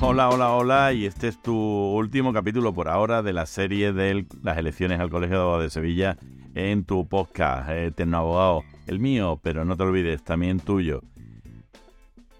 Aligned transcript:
Hola, 0.00 0.30
hola, 0.30 0.50
hola, 0.50 0.92
y 0.92 1.06
este 1.06 1.28
es 1.28 1.40
tu 1.40 1.54
último 1.54 2.32
capítulo 2.32 2.74
por 2.74 2.88
ahora 2.88 3.22
de 3.22 3.32
la 3.32 3.46
serie 3.46 3.92
de 3.92 4.26
las 4.42 4.58
elecciones 4.58 4.98
al 4.98 5.10
Colegio 5.10 5.36
de 5.36 5.42
Abogados 5.42 5.64
de 5.64 5.70
Sevilla 5.70 6.18
en 6.54 6.84
tu 6.84 7.06
podcast, 7.06 7.70
Eterno 7.70 8.18
Abogado, 8.18 8.64
el 8.88 8.98
mío, 8.98 9.38
pero 9.42 9.64
no 9.64 9.76
te 9.76 9.84
olvides, 9.84 10.24
también 10.24 10.58
tuyo. 10.58 11.02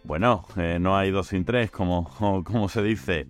Bueno, 0.03 0.45
eh, 0.57 0.79
no 0.81 0.97
hay 0.97 1.13
dos 1.13 1.29
sin 1.29 1.45
tres, 1.45 1.71
como, 1.71 2.11
como 2.45 2.69
se 2.69 2.83
dice. 2.83 3.29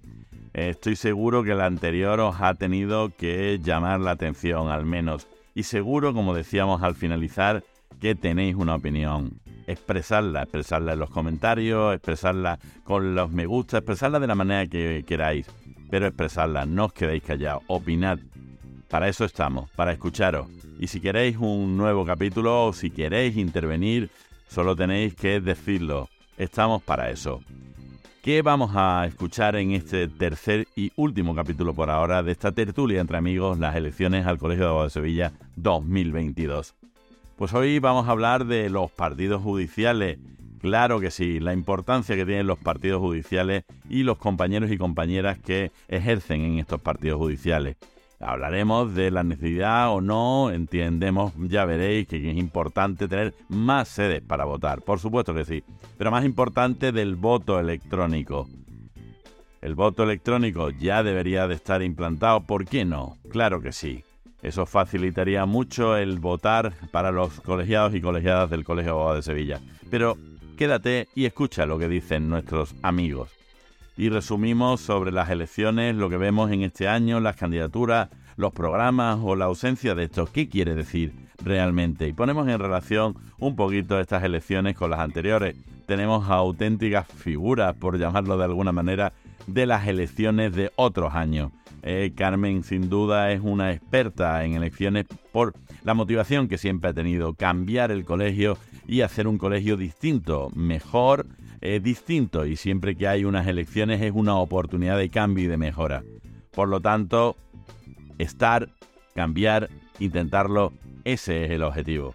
estoy 0.55 0.97
seguro 0.97 1.45
que 1.45 1.53
el 1.53 1.61
anterior 1.61 2.19
os 2.21 2.41
ha 2.41 2.55
tenido 2.55 3.15
que 3.15 3.61
llamar 3.63 4.01
la 4.01 4.13
atención, 4.13 4.71
al 4.71 4.87
menos. 4.87 5.29
Y 5.55 5.65
seguro, 5.65 6.15
como 6.15 6.35
decíamos 6.35 6.83
al 6.83 6.95
finalizar, 6.95 7.63
que 8.01 8.15
tenéis 8.15 8.57
una 8.57 8.75
opinión 8.77 9.42
expresarla, 9.67 10.43
expresarla 10.43 10.93
en 10.93 10.99
los 10.99 11.11
comentarios, 11.11 11.95
expresarla 11.95 12.59
con 12.85 13.15
los 13.15 13.31
me 13.31 13.47
gusta, 13.47 13.79
expresarla 13.79 14.21
de 14.21 14.27
la 14.27 14.35
manera 14.35 14.67
que 14.67 15.05
queráis, 15.07 15.47
pero 15.91 16.07
expresarla, 16.07 16.67
no 16.67 16.87
os 16.87 16.93
quedéis 16.93 17.23
callados, 17.23 17.63
opinad. 17.67 18.19
Para 18.89 19.09
eso 19.09 19.25
estamos, 19.25 19.71
para 19.71 19.93
escucharos. 19.93 20.47
Y 20.79 20.87
si 20.89 21.01
queréis 21.01 21.37
un 21.39 21.77
nuevo 21.77 22.05
capítulo 22.05 22.67
o 22.67 22.73
si 22.73 22.91
queréis 22.91 23.37
intervenir, 23.37 24.11
solo 24.49 24.77
tenéis 24.77 25.15
que 25.15 25.41
decirlo. 25.41 26.09
Estamos 26.37 26.83
para 26.83 27.11
eso. 27.11 27.41
¿Qué 28.23 28.43
vamos 28.43 28.71
a 28.75 29.05
escuchar 29.07 29.57
en 29.57 29.73
este 29.73 30.07
tercer 30.07 30.69
y 30.77 30.93
último 30.95 31.35
capítulo 31.35 31.75
por 31.75 31.91
ahora 31.91 32.23
de 32.23 32.31
esta 32.33 32.53
tertulia 32.53 33.01
entre 33.01 33.17
amigos, 33.17 33.59
las 33.59 33.75
elecciones 33.75 34.27
al 34.27 34.39
Colegio 34.39 34.65
de 34.65 34.69
Abogados 34.69 34.95
de 34.95 35.01
Sevilla 35.01 35.33
2022? 35.57 36.75
Pues 37.37 37.55
hoy 37.55 37.79
vamos 37.79 38.07
a 38.07 38.13
hablar 38.13 38.47
de 38.47 38.69
los 38.69 38.91
partidos 38.91 39.43
judiciales. 39.43 40.19
Claro 40.61 41.01
que 41.01 41.11
sí, 41.11 41.41
la 41.41 41.53
importancia 41.53 42.15
que 42.15 42.27
tienen 42.27 42.47
los 42.47 42.59
partidos 42.59 43.01
judiciales 43.01 43.65
y 43.89 44.05
los 44.05 44.19
compañeros 44.19 44.71
y 44.71 44.79
compañeras 44.79 45.39
que 45.39 45.73
ejercen 45.89 46.43
en 46.43 46.59
estos 46.59 46.81
partidos 46.81 47.19
judiciales. 47.19 47.77
Hablaremos 48.21 48.95
de 48.95 49.11
la 49.11 49.25
necesidad 49.25 49.93
o 49.93 50.01
no, 50.01 50.53
entendemos, 50.53 51.33
ya 51.39 51.65
veréis 51.65 52.07
que 52.07 52.31
es 52.31 52.37
importante 52.37 53.09
tener 53.09 53.35
más 53.49 53.89
sedes 53.89 54.23
para 54.23 54.45
votar, 54.45 54.83
por 54.83 55.01
supuesto 55.01 55.35
que 55.35 55.45
sí, 55.45 55.65
pero 55.99 56.13
más 56.13 56.25
importante 56.25 56.93
del 56.93 57.17
voto 57.17 57.59
electrónico. 57.59 58.49
El 59.61 59.75
voto 59.75 60.05
electrónico 60.05 60.71
ya 60.71 61.03
debería 61.03 61.49
de 61.49 61.57
estar 61.57 61.83
implantado, 61.83 62.43
¿por 62.43 62.67
qué 62.67 62.85
no? 62.85 63.17
Claro 63.31 63.61
que 63.61 63.73
sí. 63.73 64.05
Eso 64.43 64.67
facilitaría 64.67 65.47
mucho 65.47 65.97
el 65.97 66.19
votar 66.19 66.75
para 66.91 67.13
los 67.13 67.41
colegiados 67.41 67.95
y 67.95 68.01
colegiadas 68.01 68.51
del 68.51 68.65
Colegio 68.65 68.91
de 68.91 68.99
Abogados 68.99 69.25
de 69.25 69.33
Sevilla. 69.33 69.61
Pero 69.89 70.19
quédate 70.57 71.09
y 71.15 71.27
escucha 71.27 71.65
lo 71.65 71.79
que 71.79 71.89
dicen 71.89 72.29
nuestros 72.29 72.75
amigos. 72.83 73.31
Y 73.97 74.09
resumimos 74.09 74.81
sobre 74.81 75.13
las 75.13 75.31
elecciones, 75.31 75.95
lo 75.95 76.11
que 76.11 76.17
vemos 76.17 76.51
en 76.51 76.63
este 76.63 76.89
año, 76.89 77.21
las 77.21 77.37
candidaturas, 77.37 78.09
los 78.37 78.53
programas 78.53 79.19
o 79.23 79.37
la 79.37 79.45
ausencia 79.45 79.95
de 79.95 80.05
esto. 80.05 80.27
¿Qué 80.27 80.49
quiere 80.49 80.75
decir 80.75 81.13
realmente? 81.45 82.09
Y 82.09 82.13
ponemos 82.13 82.49
en 82.49 82.59
relación 82.59 83.15
un 83.39 83.55
poquito 83.55 84.01
estas 84.01 84.25
elecciones 84.25 84.77
con 84.77 84.91
las 84.91 85.01
anteriores. 85.01 85.55
Tenemos 85.87 86.29
auténticas 86.29 87.07
figuras, 87.07 87.75
por 87.77 87.99
llamarlo 87.99 88.37
de 88.39 88.45
alguna 88.45 88.73
manera, 88.73 89.13
de 89.47 89.67
las 89.67 89.87
elecciones 89.87 90.55
de 90.55 90.71
otros 90.77 91.15
años. 91.15 91.53
Eh, 91.83 92.13
Carmen 92.15 92.63
sin 92.63 92.89
duda 92.89 93.33
es 93.33 93.41
una 93.43 93.73
experta 93.73 94.45
en 94.45 94.55
elecciones 94.55 95.07
por 95.33 95.55
la 95.83 95.95
motivación 95.95 96.47
que 96.47 96.59
siempre 96.59 96.91
ha 96.91 96.95
tenido, 96.95 97.35
cambiar 97.35 97.91
el 97.91 98.05
colegio 98.05 98.57
y 98.87 99.01
hacer 99.01 99.27
un 99.27 99.37
colegio 99.39 99.77
distinto, 99.77 100.51
mejor, 100.55 101.27
eh, 101.61 101.81
distinto, 101.83 102.47
y 102.47 102.57
siempre 102.57 102.97
que 102.97 103.09
hay 103.09 103.25
unas 103.25 103.47
elecciones 103.47 104.01
es 104.01 104.13
una 104.15 104.37
oportunidad 104.37 104.97
de 104.97 105.11
cambio 105.11 105.45
y 105.45 105.49
de 105.49 105.57
mejora. 105.57 106.05
Por 106.53 106.69
lo 106.69 106.81
tanto, 106.81 107.37
estar, 108.19 108.69
cambiar, 109.15 109.69
intentarlo, 109.99 110.73
ese 111.05 111.45
es 111.45 111.51
el 111.51 111.63
objetivo. 111.63 112.15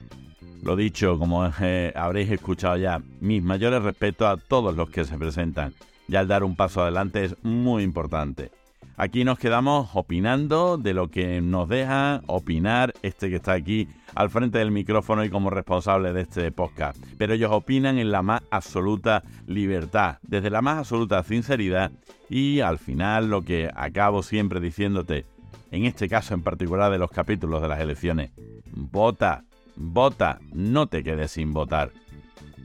Lo 0.64 0.76
dicho, 0.76 1.20
como 1.20 1.50
eh, 1.62 1.94
habréis 1.96 2.32
escuchado 2.32 2.78
ya, 2.78 3.02
mis 3.20 3.44
mayores 3.44 3.84
respetos 3.84 4.28
a 4.28 4.38
todos 4.38 4.76
los 4.76 4.90
que 4.90 5.06
se 5.06 5.18
presentan. 5.18 5.74
Ya 6.08 6.22
el 6.22 6.28
dar 6.28 6.44
un 6.44 6.56
paso 6.56 6.82
adelante 6.82 7.26
es 7.26 7.36
muy 7.44 7.84
importante. 7.84 8.52
Aquí 9.00 9.24
nos 9.24 9.38
quedamos 9.38 9.92
opinando 9.94 10.78
de 10.78 10.96
lo 10.96 11.12
que 11.12 11.40
nos 11.40 11.70
deja 11.70 12.22
opinar 12.26 12.96
este 13.04 13.30
que 13.30 13.36
está 13.36 13.54
aquí 13.54 13.88
al 14.16 14.32
frente 14.32 14.58
del 14.58 14.72
micrófono 14.72 15.24
y 15.24 15.30
como 15.30 15.52
responsable 15.52 16.14
de 16.14 16.22
este 16.22 16.52
podcast. 16.52 16.98
Pero 17.18 17.36
ellos 17.36 17.52
opinan 17.52 18.00
en 18.00 18.12
la 18.12 18.24
más 18.24 18.42
absoluta 18.50 19.22
libertad, 19.46 20.18
desde 20.24 20.50
la 20.50 20.64
más 20.64 20.80
absoluta 20.80 21.22
sinceridad 21.22 21.92
y 22.28 22.62
al 22.62 22.80
final 22.80 23.30
lo 23.30 23.44
que 23.44 23.70
acabo 23.76 24.24
siempre 24.24 24.60
diciéndote, 24.60 25.26
en 25.70 25.86
este 25.86 26.10
caso 26.10 26.34
en 26.34 26.42
particular 26.42 26.92
de 26.92 26.98
los 26.98 27.12
capítulos 27.12 27.62
de 27.62 27.68
las 27.68 27.80
elecciones, 27.80 28.32
vota, 28.72 29.44
vota, 29.76 30.40
no 30.54 30.88
te 30.88 31.04
quedes 31.04 31.30
sin 31.30 31.54
votar. 31.54 31.92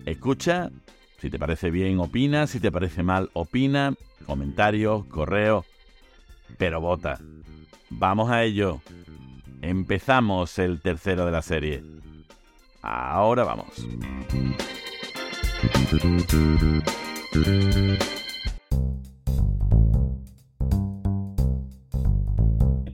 Escucha, 0.06 0.70
si 1.22 1.30
te 1.30 1.38
parece 1.38 1.70
bien 1.70 2.00
opina, 2.00 2.48
si 2.48 2.58
te 2.58 2.72
parece 2.72 3.04
mal 3.04 3.30
opina, 3.32 3.94
comentarios, 4.26 5.04
correos 5.04 5.64
pero 6.58 6.80
vota. 6.80 7.20
Vamos 7.90 8.28
a 8.28 8.42
ello. 8.42 8.80
Empezamos 9.60 10.58
el 10.58 10.80
tercero 10.80 11.24
de 11.24 11.30
la 11.30 11.42
serie. 11.42 11.84
Ahora 12.82 13.44
vamos. 13.44 13.68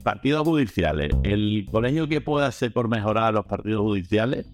Partidos 0.03 0.47
judiciales. 0.47 1.15
El 1.23 1.67
colegio 1.71 2.07
que 2.07 2.21
pueda 2.21 2.45
hacer 2.45 2.71
por 2.71 2.89
mejorar 2.89 3.33
los 3.33 3.47
partidos 3.47 3.81
judiciales, 3.81 4.45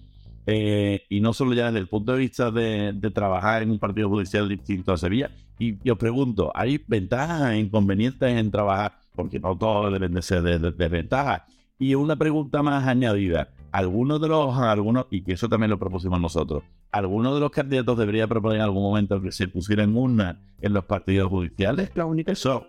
eh, 0.46 1.02
y 1.08 1.20
no 1.20 1.32
solo 1.32 1.54
ya 1.54 1.66
desde 1.66 1.80
el 1.80 1.88
punto 1.88 2.12
de 2.12 2.18
vista 2.18 2.52
de, 2.52 2.94
trabajar 3.12 3.62
en 3.62 3.70
un 3.70 3.78
partido 3.78 4.08
judicial 4.08 4.48
distinto 4.48 4.92
a 4.92 4.96
Sevilla. 4.96 5.30
Y 5.58 5.76
yo 5.82 5.96
pregunto, 5.96 6.52
¿hay 6.54 6.82
ventajas 6.86 7.52
e 7.52 7.58
inconvenientes 7.58 8.28
en 8.28 8.50
trabajar? 8.50 8.98
Porque 9.14 9.40
no 9.40 9.56
todo 9.58 9.90
debe 9.90 10.08
de 10.08 10.22
ser 10.22 10.42
de, 10.42 10.88
ventajas. 10.88 11.42
Y 11.78 11.94
una 11.94 12.16
pregunta 12.16 12.62
más 12.62 12.86
añadida. 12.86 13.48
Algunos 13.72 14.20
de 14.20 14.28
los, 14.28 14.56
algunos, 14.56 15.06
y 15.10 15.22
que 15.22 15.32
eso 15.32 15.48
también 15.48 15.70
lo 15.70 15.78
propusimos 15.78 16.20
nosotros, 16.20 16.62
¿alguno 16.92 17.34
de 17.34 17.40
los 17.40 17.50
candidatos 17.50 17.98
debería 17.98 18.26
proponer 18.26 18.58
en 18.58 18.62
algún 18.62 18.82
momento 18.82 19.20
que 19.20 19.32
se 19.32 19.48
pusieran 19.48 19.96
una 19.96 20.40
en 20.62 20.72
los 20.72 20.84
partidos 20.84 21.28
judiciales? 21.28 21.90
La 21.94 22.06
única. 22.06 22.32
Eso, 22.32 22.68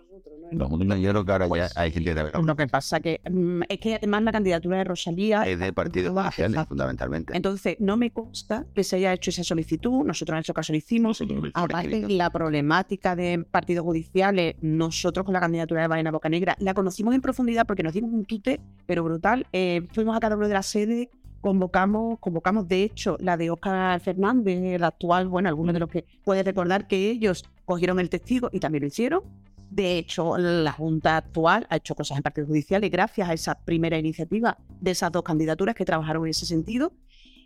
yo 0.50 1.10
creo 1.10 1.24
que 1.24 1.32
ahora 1.32 1.46
ya 1.46 1.48
pues, 1.48 1.76
hay 1.76 1.90
gente 1.90 2.14
de 2.14 2.30
Lo 2.42 2.56
que 2.56 2.66
pasa 2.66 3.00
que 3.00 3.20
mm, 3.28 3.62
es 3.68 3.78
que 3.78 3.94
además 3.96 4.22
la 4.22 4.32
candidatura 4.32 4.78
de 4.78 4.84
Rosalía 4.84 5.42
es 5.42 5.58
de 5.58 5.72
partidos 5.72 6.12
judiciales, 6.12 6.66
fundamentalmente. 6.66 7.36
Entonces, 7.36 7.76
no 7.80 7.96
me 7.96 8.10
consta 8.10 8.66
que 8.74 8.84
se 8.84 8.96
haya 8.96 9.12
hecho 9.12 9.30
esa 9.30 9.44
solicitud. 9.44 10.04
Nosotros 10.04 10.36
en 10.36 10.40
ese 10.40 10.52
caso 10.52 10.72
lo 10.72 10.78
hicimos. 10.78 11.22
Aparte, 11.54 12.08
la 12.08 12.30
problemática 12.30 13.16
de 13.16 13.44
partidos 13.50 13.84
judiciales, 13.84 14.56
nosotros 14.60 15.24
con 15.24 15.32
la 15.32 15.40
candidatura 15.40 15.82
de 15.82 15.88
Baena 15.88 16.10
Bocanegra 16.10 16.56
la 16.60 16.74
conocimos 16.74 17.14
en 17.14 17.20
profundidad 17.20 17.66
porque 17.66 17.82
nos 17.82 17.92
dimos 17.92 18.12
un 18.12 18.24
tute, 18.24 18.60
pero 18.86 19.04
brutal. 19.04 19.46
Eh, 19.52 19.86
fuimos 19.92 20.16
a 20.16 20.20
cada 20.20 20.36
uno 20.36 20.48
de 20.48 20.54
la 20.54 20.62
sede 20.62 21.10
convocamos, 21.40 22.18
convocamos 22.18 22.68
de 22.68 22.82
hecho 22.82 23.16
la 23.20 23.36
de 23.36 23.50
Oscar 23.50 24.00
Fernández, 24.00 24.60
el 24.62 24.84
actual, 24.84 25.28
bueno, 25.28 25.48
algunos 25.48 25.72
de 25.72 25.80
los 25.80 25.88
que 25.88 26.04
puede 26.24 26.42
recordar 26.42 26.86
que 26.86 27.10
ellos 27.10 27.44
cogieron 27.64 28.00
el 28.00 28.10
testigo 28.10 28.48
y 28.52 28.60
también 28.60 28.82
lo 28.82 28.88
hicieron. 28.88 29.22
De 29.70 29.98
hecho, 29.98 30.38
la 30.38 30.72
Junta 30.72 31.18
actual 31.18 31.66
ha 31.68 31.76
hecho 31.76 31.94
cosas 31.94 32.16
en 32.16 32.22
partido 32.22 32.46
judicial 32.46 32.84
y 32.84 32.88
gracias 32.88 33.28
a 33.28 33.34
esa 33.34 33.54
primera 33.54 33.98
iniciativa 33.98 34.56
de 34.80 34.92
esas 34.92 35.12
dos 35.12 35.22
candidaturas 35.22 35.74
que 35.74 35.84
trabajaron 35.84 36.24
en 36.24 36.30
ese 36.30 36.46
sentido. 36.46 36.92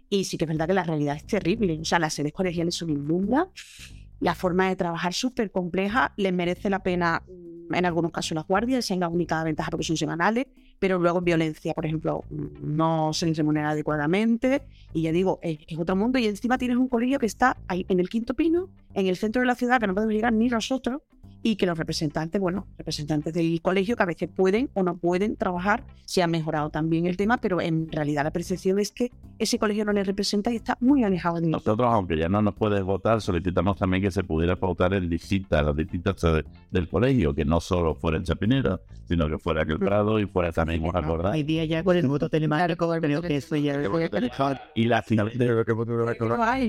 Y 0.09 0.25
sí 0.25 0.37
que 0.37 0.45
es 0.45 0.49
verdad 0.49 0.67
que 0.69 0.75
la 0.75 0.85
realidad 0.85 1.17
es 1.17 1.27
terrible. 1.27 1.79
O 1.81 1.85
sea, 1.85 1.99
las 1.99 2.15
sedes 2.15 2.33
colegiales 2.33 2.75
son 2.75 2.91
inmundas, 2.91 3.49
la 4.21 4.35
forma 4.35 4.69
de 4.69 4.77
trabajar 4.77 5.13
súper 5.13 5.51
compleja, 5.51 6.13
les 6.17 6.33
merece 6.33 6.71
la 6.71 6.83
pena 6.83 7.23
mm, 7.27 7.75
en 7.75 7.87
algunos 7.87 8.13
casos 8.13 8.37
las 8.37 8.47
guardias, 8.47 8.89
es 8.89 8.99
la 8.99 9.09
única 9.09 9.43
ventaja 9.43 9.71
porque 9.71 9.85
son 9.85 9.97
semanales, 9.97 10.47
pero 10.79 10.99
luego 10.99 11.19
en 11.19 11.25
violencia, 11.25 11.75
por 11.75 11.87
ejemplo, 11.87 12.25
no 12.31 13.13
se 13.13 13.27
les 13.27 13.37
remunera 13.37 13.71
adecuadamente. 13.71 14.63
Y 14.93 15.03
ya 15.03 15.13
digo, 15.13 15.41
es, 15.43 15.59
es, 15.67 15.79
otro 15.79 15.97
mundo. 15.97 16.19
Y 16.19 16.27
encima 16.27 16.59
tienes 16.59 16.77
un 16.77 16.89
colegio 16.89 17.19
que 17.19 17.27
está 17.27 17.57
ahí 17.67 17.85
en 17.89 17.99
el 17.99 18.09
quinto 18.09 18.35
pino, 18.35 18.69
en 18.95 19.07
el 19.07 19.17
centro 19.17 19.41
de 19.41 19.47
la 19.47 19.55
ciudad, 19.55 19.81
que 19.81 19.87
no 19.87 19.95
podemos 19.95 20.15
llegar 20.15 20.33
ni 20.33 20.49
nosotros, 20.49 21.03
y 21.43 21.57
que 21.57 21.67
los 21.67 21.77
representantes, 21.77 22.41
bueno, 22.41 22.67
representantes 22.79 23.33
del 23.33 23.61
colegio 23.61 23.97
que 23.97 24.03
a 24.03 24.07
veces 24.07 24.29
pueden 24.35 24.71
o 24.75 24.83
no 24.83 24.97
pueden 24.97 25.37
trabajar, 25.37 25.85
se 26.05 26.23
ha 26.23 26.27
mejorado 26.27 26.71
también 26.71 27.07
el 27.07 27.17
tema, 27.17 27.39
pero 27.39 27.61
en 27.61 27.91
realidad 27.91 28.25
la 28.25 28.31
percepción 28.31 28.79
es 28.79 28.93
que 28.93 29.11
ese 29.43 29.59
colegio 29.59 29.85
no 29.85 29.93
les 29.93 30.07
representa 30.07 30.53
y 30.53 30.57
está 30.57 30.77
muy 30.81 31.03
alejado 31.03 31.41
de 31.41 31.49
nosotros. 31.49 31.77
Nosotros, 31.79 31.95
aunque 31.95 32.17
ya 32.17 32.29
no 32.29 32.43
nos 32.43 32.55
puedes 32.55 32.83
votar, 32.83 33.21
solicitamos 33.21 33.77
también 33.77 34.03
que 34.03 34.11
se 34.11 34.23
pudiera 34.23 34.55
votar 34.55 34.95
en 34.95 35.09
distintas, 35.09 35.65
las 35.65 35.77
distintas 35.77 36.21
sedes 36.21 36.45
del 36.71 36.89
colegio, 36.89 37.35
que 37.35 37.45
no 37.45 37.61
solo 37.61 37.95
fuera 37.95 38.19
en 38.19 38.25
Chapinero, 38.25 38.81
sino 39.05 39.29
que 39.29 39.39
fuera 39.39 39.63
en 39.63 39.73
el 39.73 39.79
Prado 39.79 40.19
y 40.21 40.27
fuera 40.27 40.53
también, 40.53 40.85
¿os 40.85 40.95
acordáis? 40.95 41.35
Hoy 41.35 41.43
día 41.43 41.65
ya 41.65 41.83
con 41.83 41.97
el 41.97 42.07
voto 42.07 42.29
telemático, 42.29 42.89
creo 43.01 43.21
que 43.21 43.37
eso 43.37 43.57
ya... 43.57 43.83
Y 44.75 44.85
la 44.85 45.03
siguiente, 45.03 45.49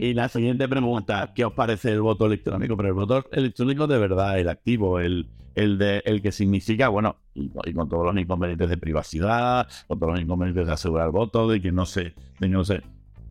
y 0.02 0.14
la 0.14 0.30
siguiente 0.30 0.68
pregunta, 0.68 1.32
¿qué 1.34 1.46
os 1.46 1.54
parece 1.54 1.92
el 1.92 2.02
voto 2.02 2.26
electrónico? 2.26 2.76
Pero 2.76 2.90
el 2.90 2.96
voto 2.96 3.24
electrónico 3.32 3.88
de 3.88 3.98
verdad, 4.00 4.40
el 4.40 4.50
activo, 4.50 5.00
el, 5.00 5.28
el, 5.56 5.78
de, 5.78 6.02
el 6.06 6.22
que 6.22 6.32
significa, 6.32 6.90
bueno, 6.90 7.18
y, 7.34 7.52
y 7.66 7.74
con 7.74 7.88
todos 7.90 8.06
los 8.06 8.18
inconvenientes 8.22 8.70
de 8.70 8.78
privacidad, 8.78 9.68
con 9.88 10.00
todos 10.00 10.14
los 10.14 10.22
inconvenientes 10.22 10.68
de 10.68 10.74
asegurar 10.74 11.12
votos, 11.12 11.52
de 11.52 11.62
que 11.62 11.72
no 11.72 11.86
se, 11.86 12.04
de 12.04 12.14
que 12.40 12.48
no 12.50 12.64
se, 12.64 12.82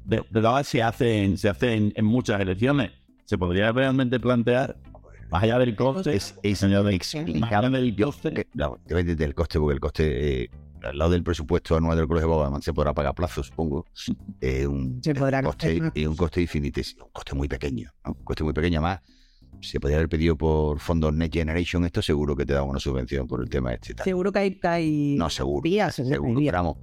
de, 0.05 0.23
de 0.31 0.65
se 0.65 0.83
hace, 0.83 1.25
en, 1.25 1.39
se 1.39 1.49
hace 1.49 1.75
en, 1.75 1.93
en 1.97 2.05
muchas 2.05 2.41
elecciones. 2.41 2.93
¿Se 3.25 3.39
podría 3.39 3.73
realmente 3.73 4.21
plantear, 4.21 4.77
más 5.31 5.43
allá 5.43 5.59
del 5.59 5.75
coste, 5.75 6.15
Es, 6.15 6.39
es 6.43 6.63
allá 6.63 6.83
del 6.83 6.99
coste, 7.97 8.33
que- 8.35 8.47
no, 8.55 8.79
del 8.87 9.35
coste, 9.35 9.59
porque 9.59 9.75
el 9.75 9.81
coste, 9.81 10.43
eh, 10.45 10.51
al 10.83 10.99
lado 10.99 11.13
del 11.13 11.23
presupuesto 11.23 11.77
anual 11.77 11.97
del 11.97 12.09
Colegio 12.09 12.29
de 12.29 12.35
Abogados, 12.35 12.65
se 12.65 12.75
podrá 12.75 12.93
pagar 12.93 13.15
plazo, 13.15 13.43
supongo. 13.43 13.87
Eh, 14.41 14.67
un, 14.67 15.01
Se 15.03 15.15
podrá 15.15 15.41
coste, 15.43 15.81
y 15.95 16.05
un 16.05 16.17
coste 16.17 16.43
infinitésimo, 16.43 17.05
un 17.07 17.13
coste 17.13 17.35
muy 17.37 17.47
pequeño, 17.47 17.91
¿no? 18.05 18.13
Un 18.19 18.25
coste 18.25 18.43
muy 18.43 18.53
pequeño, 18.53 18.83
más. 18.83 19.01
Se 19.63 19.79
podría 19.81 19.99
haber 19.99 20.09
pedido 20.09 20.37
por 20.37 20.81
fondos 20.81 21.15
Next 21.15 21.35
Generation, 21.35 21.85
esto 21.85 22.03
seguro 22.03 22.35
que 22.37 22.45
te 22.45 22.53
da 22.53 22.63
una 22.65 22.81
subvención 22.81 23.27
por 23.29 23.41
el 23.43 23.49
tema 23.49 23.73
este. 23.73 23.95
tal. 23.95 24.05
Seguro 24.05 24.33
que 24.33 24.39
hay, 24.41 24.59
que 24.59 24.67
hay 24.69 25.15
No, 25.17 25.31
seguro. 25.31 25.63
vías, 25.63 25.95
seguro 25.95 26.41
pero 26.45 26.53
vamos, 26.59 26.77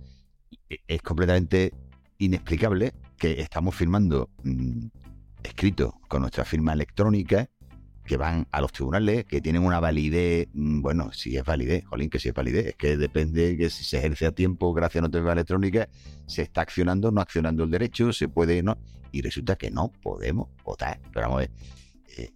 e- 0.69 0.79
es 0.87 1.01
completamente 1.01 1.73
inexplicable 2.19 2.93
que 3.17 3.41
estamos 3.41 3.75
firmando 3.75 4.29
mm, 4.43 4.87
escritos 5.43 5.93
con 6.07 6.21
nuestra 6.21 6.45
firma 6.45 6.71
electrónica 6.73 7.49
que 8.05 8.17
van 8.17 8.47
a 8.51 8.61
los 8.61 8.71
tribunales, 8.71 9.25
que 9.25 9.39
tienen 9.41 9.63
una 9.63 9.79
validez, 9.79 10.47
mm, 10.53 10.81
bueno, 10.81 11.11
si 11.11 11.35
es 11.37 11.43
validez, 11.43 11.85
jolín, 11.85 12.09
que 12.09 12.17
si 12.17 12.29
es 12.29 12.33
validez, 12.33 12.67
es 12.67 12.75
que 12.75 12.97
depende 12.97 13.55
que 13.57 13.69
si 13.69 13.83
se 13.83 13.97
ejerce 13.99 14.25
a 14.25 14.31
tiempo 14.31 14.73
gracias 14.73 14.99
a 14.99 15.01
nuestra 15.01 15.19
firma 15.19 15.33
electrónica, 15.33 15.89
se 16.27 16.41
está 16.43 16.61
accionando, 16.61 17.11
no 17.11 17.21
accionando 17.21 17.65
el 17.65 17.69
derecho, 17.71 18.11
se 18.13 18.27
puede, 18.29 18.63
no, 18.63 18.77
y 19.11 19.21
resulta 19.21 19.57
que 19.57 19.69
no 19.69 19.91
podemos 20.01 20.47
votar. 20.63 20.99
Pero 21.13 21.27
vamos 21.27 21.35
a 21.35 21.39
ver, 21.41 21.51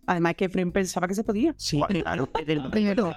Además 0.08 0.36
que 0.36 0.46
Efraín 0.46 0.72
pensaba 0.72 1.08
que 1.08 1.16
se 1.16 1.24
podía. 1.24 1.54
Sí, 1.58 1.82
Claro. 1.88 2.30
desde 2.40 2.54
el 2.54 2.70
primero. 2.72 3.14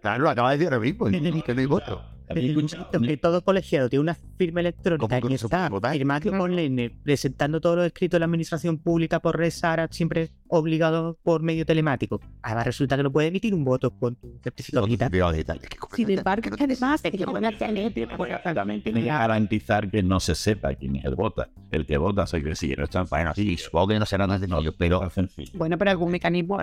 claro, 0.00 0.22
lo 0.24 0.30
acaba 0.30 0.50
de 0.52 0.58
decir 0.58 0.72
ahora 0.72 0.84
mismo, 0.84 1.06
que 1.06 1.54
no 1.54 1.60
hay 1.60 1.66
voto. 1.66 2.02
Que 2.32 3.16
todo 3.16 3.42
colegiado 3.42 3.88
tiene 3.88 4.02
una 4.02 4.16
firma 4.38 4.60
electrónica 4.60 5.00
¿Cómo 5.00 5.08
que 5.08 5.16
que 5.26 5.32
no 5.34 5.38
se 5.38 5.46
está 5.46 5.68
por 6.38 6.50
ley, 6.50 6.88
presentando 7.02 7.60
todos 7.60 7.76
los 7.76 7.86
escritos 7.86 8.16
de 8.16 8.20
la 8.20 8.26
administración 8.26 8.78
pública 8.78 9.18
por 9.20 9.36
red 9.36 9.50
SARA, 9.50 9.88
siempre 9.90 10.30
obligado 10.50 11.18
por 11.22 11.42
medio 11.42 11.64
telemático. 11.64 12.20
Además 12.42 12.66
resulta 12.66 12.96
que 12.96 13.02
no 13.02 13.12
puede 13.12 13.28
emitir 13.28 13.54
un 13.54 13.64
voto 13.64 13.90
con 13.90 14.16
tu 14.16 14.38
certificado 14.42 14.86
digital. 14.86 15.10
Sin 15.94 16.10
embargo, 16.10 16.50
además 16.58 17.02
también 18.54 18.82
tiene 18.82 19.02
que 19.02 19.06
garantizar 19.06 19.90
que 19.90 20.02
no 20.02 20.20
se 20.20 20.34
sepa 20.34 20.74
quién 20.74 20.96
es 20.96 21.04
el 21.04 21.14
vota. 21.14 21.48
El 21.70 21.86
que 21.86 21.96
vota 21.98 22.26
se 22.26 22.42
que 22.42 22.56
sí, 22.56 22.74
no 22.76 23.04
Bueno, 23.04 23.34
sí, 23.34 23.56
supongo 23.56 23.88
que 23.88 23.98
no 23.98 24.06
será 24.06 24.26
tan 24.26 24.40
sencillo, 24.40 24.74
pero. 24.76 25.08
Bueno, 25.54 25.78
pero 25.78 25.90
algún 25.90 26.10
mecanismo. 26.10 26.58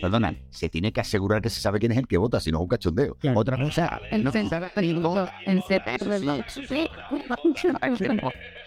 Perdona, 0.00 0.34
se 0.50 0.68
tiene 0.68 0.92
que 0.92 1.00
asegurar 1.00 1.42
que 1.42 1.50
se 1.50 1.60
sabe 1.60 1.78
quién 1.78 1.92
es 1.92 1.98
el 1.98 2.06
que 2.06 2.16
vota, 2.16 2.40
si 2.40 2.50
no 2.50 2.58
es 2.58 2.62
un 2.62 2.68
cachondeo. 2.68 3.16
Otra 3.34 3.58
cosa, 3.58 4.00
no 4.18 4.32
se 4.32 4.48
sabe 4.48 4.70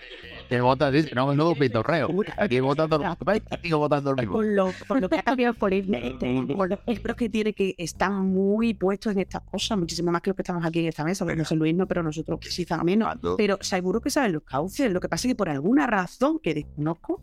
quién 0.52 0.64
vota, 0.64 0.92
dice, 0.92 1.16
no, 1.16 1.34
no, 1.34 1.56
pitorreo. 1.56 2.10
Aquí 2.38 2.60
votando, 2.60 3.02
aquí 3.50 3.72
votando 3.72 4.10
el 4.12 4.16
mismo. 4.18 4.34
Con 4.34 4.54
lo, 4.56 4.72
con 4.86 5.00
lo 5.00 5.08
que 5.08 5.20
ha 5.20 5.24
cambiado 5.24 5.54
por 5.54 5.74
el 5.74 5.86
con 6.58 6.70
los 6.70 7.16
que 7.16 7.30
tiene 7.30 7.54
que 7.54 7.74
están 7.78 8.26
muy 8.26 8.74
puestos 8.74 9.14
en 9.14 9.20
estas 9.20 9.44
cosas, 9.44 9.78
muchísimo 9.78 10.12
más 10.12 10.22
que 10.22 10.30
los 10.32 10.36
que 10.36 10.42
estamos 10.42 10.66
aquí 10.66 10.80
en 10.80 10.88
esta 10.88 11.06
mesa, 11.06 11.24
porque 11.24 11.40
José 11.40 11.56
Luis 11.56 11.74
no, 11.74 11.88
pero 11.88 12.04
nosotros 12.04 12.38
quizá 12.42 12.84
menos. 12.84 13.08
Cuando- 13.08 13.38
Pero 13.38 13.58
seguro 13.62 14.02
que 14.02 14.10
saben 14.10 14.34
los 14.34 14.44
cauces. 14.44 14.92
Lo 14.92 15.00
que 15.00 15.08
pasa 15.08 15.28
es 15.28 15.32
que 15.34 15.36
por 15.38 15.48
alguna 15.48 15.88
razón 15.88 16.40
que 16.40 16.54
desconozco, 16.54 17.22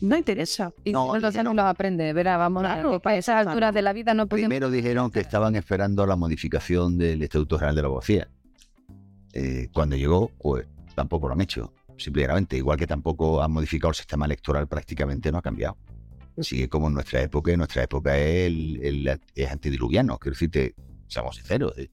no 0.00 0.16
interesa. 0.16 0.72
Y 0.84 0.92
No, 0.92 1.16
Entonces 1.16 1.42
no 1.42 1.52
los 1.54 1.64
aprende, 1.64 2.12
verá, 2.12 2.36
vamos, 2.36 2.62
Claro, 2.62 3.00
para 3.00 3.16
esas 3.16 3.44
alturas 3.44 3.74
de 3.74 3.82
la 3.82 3.92
vida 3.92 4.14
no 4.14 4.28
podemos... 4.28 4.48
Primero 4.48 4.70
dijeron 4.70 5.10
que 5.10 5.18
estaban 5.18 5.56
esperando 5.56 6.06
la 6.06 6.14
modificación 6.14 6.96
del 6.96 7.20
Estatuto 7.24 7.58
General 7.58 7.74
de 7.74 7.82
la 7.82 7.88
Abogacía. 7.88 8.28
Eh, 9.32 9.68
cuando 9.74 9.96
llegó, 9.96 10.30
pues 10.38 10.66
tampoco 10.94 11.26
lo 11.26 11.34
han 11.34 11.40
hecho. 11.40 11.72
Simplemente, 11.98 12.56
igual 12.56 12.78
que 12.78 12.86
tampoco 12.86 13.42
han 13.42 13.52
modificado 13.52 13.90
el 13.90 13.96
sistema 13.96 14.24
electoral, 14.26 14.66
prácticamente 14.68 15.30
no 15.32 15.38
ha 15.38 15.42
cambiado. 15.42 15.76
Sigue 16.40 16.68
como 16.68 16.86
en 16.86 16.94
nuestra 16.94 17.20
época, 17.20 17.52
y 17.52 17.56
nuestra 17.56 17.82
época 17.82 18.16
es, 18.16 18.46
el, 18.46 18.80
el- 18.82 19.20
es 19.34 19.50
antediluviano. 19.50 20.16
Quiero 20.18 20.34
decirte, 20.34 20.74
seamos 21.08 21.34
sinceros. 21.36 21.76
eh, 21.76 21.90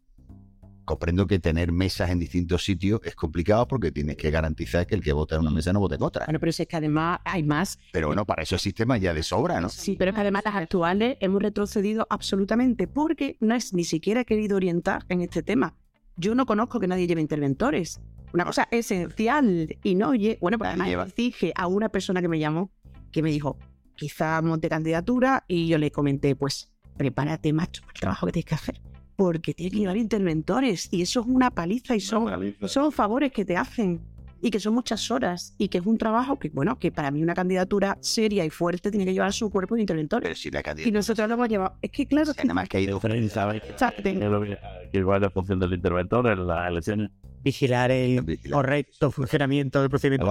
Comprendo 0.86 1.26
que 1.26 1.40
tener 1.40 1.72
mesas 1.72 2.12
en 2.12 2.20
distintos 2.20 2.64
sitios 2.64 3.02
es 3.04 3.16
complicado 3.16 3.68
porque 3.68 3.92
tienes 3.92 4.18
que 4.18 4.30
garantizar 4.30 4.86
que 4.86 4.94
el 4.94 5.02
que 5.02 5.14
vota 5.14 5.34
en 5.34 5.42
una 5.42 5.50
mesa 5.50 5.74
no 5.74 5.80
vote 5.80 5.96
en 5.96 6.04
otra. 6.04 6.26
Bueno, 6.28 6.40
pero 6.40 6.52
si 6.52 6.62
es 6.62 6.68
que 6.68 6.76
además 6.76 7.22
hay 7.26 7.42
más. 7.42 7.80
Pero 7.92 8.06
bueno, 8.06 8.24
para 8.24 8.44
eso 8.44 8.54
el 8.54 8.62
sistema 8.62 8.96
ya 9.00 9.12
de 9.16 9.24
sobra, 9.24 9.60
¿no? 9.60 9.70
Sí, 9.70 9.96
pero 9.98 10.12
es 10.12 10.16
que 10.16 10.22
además 10.22 10.44
las 10.46 10.54
actuales 10.54 11.18
hemos 11.22 11.42
retrocedido 11.42 12.06
absolutamente 12.12 12.86
porque 12.88 13.36
no 13.40 13.56
es 13.56 13.74
ni 13.74 13.84
siquiera 13.84 14.26
querido 14.26 14.58
orientar 14.58 15.06
en 15.10 15.22
este 15.22 15.42
tema. 15.42 15.76
Yo 16.18 16.36
no 16.36 16.46
conozco 16.46 16.80
que 16.80 16.86
nadie 16.88 17.08
lleve 17.08 17.22
interventores. 17.22 18.00
Una 18.36 18.44
cosa 18.46 18.68
esencial 18.70 19.78
y 19.82 19.96
no 19.96 20.10
oye. 20.10 20.38
Bueno, 20.42 20.58
pues 20.58 20.68
además 20.70 20.88
Lleva. 20.90 21.08
dije 21.16 21.54
a 21.56 21.68
una 21.68 21.88
persona 21.90 22.22
que 22.22 22.28
me 22.28 22.38
llamó 22.38 22.70
que 23.12 23.22
me 23.24 23.32
dijo, 23.32 23.58
quizá 23.96 24.42
monte 24.42 24.68
candidatura 24.68 25.46
y 25.48 25.68
yo 25.70 25.78
le 25.78 25.90
comenté, 25.90 26.36
pues 26.36 26.70
prepárate, 26.98 27.54
macho, 27.54 27.82
para 27.84 27.94
el 27.94 28.00
trabajo 28.02 28.26
que 28.26 28.34
tienes 28.34 28.46
que 28.50 28.56
hacer. 28.56 28.82
Porque 29.16 29.54
tienes 29.54 29.72
que 29.72 29.80
llevar 29.80 29.96
interventores 29.96 30.90
y 30.92 31.02
eso 31.02 31.22
es 31.22 31.28
una 31.28 31.50
paliza 31.50 31.96
y 31.96 32.02
son, 32.02 32.28
son 32.66 32.92
favores 32.92 33.32
que 33.32 33.46
te 33.46 33.56
hacen 33.56 34.02
y 34.42 34.52
que 34.52 34.60
son 34.60 34.74
muchas 34.74 35.10
horas 35.12 35.56
y 35.58 35.70
que 35.70 35.78
es 35.78 35.86
un 35.86 35.98
trabajo 35.98 36.38
que, 36.38 36.50
bueno, 36.50 36.78
que 36.78 36.92
para 36.92 37.10
mí 37.10 37.24
una 37.24 37.34
candidatura 37.34 37.98
seria 38.02 38.44
y 38.44 38.50
fuerte 38.50 38.92
tiene 38.92 39.06
que 39.06 39.14
llevar 39.14 39.32
su 39.32 39.50
cuerpo 39.50 39.76
de 39.76 39.82
interventores. 39.82 40.24
Pero 40.28 40.36
si 40.36 40.52
la 40.52 40.62
Y 40.86 40.92
nosotros 40.92 41.26
lo 41.30 41.36
hemos 41.36 41.48
llevado. 41.48 41.78
Es 41.82 41.90
que 41.92 42.06
claro, 42.06 42.34
si 42.34 42.42
nada 42.42 42.54
más 42.54 42.68
que 42.68 42.76
ha 42.78 42.82
ido 42.82 42.98
Efraín, 42.98 43.30
¿sabes 43.30 43.64
Exacto. 43.64 44.04
qué 44.04 44.10
es 44.12 44.20
lo 44.20 44.42
que- 44.42 44.58
que 44.92 44.98
igual 44.98 45.22
la 45.22 45.30
función 45.30 45.58
del 45.62 45.74
interventor 45.74 46.28
en 46.28 46.46
las 46.46 46.68
elecciones? 46.70 47.12
Vigilar 47.46 47.92
el 47.92 48.22
Vigilar. 48.22 48.52
correcto 48.52 49.12
funcionamiento 49.12 49.80
del 49.80 49.90
procedimiento. 49.92 50.26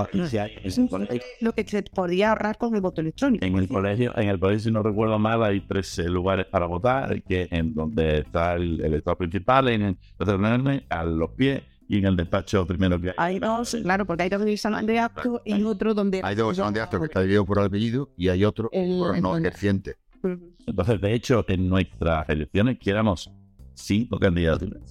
Lo 1.41 1.53
que 1.53 1.65
se 1.65 1.83
podría 1.85 2.31
ahorrar 2.31 2.59
con 2.59 2.75
el 2.75 2.81
voto 2.81 3.01
electrónico. 3.01 3.45
En 3.45 3.57
el 3.57 3.69
colegio, 3.69 4.13
en 4.19 4.29
el 4.29 4.41
colegio, 4.41 4.59
si 4.61 4.71
no 4.73 4.83
recuerdo 4.83 5.17
mal, 5.19 5.43
hay 5.45 5.61
tres 5.61 5.97
lugares 5.99 6.47
para 6.47 6.67
votar, 6.67 7.23
que 7.23 7.47
en 7.53 7.73
donde 7.73 8.19
está 8.19 8.55
el, 8.55 8.81
el 8.81 8.87
elector 8.87 9.17
principal, 9.17 9.69
en 9.69 9.83
el 9.83 9.97
terreno, 10.19 10.81
a 10.89 11.05
los 11.05 11.31
pies 11.31 11.63
y 11.89 11.99
en 11.99 12.07
el 12.07 12.17
despacho 12.17 12.67
primero 12.67 13.01
que 13.01 13.11
hay. 13.11 13.15
Hay 13.35 13.39
dos, 13.39 13.77
claro, 13.81 14.05
porque 14.07 14.25
hay 14.25 14.29
dos 14.31 14.45
que 14.45 14.57
salón 14.57 14.85
de 14.85 14.99
acto 14.99 15.41
y 15.45 15.63
otro 15.63 15.95
donde. 15.95 16.21
Hay 16.25 16.35
dos 16.35 16.57
son 16.57 16.75
de 16.75 16.81
acto 16.81 16.99
que 16.99 17.07
está 17.07 17.21
dividido 17.21 17.45
por 17.47 17.61
apellido 17.61 18.11
y 18.17 18.29
hay 18.29 18.45
otro 18.45 18.69
El- 18.73 18.99
por 18.99 19.21
no 19.23 19.37
ejerciente. 19.37 19.97
Entonces, 20.67 21.01
de 21.01 21.15
hecho, 21.15 21.45
en 21.47 21.69
nuestras 21.69 22.29
elecciones 22.29 22.79
quieramos 22.79 23.31
cinco 23.75 24.19
candidaturas. 24.19 24.83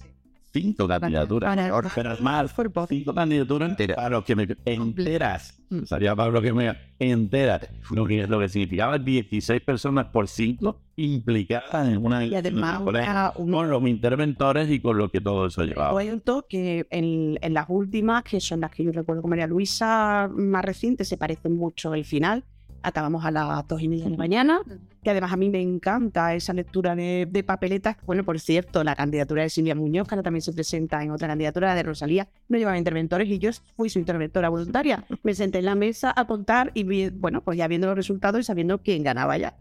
Cinco 0.54 0.86
candidaturas. 0.86 1.92
Pero 1.96 2.16
más, 2.20 2.54
cinco 2.88 3.12
candidaturas 3.12 3.70
Enteras. 3.70 3.96
para 3.96 4.08
los 4.10 4.24
que 4.24 4.36
me 4.36 4.46
enteras. 4.64 5.58
Mm. 5.68 5.82
Sería 5.82 6.14
para 6.14 6.30
los 6.30 6.42
que 6.42 6.52
me 6.52 6.76
enteras. 7.00 7.68
Lo 7.90 8.06
que, 8.06 8.24
lo 8.28 8.38
que 8.38 8.48
significaba 8.48 8.96
16 8.98 9.60
personas 9.62 10.06
por 10.06 10.28
cinco 10.28 10.80
implicadas 10.96 11.88
en 11.88 12.04
una 12.06 12.24
Y 12.24 12.34
además, 12.36 12.80
una- 12.82 13.32
con 13.34 13.68
los 13.68 13.82
interventores 13.88 14.70
y 14.70 14.78
con 14.80 14.96
lo 14.96 15.10
que 15.10 15.20
todo 15.20 15.46
eso 15.46 15.64
llevaba. 15.64 15.90
cuento 15.90 16.46
que 16.48 16.86
en, 16.90 17.36
en 17.42 17.52
las 17.54 17.66
últimas, 17.68 18.22
que 18.22 18.40
son 18.40 18.60
las 18.60 18.70
que 18.70 18.84
yo 18.84 18.92
recuerdo 18.92 19.22
con 19.22 19.30
María 19.30 19.48
Luisa 19.48 20.30
más 20.32 20.64
recientes, 20.64 21.08
se 21.08 21.16
parecen 21.16 21.56
mucho 21.56 21.94
el 21.94 22.04
final. 22.04 22.44
Acabamos 22.84 23.24
a 23.24 23.30
las 23.30 23.66
dos 23.66 23.80
y 23.82 23.88
media 23.88 24.04
de 24.04 24.10
la 24.10 24.16
mañana, 24.16 24.60
que 25.02 25.10
además 25.10 25.32
a 25.32 25.36
mí 25.36 25.48
me 25.50 25.60
encanta 25.60 26.34
esa 26.34 26.52
lectura 26.52 26.94
de, 26.94 27.26
de 27.30 27.42
papeletas. 27.42 27.96
Bueno, 28.06 28.24
por 28.24 28.38
cierto, 28.38 28.84
la 28.84 28.94
candidatura 28.94 29.42
de 29.42 29.50
Silvia 29.50 29.74
Muñoz, 29.74 30.06
que 30.06 30.14
ahora 30.14 30.22
también 30.22 30.42
se 30.42 30.52
presenta 30.52 31.02
en 31.02 31.10
otra 31.10 31.26
candidatura, 31.28 31.68
la 31.68 31.74
de 31.74 31.82
Rosalía, 31.82 32.28
no 32.48 32.58
llevaba 32.58 32.76
interventores 32.78 33.28
y 33.28 33.38
yo 33.38 33.50
fui 33.76 33.88
su 33.90 33.98
interventora 33.98 34.48
voluntaria. 34.48 35.04
Me 35.22 35.34
senté 35.34 35.58
en 35.60 35.64
la 35.64 35.74
mesa 35.74 36.12
a 36.14 36.26
contar 36.26 36.70
y 36.74 36.84
vi- 36.84 37.08
bueno, 37.10 37.40
pues 37.42 37.58
ya 37.58 37.66
viendo 37.68 37.86
los 37.86 37.96
resultados 37.96 38.40
y 38.40 38.44
sabiendo 38.44 38.78
quién 38.78 39.02
ganaba 39.02 39.36
ya. 39.38 39.54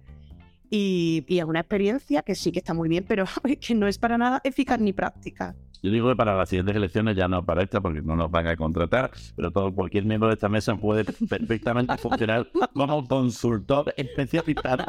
Y, 0.76 1.24
y 1.28 1.38
es 1.38 1.46
una 1.46 1.60
experiencia 1.60 2.24
que 2.24 2.34
sí 2.34 2.52
que 2.52 2.58
está 2.58 2.74
muy 2.74 2.90
bien, 2.90 3.06
pero 3.08 3.26
que 3.62 3.76
no 3.76 3.88
es 3.88 4.00
para 4.00 4.18
nada 4.18 4.42
eficaz 4.44 4.80
ni 4.80 4.92
práctica. 4.92 5.56
Yo 5.84 5.92
digo 5.92 6.08
que 6.08 6.16
para 6.16 6.38
las 6.38 6.48
siguientes 6.48 6.78
elecciones 6.78 7.18
ya 7.18 7.28
no 7.28 7.46
para 7.46 7.62
esta 7.62 7.82
porque 7.82 8.02
no 8.02 8.16
nos 8.16 8.32
van 8.32 8.48
a 8.48 8.56
contratar, 8.56 9.12
pero 9.36 9.52
todo 9.52 9.76
cualquier 9.76 10.06
miembro 10.06 10.30
de 10.30 10.36
esta 10.36 10.48
mesa 10.48 10.78
puede 10.78 11.04
perfectamente 11.04 11.98
funcionar 11.98 12.48
como 12.74 13.06
consultor 13.06 13.94
especializado 13.98 14.86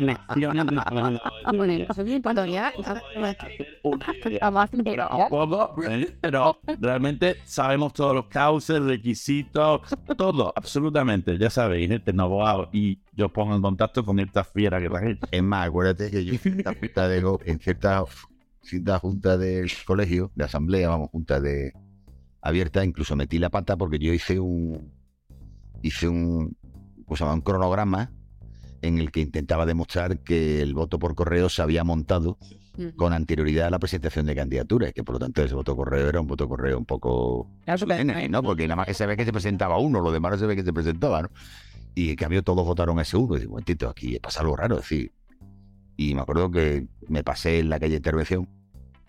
elecciones 0.00 0.66
ya. 5.16 5.28
Poco, 5.28 5.80
¿eh? 5.88 6.12
pero 6.20 6.58
realmente 6.80 7.36
sabemos 7.44 7.92
todos 7.92 8.12
los 8.12 8.26
cauces, 8.26 8.82
requisitos, 8.82 9.82
todo, 10.16 10.52
absolutamente. 10.56 11.38
Ya 11.38 11.50
sabéis, 11.50 11.88
este 11.88 12.12
abogado 12.18 12.68
y 12.72 12.98
yo 13.12 13.26
os 13.26 13.32
pongo 13.32 13.54
en 13.54 13.62
contacto 13.62 14.04
con 14.04 14.18
esta 14.18 14.44
fiera 14.44 14.80
que 14.80 14.88
traje. 14.88 15.18
Es 15.30 15.42
más, 15.42 15.68
acuérdate 15.68 16.10
que 16.10 16.24
yo 16.24 16.32
en 16.34 16.38
cierta 16.38 16.72
junta 16.80 17.08
de, 17.08 17.20
go- 17.20 17.40
en 17.44 17.58
cierta, 17.58 18.04
cierta 18.62 18.98
junta 18.98 19.36
del 19.38 19.70
colegio, 19.86 20.30
de 20.34 20.44
asamblea, 20.44 20.88
vamos, 20.88 21.10
junta 21.10 21.40
de 21.40 21.72
abierta, 22.40 22.84
incluso 22.84 23.14
metí 23.16 23.38
la 23.38 23.50
pata 23.50 23.76
porque 23.76 23.98
yo 23.98 24.12
hice 24.12 24.40
un 24.40 24.90
hice 25.82 26.08
un, 26.08 26.56
¿cómo 27.04 27.16
se 27.16 27.24
llama? 27.24 27.34
un 27.34 27.40
cronograma 27.40 28.12
en 28.82 28.98
el 28.98 29.10
que 29.12 29.20
intentaba 29.20 29.66
demostrar 29.66 30.18
que 30.20 30.60
el 30.62 30.74
voto 30.74 30.98
por 30.98 31.14
correo 31.14 31.48
se 31.48 31.62
había 31.62 31.84
montado 31.84 32.38
con 32.96 33.12
anterioridad 33.12 33.66
a 33.66 33.70
la 33.70 33.78
presentación 33.78 34.24
de 34.26 34.34
candidaturas, 34.34 34.92
que 34.94 35.04
por 35.04 35.16
lo 35.16 35.18
tanto 35.18 35.42
ese 35.42 35.54
voto 35.54 35.76
correo 35.76 36.08
era 36.08 36.20
un 36.20 36.26
voto 36.26 36.48
correo 36.48 36.78
un 36.78 36.86
poco 36.86 37.46
¿no? 38.30 38.42
Porque 38.42 38.62
nada 38.66 38.76
más 38.76 38.86
que 38.86 38.94
se 38.94 39.04
ve 39.06 39.16
que 39.16 39.24
se 39.26 39.32
presentaba 39.32 39.76
uno, 39.78 40.00
lo 40.00 40.10
demás 40.10 40.32
no 40.32 40.38
se 40.38 40.46
ve 40.46 40.56
que 40.56 40.62
se 40.64 40.72
presentaba, 40.72 41.22
¿no? 41.22 41.28
Y 41.94 42.10
en 42.10 42.16
cambio 42.16 42.42
todos 42.42 42.64
votaron 42.64 42.98
ese 43.00 43.16
uno. 43.16 43.36
Y 43.36 43.40
digo, 43.40 43.50
momentito, 43.52 43.88
aquí 43.88 44.18
pasa 44.18 44.40
algo 44.40 44.56
raro, 44.56 44.76
es 44.76 44.82
decir. 44.82 45.12
Y 45.96 46.14
me 46.14 46.22
acuerdo 46.22 46.50
que 46.50 46.86
me 47.08 47.22
pasé 47.22 47.58
en 47.60 47.68
la 47.68 47.78
calle 47.78 47.90
de 47.92 47.96
intervención. 47.96 48.48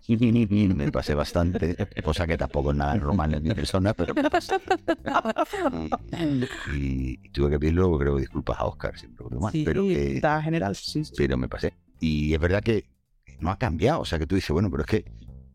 Me 0.06 0.92
pasé 0.92 1.14
bastante, 1.14 1.78
cosa 2.04 2.28
que 2.28 2.38
tampoco 2.38 2.72
es 2.72 2.78
nada 2.78 2.96
normal 2.96 3.36
en 3.36 3.44
mi 3.44 3.54
persona, 3.54 3.94
pero 3.94 4.14
me 4.14 4.24
pasé. 4.30 4.60
Y, 6.74 7.20
y 7.24 7.30
tuve 7.30 7.52
que 7.52 7.60
pedir 7.60 7.76
luego, 7.76 7.98
creo, 7.98 8.18
disculpas 8.18 8.60
a 8.60 8.66
Oscar, 8.66 8.98
siempre 9.00 9.26
mal, 9.40 9.54
Sí, 9.54 9.64
pero 9.64 9.84
que, 9.84 10.16
está 10.16 10.42
general, 10.42 10.76
sí. 10.76 11.06
sí. 11.06 11.14
pero 11.16 11.38
me 11.38 11.48
pasé. 11.48 11.74
Y 12.02 12.34
es 12.34 12.40
verdad 12.42 12.62
que 12.62 12.84
no 13.40 13.50
ha 13.50 13.58
cambiado, 13.58 14.02
o 14.02 14.06
sea 14.06 14.20
que 14.20 14.28
tú 14.28 14.36
dices, 14.36 14.52
bueno, 14.52 14.70
pero 14.70 14.84
es 14.84 14.90
que 14.90 15.06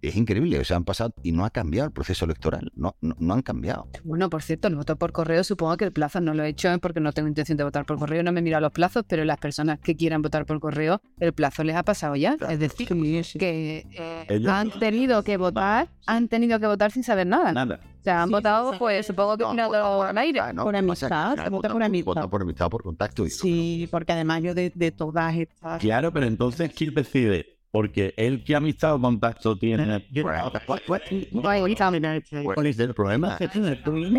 es 0.02 0.16
increíble, 0.16 0.58
o 0.58 0.64
sea, 0.64 0.76
han 0.76 0.84
pasado 0.84 1.12
y 1.22 1.32
no 1.32 1.44
ha 1.44 1.50
cambiado 1.50 1.86
el 1.86 1.92
proceso 1.92 2.24
electoral, 2.24 2.70
no, 2.74 2.96
no, 3.00 3.14
no 3.18 3.34
han 3.34 3.42
cambiado. 3.42 3.88
Bueno, 4.04 4.30
por 4.30 4.42
cierto, 4.42 4.68
el 4.68 4.76
voto 4.76 4.96
por 4.96 5.12
correo, 5.12 5.42
supongo 5.44 5.76
que 5.76 5.84
el 5.84 5.92
plazo 5.92 6.20
no 6.20 6.34
lo 6.34 6.44
he 6.44 6.48
hecho 6.48 6.72
¿eh? 6.72 6.78
porque 6.78 7.00
no 7.00 7.12
tengo 7.12 7.28
intención 7.28 7.56
de 7.58 7.64
votar 7.64 7.84
por 7.86 7.98
correo, 7.98 8.22
no 8.22 8.32
me 8.32 8.42
miro 8.42 8.56
a 8.56 8.60
los 8.60 8.72
plazos, 8.72 9.04
pero 9.08 9.24
las 9.24 9.38
personas 9.38 9.78
que 9.80 9.96
quieran 9.96 10.22
votar 10.22 10.46
por 10.46 10.60
correo, 10.60 11.00
el 11.18 11.32
plazo 11.32 11.64
les 11.64 11.76
ha 11.76 11.82
pasado 11.82 12.16
ya. 12.16 12.36
Es 12.48 12.58
decir, 12.58 12.88
Sí, 12.88 13.24
sí. 13.24 13.38
que 13.38 13.86
eh, 13.92 14.24
Ellos- 14.28 14.52
han 14.52 14.70
tenido 14.78 15.22
que 15.24 15.36
votar, 15.36 15.88
han 16.06 16.28
tenido 16.28 16.58
que 16.60 16.66
votar 16.66 16.90
sin 16.92 17.02
saber 17.02 17.26
nada. 17.26 17.52
Nada. 17.52 17.80
O 18.00 18.02
sea, 18.04 18.22
han 18.22 18.30
votado, 18.30 18.78
pues 18.78 19.06
supongo 19.06 19.36
que 19.36 19.44
No, 19.44 20.02
al 20.02 20.16
aire. 20.18 20.40
No, 20.54 20.62
Por 20.64 20.76
amistad, 20.76 21.30
vota 21.30 21.50
vota- 21.50 21.68
por 21.72 21.82
amistad. 21.82 22.06
vota 22.14 22.28
por 22.30 22.42
amistad, 22.42 22.70
por 22.70 22.82
contacto. 22.82 23.26
Y 23.26 23.30
Sí, 23.30 23.88
porque 23.90 24.12
además 24.12 24.42
yo 24.42 24.54
de, 24.54 24.70
de 24.74 24.92
todas 24.92 25.34
estas... 25.36 25.80
Claro, 25.80 26.12
pero 26.12 26.26
entonces, 26.26 26.72
¿quién 26.74 26.94
decide? 26.94 27.57
Porque 27.70 28.14
el 28.16 28.44
que 28.44 28.56
amistad 28.56 28.94
o 28.94 29.00
contacto 29.00 29.58
tiene. 29.58 30.06
Yo- 30.10 30.26
Ahí 30.28 30.46
está. 30.46 30.62
¿Cuál 30.66 32.66
es 32.66 32.78
el 32.78 32.94
problema? 32.94 33.36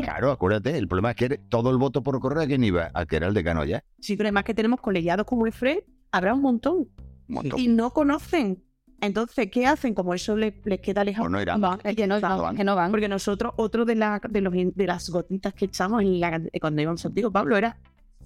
Claro, 0.04 0.32
acuérdate, 0.32 0.78
el 0.78 0.88
problema 0.88 1.12
es 1.12 1.16
que 1.16 1.38
todo 1.50 1.72
el 1.72 1.78
voto 1.78 2.04
por 2.04 2.20
correo 2.20 2.44
a 2.44 2.48
quién 2.48 2.64
iba, 2.64 2.92
al 2.94 3.08
que 3.08 3.16
era 3.16 3.28
el 3.28 3.34
decano 3.34 3.64
ya. 3.66 3.84
Sí, 4.00 4.16
pero 4.16 4.28
además 4.28 4.44
que 4.44 4.54
tenemos 4.54 4.80
colegiados 4.82 5.26
como 5.26 5.48
EFRE, 5.48 5.86
habrá 6.12 6.34
un 6.34 6.42
montón. 6.42 6.88
Un 7.28 7.36
montón. 7.36 7.60
Y 7.60 7.68
no 7.68 7.92
conocen. 7.92 8.64
Entonces, 9.02 9.50
¿qué 9.50 9.66
hacen? 9.66 9.94
Como 9.94 10.14
eso 10.14 10.36
les, 10.36 10.54
les 10.66 10.82
queda 10.82 11.04
lejos. 11.04 11.26
O 11.26 11.30
no. 11.30 11.40
Van, 11.60 11.80
es 11.84 11.96
que 11.96 12.06
no, 12.06 12.20
van. 12.20 12.56
que 12.56 12.64
no 12.64 12.76
van. 12.76 12.92
Porque 12.92 13.08
nosotros, 13.08 13.54
otro 13.56 13.86
de, 13.86 13.96
la, 13.96 14.22
de, 14.30 14.42
los, 14.42 14.54
de 14.54 14.88
las 14.88 15.10
gotitas 15.10 15.54
que 15.54 15.66
echamos 15.66 16.02
en 16.02 16.20
la, 16.20 16.42
cuando 16.60 16.82
íbamos 16.82 17.02
contigo, 17.02 17.32
Pablo, 17.32 17.56
era 17.56 17.78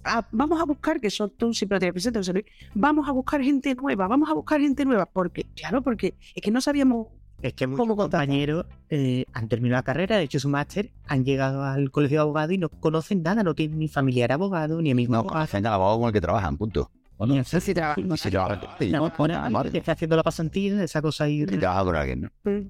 "Ah, 0.03 0.27
vamos 0.31 0.61
a 0.61 0.65
buscar, 0.65 0.99
que 0.99 1.09
son 1.09 1.29
tú 1.37 1.53
siempre 1.53 1.75
lo 1.75 1.79
tienes 1.79 1.93
presente, 1.93 2.19
José 2.19 2.33
Luis, 2.33 2.45
vamos 2.73 3.07
a 3.07 3.11
buscar 3.11 3.41
gente 3.41 3.73
nueva, 3.75 4.07
vamos 4.07 4.29
a 4.29 4.33
buscar 4.33 4.59
gente 4.61 4.85
nueva. 4.85 5.05
Porque, 5.05 5.45
claro, 5.55 5.81
porque 5.81 6.15
es 6.35 6.41
que 6.41 6.51
no 6.51 6.61
sabíamos 6.61 7.07
Es 7.41 7.53
que 7.53 7.67
muchos 7.67 7.95
compañeros 7.95 8.65
eh, 8.89 9.25
han 9.33 9.47
terminado 9.49 9.79
la 9.79 9.83
carrera, 9.83 10.15
han 10.15 10.21
hecho 10.21 10.39
su 10.39 10.47
máster, 10.49 10.91
han 11.07 11.25
llegado 11.25 11.63
al 11.63 11.91
colegio 11.91 12.17
de 12.17 12.21
abogados 12.21 12.53
y 12.53 12.57
no 12.57 12.69
conocen 12.69 13.21
nada, 13.21 13.43
no 13.43 13.53
tienen 13.53 13.79
ni 13.79 13.87
familiar 13.89 14.31
abogado, 14.31 14.81
ni 14.81 14.91
amigo 14.91 15.11
No, 15.13 15.19
al 15.29 15.65
abogado 15.65 15.99
con 15.99 16.07
el 16.07 16.13
que 16.13 16.21
trabajan, 16.21 16.57
punto. 16.57 16.89
Bueno, 17.17 17.43
Sí, 17.43 17.59
sí, 17.61 17.73
trabaja. 17.73 17.99
Y 18.01 18.17
se 18.17 18.31
trabaja 18.31 18.75
y 18.79 18.89
No, 18.91 19.07
no, 19.07 19.13
ahora 19.17 19.49
madre, 19.49 19.77
está 19.77 19.91
haciendo 19.91 20.15
la 20.15 20.23
pasantía, 20.23 20.81
esa 20.83 21.01
cosa 21.01 21.25
ahí. 21.25 21.41
y 21.43 21.45
trabaja 21.45 21.83
con 21.83 21.95
alguien, 21.95 22.21
¿no? 22.21 22.29
Mm, 22.51 22.61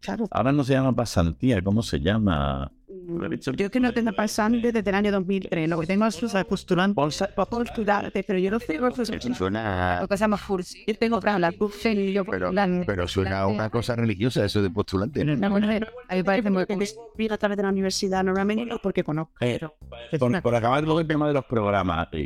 Claro. 0.00 0.26
ahora 0.32 0.50
no 0.50 0.64
se 0.64 0.72
llama 0.72 0.92
pasantía, 0.96 1.62
¿cómo 1.62 1.80
se 1.82 2.00
llama? 2.00 2.72
Yo 3.04 3.66
es 3.66 3.70
que 3.70 3.80
no 3.80 3.92
tengo 3.92 4.12
pasante 4.12 4.72
desde 4.72 4.88
el 4.90 4.94
año 4.94 5.12
2003. 5.12 5.68
Lo 5.68 5.80
que 5.80 5.86
tengo 5.86 6.06
es. 6.06 6.16
Postulante. 6.48 6.94
Para 6.94 7.46
postularte, 7.50 8.22
pero 8.22 8.38
yo 8.38 8.50
no 8.50 8.60
sé 8.60 8.76
Eso 8.76 9.34
suena, 9.34 9.98
Lo 10.02 10.08
que 10.08 10.16
se 10.16 10.20
llama 10.24 10.38
cursi. 10.46 10.84
Yo 10.86 10.94
tengo 10.96 11.20
Claro, 11.20 11.38
la 11.38 11.50
yo 11.50 12.24
pero, 12.24 12.52
pero 12.86 13.08
suena 13.08 13.40
a 13.40 13.46
una 13.46 13.70
cosa 13.70 13.96
religiosa 13.96 14.44
eso 14.44 14.62
de 14.62 14.70
postulante. 14.70 15.24
La 15.24 15.48
mujer, 15.48 15.92
a 16.08 16.14
mí 16.14 16.18
me 16.20 16.24
parece 16.24 16.50
muy 16.50 16.64
viene 17.16 17.34
a 17.34 17.38
través 17.38 17.56
de 17.56 17.62
la 17.62 17.68
universidad 17.70 18.24
normalmente 18.24 18.64
no 18.66 18.78
porque 18.78 19.02
conozco. 19.04 19.32
Pero 19.38 19.74
Por, 20.18 20.42
por 20.42 20.54
acabar 20.54 20.84
con 20.84 21.00
el 21.00 21.06
tema 21.06 21.26
de 21.28 21.34
los 21.34 21.44
programas. 21.44 22.08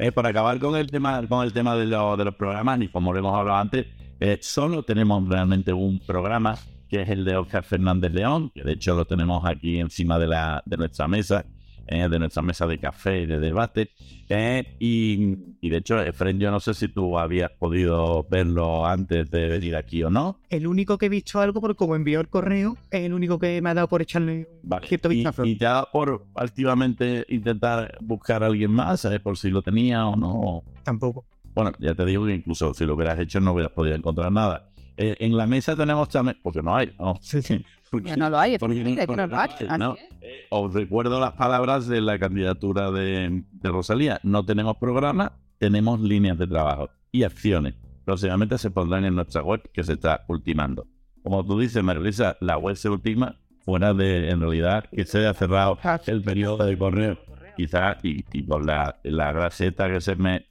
Eh, 0.00 0.12
por 0.12 0.24
acabar 0.24 0.60
con 0.60 0.76
el 0.76 0.88
tema, 0.88 1.26
con 1.26 1.44
el 1.44 1.52
tema 1.52 1.74
de, 1.74 1.84
lo- 1.84 2.16
de 2.16 2.24
los 2.24 2.34
programas, 2.36 2.80
y 2.80 2.86
como 2.86 3.12
lo 3.12 3.18
hemos 3.18 3.34
hablado 3.36 3.58
antes, 3.58 3.84
eh, 4.20 4.38
solo 4.40 4.84
tenemos 4.84 5.28
realmente 5.28 5.72
un 5.72 5.98
programa 5.98 6.56
que 6.88 7.02
es 7.02 7.08
el 7.08 7.24
de 7.24 7.36
Oscar 7.36 7.62
Fernández 7.64 8.12
León, 8.12 8.50
que 8.54 8.62
de 8.64 8.72
hecho 8.72 8.94
lo 8.94 9.04
tenemos 9.04 9.44
aquí 9.44 9.78
encima 9.78 10.18
de, 10.18 10.26
la, 10.26 10.62
de 10.66 10.76
nuestra 10.76 11.06
mesa, 11.08 11.44
eh, 11.90 12.06
de 12.08 12.18
nuestra 12.18 12.42
mesa 12.42 12.66
de 12.66 12.78
café 12.78 13.22
y 13.22 13.26
de 13.26 13.38
debate. 13.40 13.90
eh, 14.28 14.76
y, 14.78 15.36
y 15.62 15.70
de 15.70 15.78
hecho, 15.78 16.00
Efren, 16.02 16.38
yo 16.38 16.50
no 16.50 16.60
sé 16.60 16.74
si 16.74 16.88
tú 16.88 17.18
habías 17.18 17.50
podido 17.52 18.26
verlo 18.30 18.84
antes 18.86 19.30
de 19.30 19.48
venir 19.48 19.74
aquí 19.74 20.02
o 20.02 20.10
no. 20.10 20.38
El 20.50 20.66
único 20.66 20.98
que 20.98 21.06
he 21.06 21.08
visto 21.08 21.40
algo, 21.40 21.60
porque 21.62 21.76
como 21.76 21.96
envió 21.96 22.20
el 22.20 22.28
correo, 22.28 22.76
es 22.90 23.00
el 23.04 23.14
único 23.14 23.38
que 23.38 23.62
me 23.62 23.70
ha 23.70 23.74
dado 23.74 23.88
por 23.88 24.02
echarle 24.02 24.48
Vale. 24.62 24.86
cierto 24.86 25.10
Y, 25.10 25.16
vistazo. 25.16 25.44
y 25.46 25.56
ya 25.56 25.84
por 25.90 26.26
activamente 26.34 27.24
intentar 27.28 27.96
buscar 28.02 28.42
a 28.42 28.46
alguien 28.46 28.70
más, 28.70 29.00
¿sabes? 29.00 29.20
Por 29.20 29.38
si 29.38 29.50
lo 29.50 29.62
tenía 29.62 30.06
o 30.06 30.14
no. 30.16 30.62
Tampoco. 30.84 31.24
Bueno, 31.54 31.72
ya 31.80 31.94
te 31.94 32.04
digo 32.04 32.26
que 32.26 32.34
incluso 32.34 32.72
si 32.74 32.84
lo 32.84 32.94
hubieras 32.94 33.18
hecho 33.18 33.40
no 33.40 33.52
hubieras 33.52 33.72
podido 33.72 33.96
encontrar 33.96 34.30
nada. 34.30 34.68
Eh, 34.98 35.16
en 35.20 35.36
la 35.36 35.46
mesa 35.46 35.74
tenemos 35.76 36.08
también, 36.08 36.38
porque 36.42 36.60
no 36.62 36.74
hay, 36.76 36.92
¿no? 36.98 37.14
Porque- 37.90 38.16
no 38.18 38.28
lo 38.28 38.38
hay, 38.38 38.58
porque- 38.58 38.74
efectivamente, 38.82 39.06
que 39.06 39.16
no 39.16 39.26
lo 39.26 39.38
hay. 39.38 39.48
porque- 39.48 39.66
Así 39.68 39.78
no. 39.80 39.94
es. 39.94 40.00
Eh, 40.20 40.46
Os 40.50 40.74
recuerdo 40.74 41.18
las 41.20 41.32
palabras 41.32 41.86
de 41.86 42.02
la 42.02 42.18
candidatura 42.18 42.90
de, 42.90 43.44
de 43.50 43.68
Rosalía. 43.70 44.20
No 44.22 44.44
tenemos 44.44 44.76
programa, 44.76 45.32
tenemos 45.56 45.98
líneas 46.00 46.36
de 46.36 46.46
trabajo 46.46 46.90
y 47.12 47.22
acciones. 47.22 47.74
Próximamente 48.04 48.58
se 48.58 48.70
pondrán 48.70 49.06
en 49.06 49.14
nuestra 49.14 49.42
web 49.42 49.62
que 49.72 49.82
se 49.84 49.94
está 49.94 50.24
ultimando. 50.28 50.86
Como 51.22 51.44
tú 51.46 51.58
dices, 51.58 51.82
Marilisa, 51.82 52.36
la 52.40 52.58
web 52.58 52.76
se 52.76 52.90
ultima 52.90 53.36
fuera 53.60 53.94
de, 53.94 54.30
en 54.30 54.40
realidad, 54.40 54.84
que 54.90 55.04
se 55.06 55.18
haya 55.20 55.32
cerrado 55.32 55.78
el 56.06 56.22
periodo 56.22 56.64
de 56.66 56.76
correo. 56.76 57.18
Quizás, 57.56 57.96
y, 58.04 58.24
y 58.32 58.42
por 58.42 58.64
la, 58.66 58.98
la 59.02 59.32
graseta 59.32 59.88
que 59.90 60.00
se 60.02 60.14
me... 60.16 60.44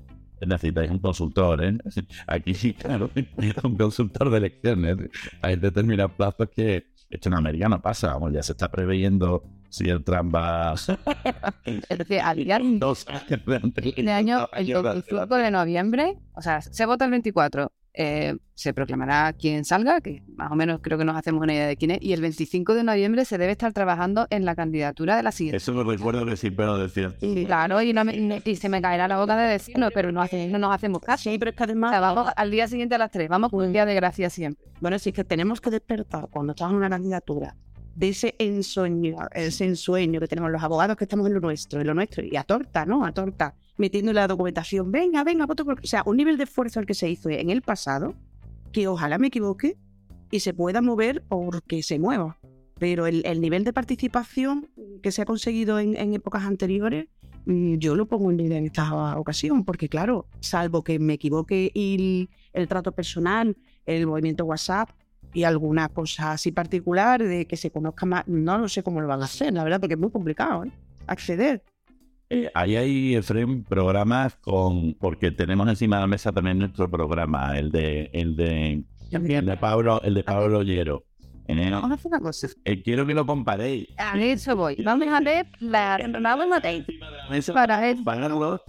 Necesitáis 0.46 0.92
un 0.92 1.00
consultor, 1.00 1.64
¿eh? 1.64 1.78
Aquí 2.28 2.54
sí, 2.54 2.74
claro, 2.74 3.10
un 3.64 3.78
consultor 3.78 4.30
de 4.30 4.38
elecciones. 4.38 4.98
Hay 5.42 5.56
determinados 5.56 6.12
plazos 6.14 6.50
que 6.50 6.86
esto 7.10 7.30
en 7.30 7.36
América 7.36 7.70
no 7.70 7.82
pasa, 7.82 8.14
vamos, 8.14 8.34
ya 8.34 8.44
se 8.44 8.52
está 8.52 8.70
preveyendo 8.70 9.44
si 9.70 9.90
el 9.90 10.04
Trump 10.04 10.34
va 10.36 10.74
Es 11.66 11.98
decir, 11.98 12.20
al 12.20 12.38
día 12.38 12.60
dos 12.62 13.06
años 13.08 13.42
de 13.46 13.56
año, 14.12 14.50
el 14.54 14.70
Años 14.70 14.84
de 14.84 14.90
25 14.90 15.38
de 15.38 15.52
noviembre, 15.52 16.18
o 16.34 16.42
sea, 16.42 16.62
se 16.62 16.86
vota 16.86 17.06
el 17.06 17.12
24, 17.12 17.72
eh, 18.00 18.36
se 18.54 18.74
proclamará 18.76 19.34
quién 19.34 19.66
salga, 19.66 20.02
que 20.02 20.22
más 20.36 20.52
o 20.52 20.56
menos 20.56 20.80
creo 20.84 20.98
que 21.00 21.04
nos 21.06 21.16
hacemos 21.18 21.42
una 21.42 21.54
idea 21.54 21.66
de 21.68 21.76
quién 21.78 21.92
es, 21.92 21.98
y 22.02 22.14
el 22.14 22.22
25 22.22 22.76
de 22.76 22.84
noviembre 22.84 23.26
se 23.26 23.38
debe 23.40 23.52
estar 23.54 23.74
trabajando 23.74 24.28
en 24.30 24.46
la 24.46 24.56
candidatura 24.56 25.18
de 25.18 25.24
la 25.24 25.32
siguiente. 25.32 25.58
Eso 25.58 25.72
lo 25.74 25.84
recuerdo 25.84 26.26
que 26.26 26.38
sí, 26.38 26.52
pero 26.52 26.78
decía. 26.78 27.14
Y 27.22 27.46
claro, 27.46 27.82
y, 27.82 27.94
no 27.94 28.06
me- 28.06 28.42
y 28.46 28.56
se 28.56 28.70
me 28.70 28.82
caerá 28.82 29.08
la 29.08 29.18
boca 29.18 29.36
de 29.36 29.50
decirlo, 29.52 29.90
pero 29.94 30.12
no, 30.12 30.22
hace- 30.22 30.48
no 30.48 30.60
nos 30.60 30.76
hacemos 30.76 31.02
caso. 31.02 31.30
sí, 31.30 31.38
pero 31.40 31.50
es 31.52 31.58
que 31.58 31.64
O 31.64 31.66
además 31.66 31.92
sea, 31.92 32.00
vamos 32.00 32.32
al 32.36 32.52
día 32.52 32.68
siguiente 32.68 32.94
a 32.96 33.00
las 33.00 33.10
3, 33.12 33.28
vamos 33.30 33.50
con 33.50 33.66
un 33.66 33.74
día 33.74 33.86
de 33.86 33.96
gracia 33.96 34.30
siempre. 34.30 34.64
Bueno, 34.80 35.00
sí 35.00 35.12
que 35.12 35.24
tenemos 35.24 35.60
que 35.60 35.72
despertar 35.72 36.28
cuando 36.30 36.52
estamos 36.54 36.74
en 36.74 36.78
una 36.78 36.90
candidatura 36.90 37.56
de 37.98 38.10
ese 38.10 38.36
ensueño, 38.38 39.18
ese 39.34 39.66
ensueño 39.66 40.20
que 40.20 40.28
tenemos 40.28 40.52
los 40.52 40.62
abogados 40.62 40.96
que 40.96 41.06
estamos 41.06 41.26
en 41.26 41.34
lo 41.34 41.40
nuestro, 41.40 41.82
en 41.82 41.88
lo 41.88 41.96
nuestro, 41.96 42.24
y 42.24 42.36
a 42.36 42.44
torta, 42.44 42.86
¿no? 42.86 43.04
A 43.04 43.12
torta, 43.12 43.56
metiendo 43.78 44.14
la 44.14 44.28
documentación, 44.28 44.92
venga, 44.92 45.24
venga, 45.24 45.48
voto 45.48 45.66
por... 45.66 45.80
O 45.80 45.88
sea, 45.88 46.04
un 46.06 46.16
nivel 46.16 46.38
de 46.38 46.44
esfuerzo 46.44 46.80
al 46.80 46.86
que 46.86 46.94
se 46.94 47.10
hizo 47.10 47.30
en 47.30 47.50
el 47.50 47.64
pasado, 47.64 48.14
que 48.72 48.88
ojalá 48.88 49.18
me 49.18 49.28
equivoque 49.28 49.78
y 50.30 50.42
se 50.42 50.54
pueda 50.54 50.80
mover 50.80 51.24
porque 51.28 51.82
se 51.82 51.98
mueva. 51.98 52.38
Pero 52.78 53.08
el, 53.08 53.26
el 53.26 53.42
nivel 53.42 53.64
de 53.64 53.74
participación 53.74 54.70
que 55.02 55.12
se 55.12 55.24
ha 55.24 55.26
conseguido 55.26 55.80
en, 55.80 56.14
épocas 56.14 56.44
anteriores 56.44 57.08
mm, 57.46 57.78
yo 57.78 57.96
lo 57.96 58.06
pongo 58.06 58.30
en 58.30 58.40
en 58.40 58.66
esta 58.66 59.18
ocasión, 59.18 59.66
porque 59.66 59.90
claro, 59.90 60.28
salvo 60.40 60.84
que 60.84 61.00
me 61.00 61.14
equivoque 61.14 61.72
y 61.74 62.30
el 62.54 62.68
trato 62.68 62.92
personal, 62.92 63.58
el 63.88 64.06
movimiento 64.06 64.46
WhatsApp 64.46 64.92
y 65.34 65.44
alguna 65.44 65.90
cosa 65.90 66.34
así 66.34 66.52
particular 66.52 67.24
de 67.24 67.46
que 67.46 67.58
se 67.58 67.72
conozca 67.72 68.06
más, 68.06 68.28
no 68.28 68.58
lo 68.58 68.68
sé 68.68 68.84
cómo 68.84 69.02
lo 69.02 69.08
van 69.08 69.22
a 69.22 69.26
hacer, 69.26 69.54
la 69.54 69.64
verdad, 69.64 69.80
porque 69.80 69.94
es 69.94 70.00
muy 70.00 70.12
complicado 70.12 70.66
¿eh? 70.66 70.72
acceder. 71.06 71.64
Eh, 72.30 72.52
ahí 72.54 72.76
hay, 72.76 73.16
Efraín, 73.16 73.64
programas 73.64 74.36
con. 74.38 74.94
Porque 74.96 75.32
tenemos 75.32 75.68
encima 75.70 75.96
de 75.96 76.02
la 76.02 76.08
mesa 76.08 76.32
también 76.32 76.60
nuestro 76.60 76.90
programa, 76.90 77.58
el 77.58 77.72
de. 77.72 78.10
El 78.12 78.36
de, 78.36 78.84
el 79.12 79.46
de 79.46 79.58
Pablo, 79.58 80.02
el 80.04 80.14
de 80.14 80.24
Pablo 80.24 80.62
Llero. 80.62 81.06
Eh, 81.48 81.70
Vamos 81.72 81.92
a 81.92 81.94
hacer 81.94 82.12
una 82.12 82.20
cosa. 82.20 82.48
eh, 82.66 82.84
quiero 82.84 83.06
que 83.06 83.14
lo 83.14 83.26
comparéis. 83.26 83.88
A 83.98 84.20
eso 84.20 84.56
voy. 84.58 84.76
Vamos 84.84 85.08
a 85.08 85.22
ver 85.22 85.48
la 85.60 85.98
vamos 86.22 86.48
a 86.58 87.54
para 87.54 87.80
ver 87.80 87.98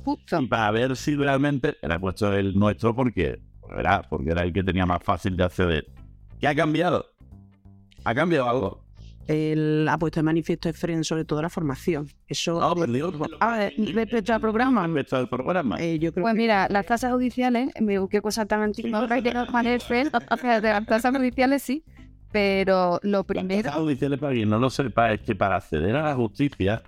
justo. 0.05 0.49
para 0.49 0.71
ver 0.71 0.97
si 0.97 1.17
realmente 1.17 1.77
era 1.83 1.99
puesto 1.99 2.33
el 2.33 2.57
nuestro 2.57 2.95
porque, 2.95 3.41
¿verdad? 3.69 4.07
porque 4.09 4.31
era 4.31 4.43
el 4.43 4.53
que 4.53 4.63
tenía 4.63 4.87
más 4.87 5.03
fácil 5.03 5.37
de 5.37 5.43
acceder. 5.43 5.87
¿Qué 6.41 6.47
ha 6.49 6.55
cambiado? 6.55 7.07
¿Ha 8.05 8.15
cambiado 8.15 8.49
algo? 8.49 8.85
El, 9.27 9.87
ha 9.91 9.99
puesto 9.99 10.21
de 10.21 10.25
manifiesto 10.25 10.69
Efren 10.71 11.05
sobre 11.05 11.25
todo 11.27 11.43
la 11.43 11.51
formación. 11.51 12.09
Eso, 12.27 12.59
No, 12.61 12.75
perdido. 12.75 13.13
a 13.41 13.59
ver, 13.59 13.75
respecto 13.77 14.33
al 14.33 14.41
programa, 14.41 14.87
Respecto 14.87 15.17
al 15.17 15.29
programa. 15.29 15.77
eh, 15.83 15.99
yo 15.99 16.13
creo 16.13 16.23
Pues 16.23 16.35
que 16.35 16.39
mira, 16.41 16.67
las 16.71 16.87
tasas 16.87 17.13
judiciales, 17.13 17.71
me 17.81 17.99
qué 18.09 18.23
cosa 18.23 18.47
tan 18.47 18.63
antigua 18.63 19.07
que 19.23 19.35
nos 19.35 19.49
parece, 19.51 20.05
o 20.31 20.37
sea, 20.39 20.61
de 20.63 20.69
las 20.71 20.87
tasas 20.87 21.15
judiciales 21.15 21.63
sí, 21.63 21.85
pero 22.33 23.01
lo 23.03 23.19
Las 23.19 23.27
primero, 23.27 23.63
tasas 23.65 23.81
judiciales, 23.81 24.19
para 24.19 24.33
quien 24.33 24.49
no 24.49 24.59
lo 24.59 24.71
sepa, 24.71 25.13
es 25.13 25.21
que 25.21 25.35
para 25.35 25.57
acceder 25.57 25.95
a 25.97 26.03
la 26.05 26.15
justicia, 26.15 26.83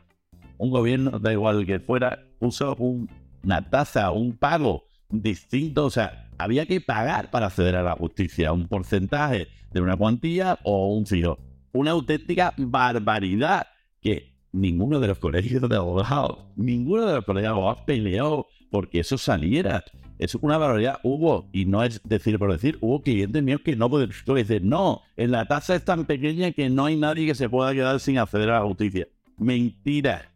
un 0.56 0.70
gobierno, 0.70 1.18
da 1.18 1.32
igual 1.32 1.66
que 1.66 1.78
fuera, 1.78 2.24
puso 2.38 2.74
un- 2.76 3.08
una 3.44 3.68
tasa, 3.68 4.10
un 4.12 4.34
pago 4.34 4.84
distinto. 5.10 5.84
O 5.84 5.90
sea, 5.90 6.29
había 6.42 6.66
que 6.66 6.80
pagar 6.80 7.30
para 7.30 7.46
acceder 7.46 7.76
a 7.76 7.82
la 7.82 7.94
justicia, 7.94 8.52
un 8.52 8.68
porcentaje 8.68 9.48
de 9.72 9.80
una 9.80 9.96
cuantía 9.96 10.58
o 10.64 10.94
un 10.94 11.06
fijo. 11.06 11.38
Una 11.72 11.92
auténtica 11.92 12.52
barbaridad 12.56 13.68
que 14.00 14.34
ninguno 14.52 14.98
de 15.00 15.08
los 15.08 15.18
colegios 15.18 15.68
de 15.68 15.76
abogados, 15.76 16.38
ninguno 16.56 17.06
de 17.06 17.14
los 17.14 17.24
colegios 17.24 17.52
de 17.52 17.56
abogados 17.56 17.82
peleó 17.86 18.46
porque 18.70 19.00
eso 19.00 19.18
saliera. 19.18 19.84
Es 20.18 20.34
una 20.34 20.58
barbaridad. 20.58 20.98
Hubo, 21.02 21.48
y 21.52 21.64
no 21.64 21.82
es 21.82 22.00
decir 22.04 22.38
por 22.38 22.52
decir, 22.52 22.78
hubo 22.80 23.02
clientes 23.02 23.42
míos 23.42 23.60
que 23.64 23.76
no 23.76 23.88
pueden 23.88 24.10
decir, 24.26 24.62
no, 24.62 25.02
en 25.16 25.30
la 25.30 25.46
tasa 25.46 25.74
es 25.74 25.84
tan 25.84 26.04
pequeña 26.04 26.52
que 26.52 26.68
no 26.68 26.86
hay 26.86 26.96
nadie 26.96 27.26
que 27.26 27.34
se 27.34 27.48
pueda 27.48 27.72
quedar 27.72 28.00
sin 28.00 28.18
acceder 28.18 28.50
a 28.50 28.60
la 28.60 28.66
justicia. 28.66 29.08
Mentira. 29.38 30.30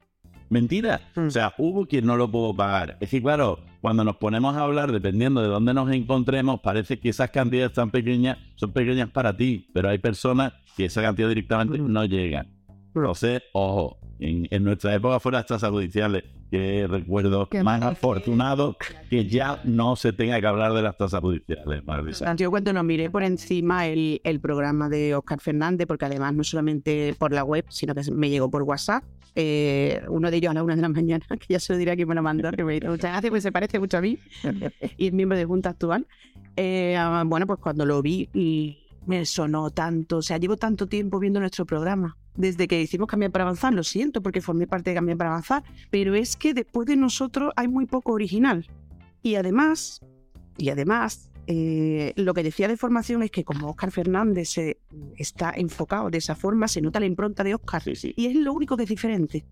Mentira. 0.55 1.01
Mm. 1.17 1.27
O 1.27 1.31
sea, 1.31 1.53
hubo 1.59 1.85
quien 1.85 2.07
no 2.07 2.17
lo 2.17 2.31
pudo 2.31 2.55
pagar. 2.55 2.97
Es 3.01 3.11
que, 3.11 3.21
claro, 3.21 3.59
cuando 3.81 4.05
nos 4.05 4.19
ponemos 4.19 4.55
a 4.57 4.61
hablar, 4.61 4.93
dependiendo 4.93 5.43
de 5.43 5.49
dónde 5.49 5.75
nos 5.75 5.91
encontremos, 5.91 6.61
parece 6.61 7.01
que 7.01 7.09
esas 7.09 7.31
cantidades 7.33 7.73
tan 7.73 7.91
pequeñas 7.91 8.39
son 8.55 8.73
pequeñas 8.73 9.11
para 9.11 9.37
ti, 9.37 9.69
pero 9.75 9.89
hay 9.89 9.99
personas 9.99 10.53
que 10.77 10.85
esa 10.85 11.03
cantidad 11.03 11.29
directamente 11.29 11.77
no 11.79 12.05
llegan. 12.05 12.47
Entonces, 12.95 13.43
ojo, 13.53 13.99
en, 14.21 14.47
en 14.49 14.63
nuestra 14.63 14.95
época 14.95 15.19
fueron 15.19 15.41
las 15.41 15.47
tasas 15.47 15.71
judiciales, 15.71 16.23
que 16.55 16.87
recuerdo 16.87 17.49
Qué 17.49 17.65
más 17.65 17.83
afortunado 17.83 18.77
que 19.11 19.27
ya 19.27 19.61
no 19.65 19.97
se 19.97 20.13
tenga 20.13 20.41
que 20.41 20.47
hablar 20.47 20.73
de 20.73 20.83
las 20.83 20.97
tasas 20.97 21.21
judiciales, 21.21 21.85
Marisa. 21.85 22.33
Yo 22.37 22.51
cuando 22.51 22.73
nos 22.73 22.85
miré 22.85 23.11
por 23.11 23.25
encima 23.25 23.89
el, 23.89 24.21
el 24.23 24.41
programa 24.41 24.89
de 24.89 25.17
Oscar 25.17 25.41
Fernández, 25.41 25.89
porque 25.89 26.05
además 26.05 26.33
no 26.33 26.45
solamente 26.45 27.15
por 27.19 27.33
la 27.33 27.43
web, 27.43 27.65
sino 27.71 27.93
que 27.93 28.03
me 28.13 28.31
llegó 28.31 28.51
por 28.51 28.63
WhatsApp. 28.63 29.03
Eh, 29.37 30.03
uno 30.09 30.31
de 30.31 30.37
ellos 30.37 30.51
a 30.51 30.55
la 30.55 30.63
una 30.63 30.77
de 30.77 30.83
la 30.83 30.89
mañana, 30.89 31.25
que 31.41 31.47
ya 31.49 31.61
se 31.61 31.73
lo 31.73 31.79
dirá 31.79 31.97
que 31.97 32.07
me 32.07 32.15
lo 32.15 32.23
mandó, 32.23 32.51
que 32.53 32.65
me 32.65 32.81
muchas 32.81 33.11
gracias, 33.11 33.31
pues 33.31 33.43
se 33.43 33.53
parece 33.53 33.79
mucho 33.79 33.99
a 33.99 34.01
mí, 34.01 34.19
y 34.97 35.09
es 35.09 35.13
miembro 35.13 35.37
de 35.37 35.45
Junta 35.45 35.71
actual. 35.71 36.07
Eh, 36.57 36.97
ah, 36.97 37.25
bueno, 37.27 37.47
pues 37.47 37.59
cuando 37.59 37.85
lo 37.85 38.01
vi, 38.03 38.29
y 38.33 38.79
me 39.07 39.25
sonó 39.27 39.71
tanto, 39.71 40.19
o 40.19 40.23
sea, 40.23 40.39
llevo 40.39 40.57
tanto 40.57 40.87
tiempo 40.87 41.19
viendo 41.19 41.41
nuestro 41.41 41.67
programa, 41.67 42.17
desde 42.37 42.67
que 42.67 42.81
hicimos 42.81 43.09
Cambiar 43.09 43.31
para 43.31 43.45
Avanzar, 43.45 43.73
lo 43.73 43.85
siento, 43.85 44.23
porque 44.23 44.41
formé 44.41 44.67
parte 44.67 44.91
de 44.91 44.97
Cambiar 44.97 45.19
para 45.19 45.31
Avanzar, 45.31 45.63
pero 45.91 46.15
es 46.15 46.37
que 46.37 46.55
después 46.55 46.87
de 46.87 46.97
nosotros 46.97 47.53
hay 47.57 47.69
muy 47.69 47.87
poco 47.87 48.13
original. 48.13 48.67
Y 49.23 49.37
además, 49.37 50.01
y 50.59 50.69
además, 50.69 51.31
eh, 51.47 52.13
lo 52.17 52.33
que 52.35 52.43
decía 52.43 52.69
de 52.69 52.77
formación 52.77 53.23
es 53.23 53.31
que 53.31 53.45
como 53.45 53.69
Oscar 53.71 53.91
Fernández 53.91 54.49
se- 54.51 54.79
está 55.17 55.53
enfocado 55.57 56.11
de 56.11 56.19
esa 56.19 56.35
forma, 56.35 56.69
se 56.69 56.81
nota 56.81 57.01
la 57.01 57.07
impronta 57.07 57.45
de 57.45 57.55
Oscar. 57.55 57.83
Sí, 57.83 57.95
sí. 57.97 58.15
Y 58.17 58.27
es 58.27 58.37
lo 58.37 58.53
único 58.53 58.77
que 58.77 58.85
es 58.85 58.89
diferente. 58.89 59.45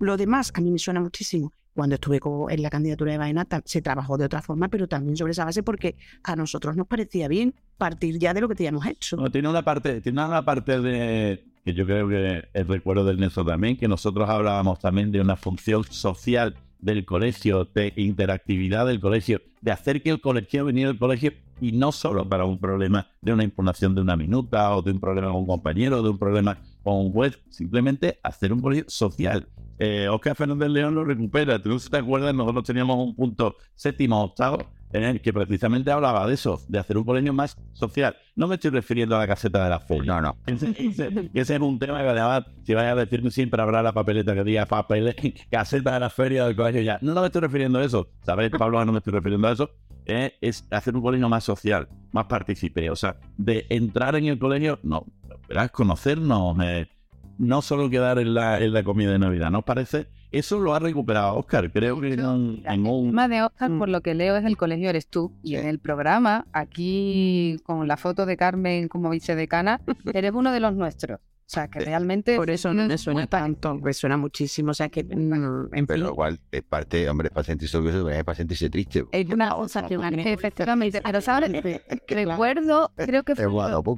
Lo 0.00 0.16
demás 0.16 0.52
a 0.54 0.60
mí 0.60 0.70
me 0.70 0.78
suena 0.78 1.00
muchísimo. 1.00 1.52
Cuando 1.74 1.94
estuve 1.94 2.18
en 2.50 2.62
la 2.62 2.70
candidatura 2.70 3.12
de 3.12 3.18
Baena 3.18 3.46
se 3.64 3.80
trabajó 3.82 4.18
de 4.18 4.24
otra 4.24 4.42
forma, 4.42 4.68
pero 4.68 4.88
también 4.88 5.16
sobre 5.16 5.30
esa 5.30 5.44
base 5.44 5.62
porque 5.62 5.94
a 6.24 6.34
nosotros 6.34 6.76
nos 6.76 6.88
parecía 6.88 7.28
bien 7.28 7.54
partir 7.76 8.18
ya 8.18 8.34
de 8.34 8.40
lo 8.40 8.48
que 8.48 8.56
teníamos 8.56 8.84
hecho. 8.86 9.16
No, 9.16 9.30
tiene 9.30 9.48
una 9.48 9.62
parte, 9.62 10.00
tiene 10.00 10.24
una 10.24 10.44
parte 10.44 10.80
de 10.80 11.44
que 11.64 11.74
yo 11.74 11.86
creo 11.86 12.08
que 12.08 12.48
el 12.52 12.66
recuerdo 12.66 13.04
del 13.04 13.20
Nelson 13.20 13.46
también, 13.46 13.76
que 13.76 13.86
nosotros 13.86 14.28
hablábamos 14.28 14.80
también 14.80 15.12
de 15.12 15.20
una 15.20 15.36
función 15.36 15.84
social 15.84 16.56
del 16.80 17.04
colegio, 17.04 17.64
de 17.64 17.92
interactividad 17.96 18.86
del 18.86 19.00
colegio, 19.00 19.40
de 19.60 19.72
hacer 19.72 20.02
que 20.02 20.10
el 20.10 20.20
colegio 20.20 20.64
viniera 20.64 20.90
al 20.90 20.98
colegio 20.98 21.32
y 21.60 21.72
no 21.72 21.92
solo 21.92 22.28
para 22.28 22.44
un 22.44 22.58
problema 22.58 23.08
de 23.20 23.32
una 23.32 23.44
impugnación 23.44 23.94
de 23.94 24.00
una 24.00 24.16
minuta 24.16 24.74
o 24.76 24.82
de 24.82 24.92
un 24.92 25.00
problema 25.00 25.28
con 25.28 25.36
un 25.38 25.46
compañero, 25.46 26.02
de 26.02 26.10
un 26.10 26.18
problema 26.18 26.58
con 26.82 26.96
un 26.96 27.12
juez, 27.12 27.38
simplemente 27.48 28.18
hacer 28.22 28.52
un 28.52 28.60
colegio 28.60 28.84
social. 28.88 29.48
Eh, 29.78 30.08
Oscar 30.08 30.34
Fernández 30.34 30.70
León 30.70 30.94
lo 30.94 31.04
recupera. 31.04 31.62
¿Tú 31.62 31.68
no 31.68 31.78
te 31.78 31.96
acuerdas? 31.96 32.34
Nosotros 32.34 32.64
teníamos 32.64 32.96
un 32.96 33.14
punto 33.14 33.56
séptimo 33.74 34.22
octavo 34.22 34.70
en 34.92 35.02
el 35.04 35.20
que 35.20 35.32
precisamente 35.32 35.90
hablaba 35.90 36.26
de 36.26 36.34
eso, 36.34 36.60
de 36.68 36.78
hacer 36.78 36.96
un 36.98 37.04
colegio 37.04 37.32
más 37.32 37.56
social. 37.72 38.16
No 38.36 38.46
me 38.48 38.54
estoy 38.54 38.70
refiriendo 38.70 39.16
a 39.16 39.18
la 39.20 39.26
caseta 39.26 39.62
de 39.64 39.70
la 39.70 39.80
feria. 39.80 40.04
No, 40.04 40.20
no. 40.20 40.36
Ese, 40.46 40.70
ese- 40.78 41.30
ese 41.34 41.54
es 41.56 41.60
un 41.60 41.78
tema 41.78 42.00
que 42.02 42.08
además, 42.08 42.44
si 42.64 42.74
vais 42.74 42.90
a 42.90 42.94
decirme 42.94 43.30
siempre 43.30 43.60
habrá 43.60 43.82
la 43.82 43.92
papeleta 43.92 44.34
que 44.34 44.44
diga 44.44 44.66
papel, 44.66 45.14
caseta 45.50 45.94
de 45.94 46.00
la 46.00 46.10
feria 46.10 46.44
del 46.46 46.56
colegio 46.56 46.82
ya. 46.82 46.98
No, 47.02 47.14
no 47.14 47.20
me 47.20 47.26
estoy 47.26 47.42
refiriendo 47.42 47.78
a 47.78 47.84
eso. 47.84 48.08
¿Sabéis, 48.22 48.50
Pablo? 48.50 48.84
No 48.84 48.92
me 48.92 48.98
estoy 48.98 49.12
refiriendo 49.12 49.48
a 49.48 49.52
eso. 49.52 49.70
Eh, 50.06 50.34
es 50.40 50.66
hacer 50.70 50.96
un 50.96 51.02
colegio 51.02 51.28
más 51.28 51.44
social, 51.44 51.86
más 52.12 52.24
participé. 52.26 52.88
O 52.90 52.96
sea, 52.96 53.16
de 53.36 53.66
entrar 53.68 54.16
en 54.16 54.24
el 54.26 54.38
colegio, 54.38 54.78
no, 54.82 55.04
verás, 55.48 55.70
conocernos, 55.70 56.56
eh, 56.62 56.88
no 57.36 57.60
solo 57.60 57.90
quedar 57.90 58.18
en 58.18 58.32
la, 58.32 58.58
en 58.58 58.72
la 58.72 58.82
comida 58.82 59.12
de 59.12 59.18
Navidad, 59.18 59.50
¿no 59.50 59.58
os 59.58 59.64
parece? 59.64 60.06
Eso 60.30 60.58
lo 60.58 60.74
ha 60.74 60.78
recuperado 60.78 61.36
Oscar, 61.36 61.70
creo 61.72 62.00
que 62.00 62.12
en, 62.14 62.20
en 62.20 62.62
El 62.66 62.80
un... 62.86 63.06
tema 63.08 63.28
de 63.28 63.42
Oscar, 63.42 63.70
Mm. 63.70 63.78
por 63.78 63.88
lo 63.88 64.00
que 64.02 64.14
leo, 64.14 64.36
es 64.36 64.44
el 64.44 64.56
colegio 64.56 64.90
eres 64.90 65.08
tú. 65.08 65.32
Y 65.42 65.50
Sí. 65.50 65.56
en 65.56 65.66
el 65.66 65.78
programa, 65.78 66.46
aquí 66.52 67.56
con 67.64 67.88
la 67.88 67.96
foto 67.96 68.26
de 68.26 68.36
Carmen 68.36 68.88
como 68.88 69.10
vicedecana, 69.10 69.80
eres 70.14 70.32
uno 70.34 70.52
de 70.52 70.60
los 70.60 70.74
nuestros. 70.74 71.18
O 71.20 71.50
sea, 71.50 71.66
que 71.68 71.80
realmente... 71.80 72.36
Por 72.36 72.50
eso 72.50 72.74
no 72.74 72.86
me 72.86 72.98
suena 72.98 73.26
tanto, 73.26 73.74
me 73.74 73.94
suena 73.94 74.18
muchísimo. 74.18 74.72
O 74.72 74.74
sea 74.74 74.90
que, 74.90 75.02
mm, 75.02 75.68
en 75.74 75.86
Pero 75.86 76.04
fin, 76.04 76.12
igual 76.12 76.38
es 76.52 76.62
parte, 76.62 77.08
hombre, 77.08 77.30
es 77.34 77.74
orgulloso, 77.74 78.04
pero 78.04 78.10
es 78.10 78.22
para 78.24 78.36
sentirse 78.36 78.68
triste. 78.68 79.06
Es 79.12 79.26
una 79.30 79.54
cosa 79.54 79.86
que 79.86 79.94
efectivamente, 80.30 81.00
pero 81.02 81.22
sabes, 81.22 81.50
recuerdo, 82.08 82.92
creo 82.96 83.22
que 83.22 83.34
fue. 83.34 83.46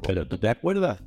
Pero 0.06 0.26
¿tú 0.28 0.38
te 0.38 0.48
acuerdas? 0.48 1.02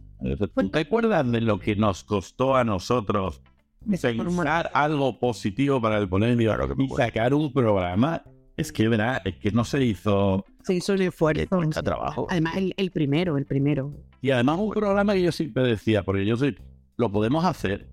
¿Tú 0.55 0.69
te 0.69 0.79
acuerdas 0.79 1.31
de 1.31 1.39
lo 1.39 1.59
que 1.59 1.77
nos 1.77 2.03
costó 2.03 2.57
a 2.57 2.65
nosotros 2.65 3.41
pensar 3.85 4.71
algo 4.73 5.19
positivo 5.19 5.81
para 5.81 5.97
el 5.97 6.09
me 6.09 6.43
y 6.43 6.89
sacar 6.95 7.33
un 7.33 7.51
programa? 7.51 8.23
Es 8.55 8.71
que, 8.71 8.87
verá, 8.87 9.21
es 9.25 9.35
que 9.37 9.51
no 9.51 9.65
se 9.65 9.83
hizo... 9.83 10.45
se 10.63 10.75
hizo 10.75 10.93
el 10.93 11.01
esfuerzo. 11.01 11.47
cuesta 11.49 11.81
trabajo. 11.81 12.27
Además, 12.29 12.55
el, 12.57 12.73
el 12.77 12.91
primero, 12.91 13.37
el 13.37 13.45
primero. 13.45 13.91
Y 14.21 14.29
además 14.29 14.59
un 14.59 14.69
programa 14.69 15.13
que 15.13 15.23
yo 15.23 15.31
siempre 15.31 15.63
decía, 15.63 16.03
porque 16.03 16.25
yo 16.25 16.37
soy... 16.37 16.57
Lo 16.95 17.11
podemos 17.11 17.43
hacer. 17.45 17.89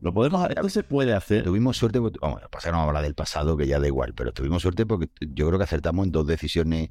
Lo 0.00 0.12
podemos 0.12 0.42
hacer. 0.42 0.58
Esto 0.58 0.68
se 0.68 0.82
puede 0.82 1.14
hacer. 1.14 1.44
Tuvimos 1.44 1.76
suerte, 1.76 2.00
porque- 2.00 2.18
vamos, 2.20 2.40
lo 2.40 2.48
que 2.48 2.50
pasa 2.50 2.68
es 2.68 2.70
que 2.70 2.72
no 2.72 2.78
vamos 2.78 2.86
a 2.86 2.90
hablar 2.90 3.04
del 3.04 3.14
pasado, 3.14 3.56
que 3.56 3.68
ya 3.68 3.78
da 3.78 3.86
igual, 3.86 4.12
pero 4.14 4.32
tuvimos 4.32 4.60
suerte 4.62 4.84
porque 4.84 5.08
yo 5.20 5.46
creo 5.46 5.58
que 5.58 5.64
acertamos 5.64 6.04
en 6.06 6.10
dos 6.12 6.26
decisiones 6.26 6.90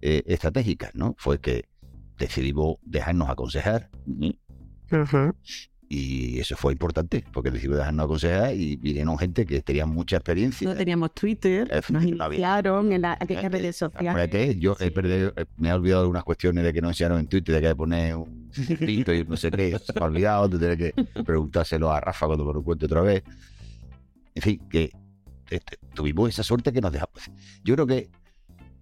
eh, 0.00 0.22
estratégicas, 0.26 0.94
¿no? 0.94 1.16
Fue 1.18 1.40
que 1.40 1.64
decidimos 2.16 2.76
dejarnos 2.82 3.28
aconsejar 3.28 3.90
y 5.88 6.40
eso 6.40 6.56
fue 6.56 6.72
importante, 6.72 7.24
porque 7.32 7.50
decidimos 7.50 7.78
dejarnos 7.78 8.04
aconsejar 8.06 8.54
y 8.56 8.76
vinieron 8.76 9.18
gente 9.18 9.44
que 9.46 9.60
tenía 9.62 9.86
mucha 9.86 10.16
experiencia. 10.16 10.68
No 10.68 10.74
teníamos 10.74 11.12
Twitter, 11.14 11.68
Eh, 11.70 11.80
nos 11.90 12.04
iniciaron 12.04 12.92
en 12.92 13.02
la, 13.02 13.12
aquellas 13.20 13.50
redes 13.52 13.76
sociales. 13.76 14.56
Yo 14.58 14.76
he 14.80 14.90
perdido- 14.90 15.32
eh, 15.36 15.44
me 15.56 15.68
he 15.68 15.72
olvidado 15.72 16.00
de 16.02 16.04
algunas 16.06 16.24
cuestiones 16.24 16.64
de 16.64 16.72
que 16.72 16.80
no 16.80 16.88
enseñaron 16.88 17.18
en 17.20 17.26
Twitter, 17.26 17.54
de 17.54 17.60
que 17.60 17.66
hay 17.68 17.72
que 17.72 17.76
poner 17.76 18.16
un 18.16 18.50
pito 18.80 19.12
y 19.12 19.24
no 19.24 19.36
sé 19.36 19.50
qué, 19.50 19.78
se 19.78 19.92
me 19.92 20.00
ha 20.00 20.04
olvidado, 20.04 20.48
de 20.48 20.58
tener 20.58 20.78
que 20.94 21.22
preguntárselo 21.22 21.92
a 21.92 22.00
Rafa 22.00 22.26
cuando 22.26 22.44
me 22.44 22.52
lo 22.54 22.62
cuente 22.62 22.86
otra 22.86 23.02
vez. 23.02 23.22
En 24.34 24.42
fin, 24.42 24.60
que 24.68 24.90
este, 25.50 25.78
tuvimos 25.94 26.28
esa 26.30 26.42
suerte 26.42 26.72
que 26.72 26.80
nos 26.80 26.92
dejamos. 26.92 27.30
Yo 27.62 27.74
creo 27.74 27.86
que, 27.86 28.08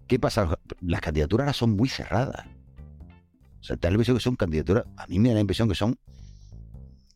¿qué 0.06 0.18
pasa? 0.18 0.58
Las 0.80 1.00
candidaturas 1.00 1.44
ahora 1.46 1.52
son 1.52 1.70
muy 1.76 1.88
cerradas. 1.88 2.46
O 3.60 3.64
sea, 3.64 3.76
la 3.80 3.90
impresión 3.90 4.16
que 4.16 4.22
son 4.22 4.36
candidaturas, 4.36 4.84
a 4.96 5.06
mí 5.08 5.18
me 5.18 5.28
da 5.28 5.34
la 5.34 5.40
impresión 5.40 5.68
que 5.68 5.74
son, 5.74 5.96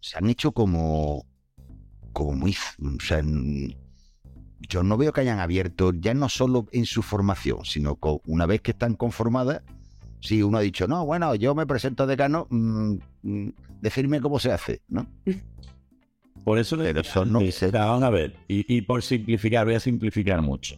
se 0.07 0.17
han 0.19 0.31
hecho 0.31 0.53
como, 0.53 1.27
como 2.13 2.33
muy, 2.33 2.57
o 2.81 3.01
sea, 3.01 3.21
yo 4.69 4.83
no 4.85 4.97
veo 4.97 5.13
que 5.13 5.21
hayan 5.23 5.41
abierto, 5.41 5.93
ya 5.93 6.15
no 6.15 6.29
solo 6.29 6.67
en 6.71 6.87
su 6.87 7.03
formación, 7.03 7.65
sino 7.65 7.97
co- 7.97 8.23
una 8.27 8.47
vez 8.47 8.61
que 8.61 8.71
están 8.71 8.95
conformadas, 8.95 9.63
si 10.21 10.45
uno 10.45 10.59
ha 10.59 10.61
dicho, 10.61 10.87
no, 10.87 11.05
bueno, 11.05 11.35
yo 11.35 11.57
me 11.57 11.67
presento 11.67 12.05
a 12.05 12.07
decano, 12.07 12.47
mm, 12.51 12.95
mm, 13.23 13.49
decirme 13.81 14.21
cómo 14.21 14.39
se 14.39 14.53
hace, 14.53 14.81
¿no? 14.87 15.09
Por 16.45 16.61
eso 16.61 16.77
le 16.77 16.95
no 16.95 17.41
se- 17.51 17.73
Vamos 17.73 18.05
a 18.05 18.11
ver, 18.11 18.37
y, 18.47 18.77
y 18.77 18.83
por 18.83 19.03
simplificar, 19.03 19.67
voy 19.67 19.75
a 19.75 19.81
simplificar 19.81 20.41
mucho. 20.41 20.77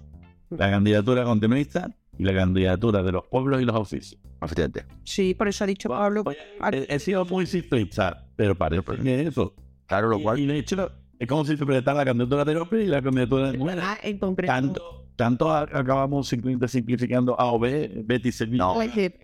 La 0.48 0.70
candidatura 0.70 1.24
continuista 1.24 1.94
y 2.18 2.24
la 2.24 2.34
candidatura 2.34 3.02
de 3.02 3.12
los 3.12 3.26
pueblos 3.26 3.62
y 3.62 3.64
los 3.64 3.76
oficios. 3.76 4.20
Efectivamente. 4.42 4.84
Sí, 5.04 5.34
por 5.34 5.48
eso 5.48 5.64
ha 5.64 5.66
dicho 5.66 5.88
Pablo. 5.88 6.24
He, 6.72 6.86
he 6.94 6.98
sido 6.98 7.24
muy 7.24 7.46
simplista, 7.46 8.26
pero 8.36 8.54
parece 8.54 8.82
que 9.02 9.20
es 9.22 9.28
eso. 9.28 9.54
Claro, 9.86 10.08
lo 10.08 10.18
Y- 10.18 10.22
cual, 10.22 10.38
Y, 10.38 10.46
de 10.46 10.58
hecho, 10.58 10.90
es 11.18 11.26
como 11.26 11.44
si 11.44 11.56
se 11.56 11.66
presentara 11.66 11.98
la 11.98 12.04
candidatura 12.04 12.44
de 12.44 12.54
López 12.54 12.84
y 12.84 12.88
la 12.88 13.02
candidatura 13.02 13.50
de 13.50 13.58
Muera. 13.58 13.82
Ah, 13.84 13.98
en 14.02 14.18
concreto. 14.18 15.08
Tanto, 15.16 15.52
acabamos 15.52 16.28
simplemente 16.28 16.68
simplificando 16.68 17.34
A 17.40 17.52
o 17.52 17.58
B, 17.58 18.04
Betty 18.04 18.30
Sevilla, 18.30 18.68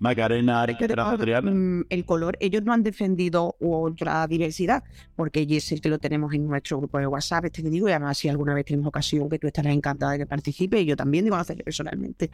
Macarena, 0.00 0.62
Arica, 0.62 0.88
mm, 1.40 1.84
el 1.88 2.04
color, 2.04 2.36
ellos 2.40 2.64
no 2.64 2.72
han 2.72 2.82
defendido 2.82 3.54
otra 3.60 4.26
diversidad, 4.26 4.82
porque 5.14 5.42
el 5.42 5.80
que 5.80 5.88
lo 5.88 6.00
tenemos 6.00 6.34
en 6.34 6.48
nuestro 6.48 6.78
grupo 6.78 6.98
de 6.98 7.06
WhatsApp, 7.06 7.44
este 7.44 7.62
que 7.62 7.70
digo, 7.70 7.88
y 7.88 7.92
además 7.92 8.18
si 8.18 8.28
alguna 8.28 8.54
vez 8.54 8.64
tenemos 8.64 8.88
ocasión 8.88 9.28
que 9.28 9.38
tú 9.38 9.46
estarás 9.46 9.72
encantada 9.72 10.12
de 10.12 10.18
que 10.18 10.26
participe, 10.26 10.80
y 10.80 10.84
yo 10.84 10.96
también 10.96 11.22
digo 11.22 11.36
hacerlo 11.36 11.62
personalmente. 11.62 12.28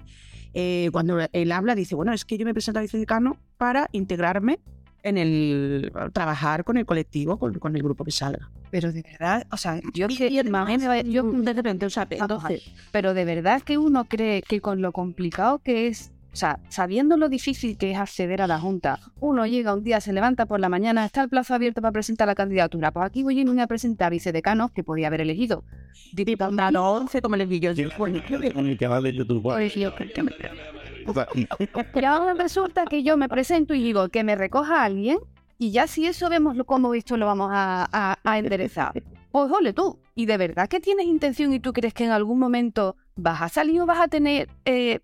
Eh, 0.55 0.89
cuando 0.91 1.19
él 1.31 1.53
habla, 1.53 1.75
dice, 1.75 1.95
bueno, 1.95 2.15
es 2.15 2.25
que 2.25 2.39
yo 2.39 2.47
me 2.47 2.55
presento 2.55 2.79
a 2.79 2.83
vicedecano 2.83 3.37
para 3.59 3.91
integrarme 3.93 4.59
en 5.03 5.19
el 5.19 5.93
trabajar 6.13 6.65
con 6.65 6.77
el 6.77 6.87
colectivo, 6.87 7.39
con, 7.39 7.59
con 7.59 7.75
el 7.77 7.83
grupo 7.83 8.05
que 8.05 8.11
salga. 8.13 8.51
Pero 8.71 8.93
de 8.93 9.03
verdad, 9.03 9.47
o 9.51 9.57
sea, 9.57 9.81
yo 9.95 10.07
Y- 10.09 10.17
que 10.17 10.29
y 10.29 10.39
además, 10.39 10.69
más 10.69 10.79
me 10.81 10.87
va- 10.89 11.01
yo 11.03 11.23
de 11.25 11.53
repente, 11.53 11.87
o 11.87 11.91
sea, 11.91 12.05
a 12.05 12.09
entonces, 12.11 12.63
Pero 12.93 13.15
de 13.15 13.25
verdad 13.25 13.63
que 13.63 13.79
uno 13.79 14.05
cree 14.05 14.43
que 14.43 14.61
con 14.61 14.81
lo 14.83 14.93
complicado 14.93 15.59
que 15.59 15.87
es, 15.89 16.13
o 16.33 16.37
sea, 16.37 16.61
sabiendo 16.69 17.17
lo 17.17 17.29
difícil 17.29 17.77
que 17.77 17.91
es 17.91 17.99
acceder 17.99 18.41
a 18.43 18.47
la 18.47 18.61
Junta, 18.61 19.01
uno 19.19 19.45
llega 19.47 19.75
un 19.75 19.83
día, 19.83 20.01
se 20.01 20.13
levanta 20.13 20.47
por 20.47 20.61
la 20.61 20.69
mañana, 20.69 21.05
está 21.05 21.23
el 21.23 21.29
plazo 21.29 21.55
abierto 21.55 21.81
para 21.83 21.91
presentar 21.93 22.29
la 22.29 22.37
candidatura. 22.37 22.93
Pues 22.93 23.07
aquí 23.07 23.23
voy 23.25 23.39
a 23.39 23.41
irme 23.41 23.61
a 23.63 23.67
presentar 23.67 24.13
vicedecanos 24.13 24.71
que 24.71 24.85
podía 24.85 25.09
haber 25.09 25.23
elegido. 25.23 25.65
Diputado 26.13 26.61
a 26.61 26.71
los 26.71 26.83
11 27.03 27.21
como 27.23 27.35
les 27.37 27.49
vi 27.49 27.59
yo. 27.59 27.73
YouTube. 27.73 27.95
Pues 27.97 29.75
yo 29.75 29.93
que 31.05 31.13
me- 31.95 32.01
Y 32.01 32.05
ahora 32.05 32.35
resulta 32.35 32.85
que 32.87 33.03
yo 33.03 33.17
me 33.17 33.29
presento 33.29 33.75
y 33.75 33.83
digo 33.83 34.09
que 34.09 34.25
me 34.25 34.37
recoja 34.37 34.85
alguien 34.85 35.19
y 35.59 35.71
ya 35.73 35.87
si 35.87 36.07
eso 36.07 36.29
vemos 36.31 36.57
cómo 36.67 36.95
esto 36.95 37.17
lo 37.17 37.27
vamos 37.27 37.51
a, 37.53 37.87
a- 37.93 38.19
a 38.25 38.39
enderezar. 38.39 38.93
Pues 39.31 39.51
ole 39.53 39.73
tú. 39.73 39.99
Y 40.15 40.27
de 40.27 40.37
verdad 40.37 40.69
que 40.69 40.81
tienes 40.81 41.07
intención 41.07 41.53
y 41.53 41.61
tú 41.61 41.73
crees 41.73 41.95
que 41.95 42.05
en 42.05 42.11
algún 42.11 42.39
momento 42.39 42.97
vas 43.17 43.43
a 43.43 43.49
salir 43.49 43.81
o 43.81 43.87
vas 43.87 44.01
a 44.01 44.09
tener 44.09 44.49
eh, 44.65 45.01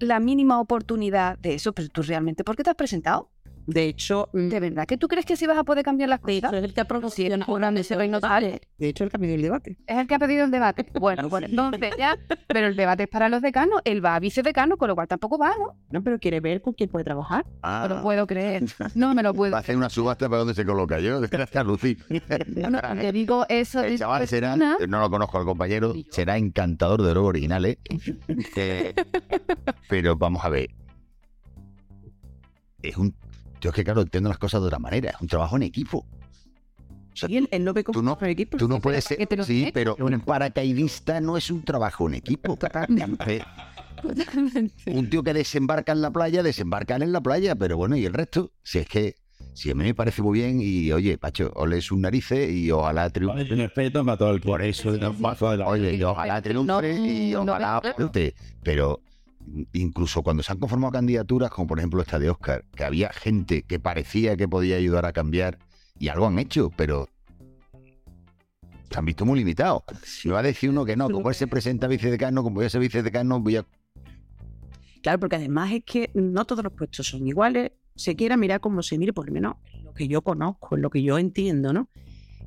la 0.00 0.18
mínima 0.18 0.58
oportunidad 0.60 1.38
de 1.38 1.54
eso, 1.54 1.72
pero 1.72 1.88
tú 1.88 2.02
realmente, 2.02 2.42
¿por 2.44 2.56
qué 2.56 2.62
te 2.64 2.70
has 2.70 2.76
presentado? 2.76 3.28
De 3.72 3.84
hecho, 3.86 4.28
mm, 4.32 4.48
¿De 4.48 4.60
verdad 4.60 4.86
que 4.86 4.96
tú 4.98 5.08
crees 5.08 5.24
que 5.24 5.36
sí 5.36 5.46
vas 5.46 5.56
a 5.58 5.64
poder 5.64 5.84
cambiar 5.84 6.08
las 6.08 6.20
de 6.22 6.36
hecho, 6.36 6.46
cosas? 6.48 6.58
es 6.58 6.64
el 6.64 6.74
que 6.74 6.80
ha 6.80 6.84
promocionado 6.84 7.76
ese 7.78 7.94
reino. 7.96 8.18
De 8.78 8.88
hecho, 8.88 9.04
el 9.04 9.10
cambio 9.10 9.30
del 9.30 9.42
debate. 9.42 9.76
Es 9.86 9.98
el 9.98 10.06
que 10.06 10.14
ha 10.14 10.18
pedido 10.18 10.44
el 10.44 10.50
debate. 10.50 10.86
Bueno, 11.00 11.28
pues 11.28 11.44
entonces 11.44 11.94
ya, 11.98 12.18
pero 12.48 12.66
el 12.66 12.76
debate 12.76 13.04
es 13.04 13.08
para 13.08 13.28
los 13.28 13.40
decanos, 13.42 13.80
él 13.84 14.04
va 14.04 14.16
a 14.16 14.20
vicedecano, 14.20 14.76
con 14.76 14.88
lo 14.88 14.94
cual 14.94 15.08
tampoco 15.08 15.38
va, 15.38 15.50
¿no? 15.58 15.76
No, 15.90 16.02
pero 16.02 16.18
quiere 16.18 16.40
ver 16.40 16.60
con 16.62 16.74
quién 16.74 16.90
puede 16.90 17.04
trabajar. 17.04 17.46
ah, 17.62 17.86
No 17.88 17.96
lo 17.96 18.02
puedo 18.02 18.26
creer. 18.26 18.64
No 18.94 19.14
me 19.14 19.22
lo 19.22 19.32
puedo 19.34 19.52
va 19.52 19.58
a 19.58 19.60
hacer 19.60 19.76
una 19.76 19.88
subasta 19.88 20.28
para 20.28 20.40
dónde 20.40 20.54
se 20.54 20.64
coloca 20.64 20.98
yo. 21.00 21.20
Gracias, 21.20 21.64
Lucy. 21.66 21.96
No, 22.68 22.80
te 23.00 23.12
digo 23.12 23.46
eso. 23.48 23.82
El 23.82 23.98
chaval 23.98 24.26
será, 24.28 24.56
no 24.56 25.00
lo 25.00 25.10
conozco 25.10 25.38
al 25.38 25.44
compañero, 25.44 25.94
será 26.10 26.36
encantador 26.36 27.02
de 27.02 27.14
los 27.14 27.24
originales. 27.24 27.78
Eh, 28.56 28.94
pero 29.88 30.16
vamos 30.16 30.44
a 30.44 30.48
ver. 30.48 30.70
Es 32.82 32.96
un. 32.96 33.14
Yo 33.60 33.70
es 33.70 33.76
que, 33.76 33.84
claro, 33.84 34.00
entiendo 34.02 34.28
las 34.28 34.38
cosas 34.38 34.60
de 34.60 34.66
otra 34.66 34.78
manera. 34.78 35.10
Es 35.10 35.20
un 35.20 35.28
trabajo 35.28 35.56
en 35.56 35.62
equipo. 35.64 35.98
O 37.12 37.16
sea, 37.16 37.28
Y 37.28 37.36
él, 37.36 37.48
él 37.50 37.64
lo 37.64 37.72
ve 37.74 37.82
como 37.84 37.98
tú 37.98 38.02
no- 38.04 38.16
un 38.20 38.26
equipo. 38.28 38.56
tú 38.56 38.68
no 38.68 38.80
puedes 38.80 39.04
¿para 39.06 39.26
ser. 39.26 39.44
Sí, 39.44 39.70
pero 39.74 39.96
un 39.98 40.20
paracaidista 40.20 41.20
no 41.20 41.36
es 41.36 41.50
un 41.50 41.62
trabajo 41.62 42.08
en 42.08 42.14
equipo. 42.14 42.56
Eh, 43.26 44.96
Un 44.96 45.10
tío 45.10 45.22
que 45.22 45.34
desembarca 45.34 45.92
en 45.92 46.00
la 46.00 46.10
playa, 46.10 46.42
desembarcan 46.42 47.02
en 47.02 47.12
la 47.12 47.20
playa, 47.20 47.54
pero 47.54 47.76
bueno, 47.76 47.96
¿y 47.96 48.06
el 48.06 48.14
resto? 48.14 48.50
Si 48.62 48.78
es 48.78 48.88
que. 48.88 49.14
Si 49.52 49.70
a 49.70 49.74
mí 49.74 49.84
me 49.84 49.94
parece 49.94 50.22
muy 50.22 50.38
bien 50.38 50.58
y, 50.62 50.90
oye, 50.92 51.18
Pacho, 51.18 51.50
ole 51.56 51.80
sus 51.82 51.98
narices 51.98 52.50
y 52.50 52.70
ojalá 52.70 53.10
triunfe. 53.10 53.42
Vale, 53.44 53.54
respeto 53.56 54.04
para 54.04 54.16
todo 54.16 54.30
el 54.30 54.40
Por 54.40 54.62
eso, 54.62 54.90
Oye, 54.90 55.64
Oye, 55.66 55.94
y 55.96 56.02
ojalá 56.02 56.40
triunfe 56.40 56.92
y 56.98 57.32
no, 57.32 57.42
ojalá 57.42 57.80
no, 57.84 57.92
triunfe. 57.92 58.34
Pero 58.62 59.00
incluso 59.72 60.22
cuando 60.22 60.42
se 60.42 60.52
han 60.52 60.58
conformado 60.58 60.92
candidaturas, 60.92 61.50
como 61.50 61.66
por 61.66 61.78
ejemplo 61.78 62.00
esta 62.02 62.18
de 62.18 62.30
Oscar, 62.30 62.64
que 62.74 62.84
había 62.84 63.12
gente 63.12 63.62
que 63.62 63.78
parecía 63.78 64.36
que 64.36 64.48
podía 64.48 64.76
ayudar 64.76 65.06
a 65.06 65.12
cambiar 65.12 65.58
y 65.98 66.08
algo 66.08 66.26
han 66.26 66.38
hecho, 66.38 66.70
pero 66.76 67.08
se 68.90 68.98
han 68.98 69.04
visto 69.04 69.24
muy 69.24 69.38
limitados. 69.38 69.82
Me 70.24 70.32
va 70.32 70.40
a 70.40 70.42
decir 70.42 70.70
uno 70.70 70.84
que 70.84 70.96
no, 70.96 71.08
como 71.08 71.28
él 71.28 71.34
se 71.34 71.46
presenta 71.46 71.86
vicedecano, 71.86 72.42
como 72.42 72.56
voy 72.56 72.66
a 72.66 72.70
ser 72.70 72.80
vicedecano, 72.80 73.40
voy 73.40 73.56
a... 73.56 73.66
Claro, 75.02 75.20
porque 75.20 75.36
además 75.36 75.72
es 75.72 75.84
que 75.84 76.10
no 76.14 76.44
todos 76.44 76.64
los 76.64 76.72
puestos 76.72 77.06
son 77.06 77.26
iguales. 77.26 77.72
Se 77.94 78.16
quiera 78.16 78.36
mirar 78.36 78.60
como 78.60 78.82
se 78.82 78.98
mire, 78.98 79.12
por 79.12 79.26
lo 79.26 79.32
menos 79.32 79.56
en 79.72 79.84
lo 79.84 79.94
que 79.94 80.08
yo 80.08 80.22
conozco, 80.22 80.76
lo 80.76 80.90
que 80.90 81.02
yo 81.02 81.18
entiendo, 81.18 81.72
¿no? 81.72 81.88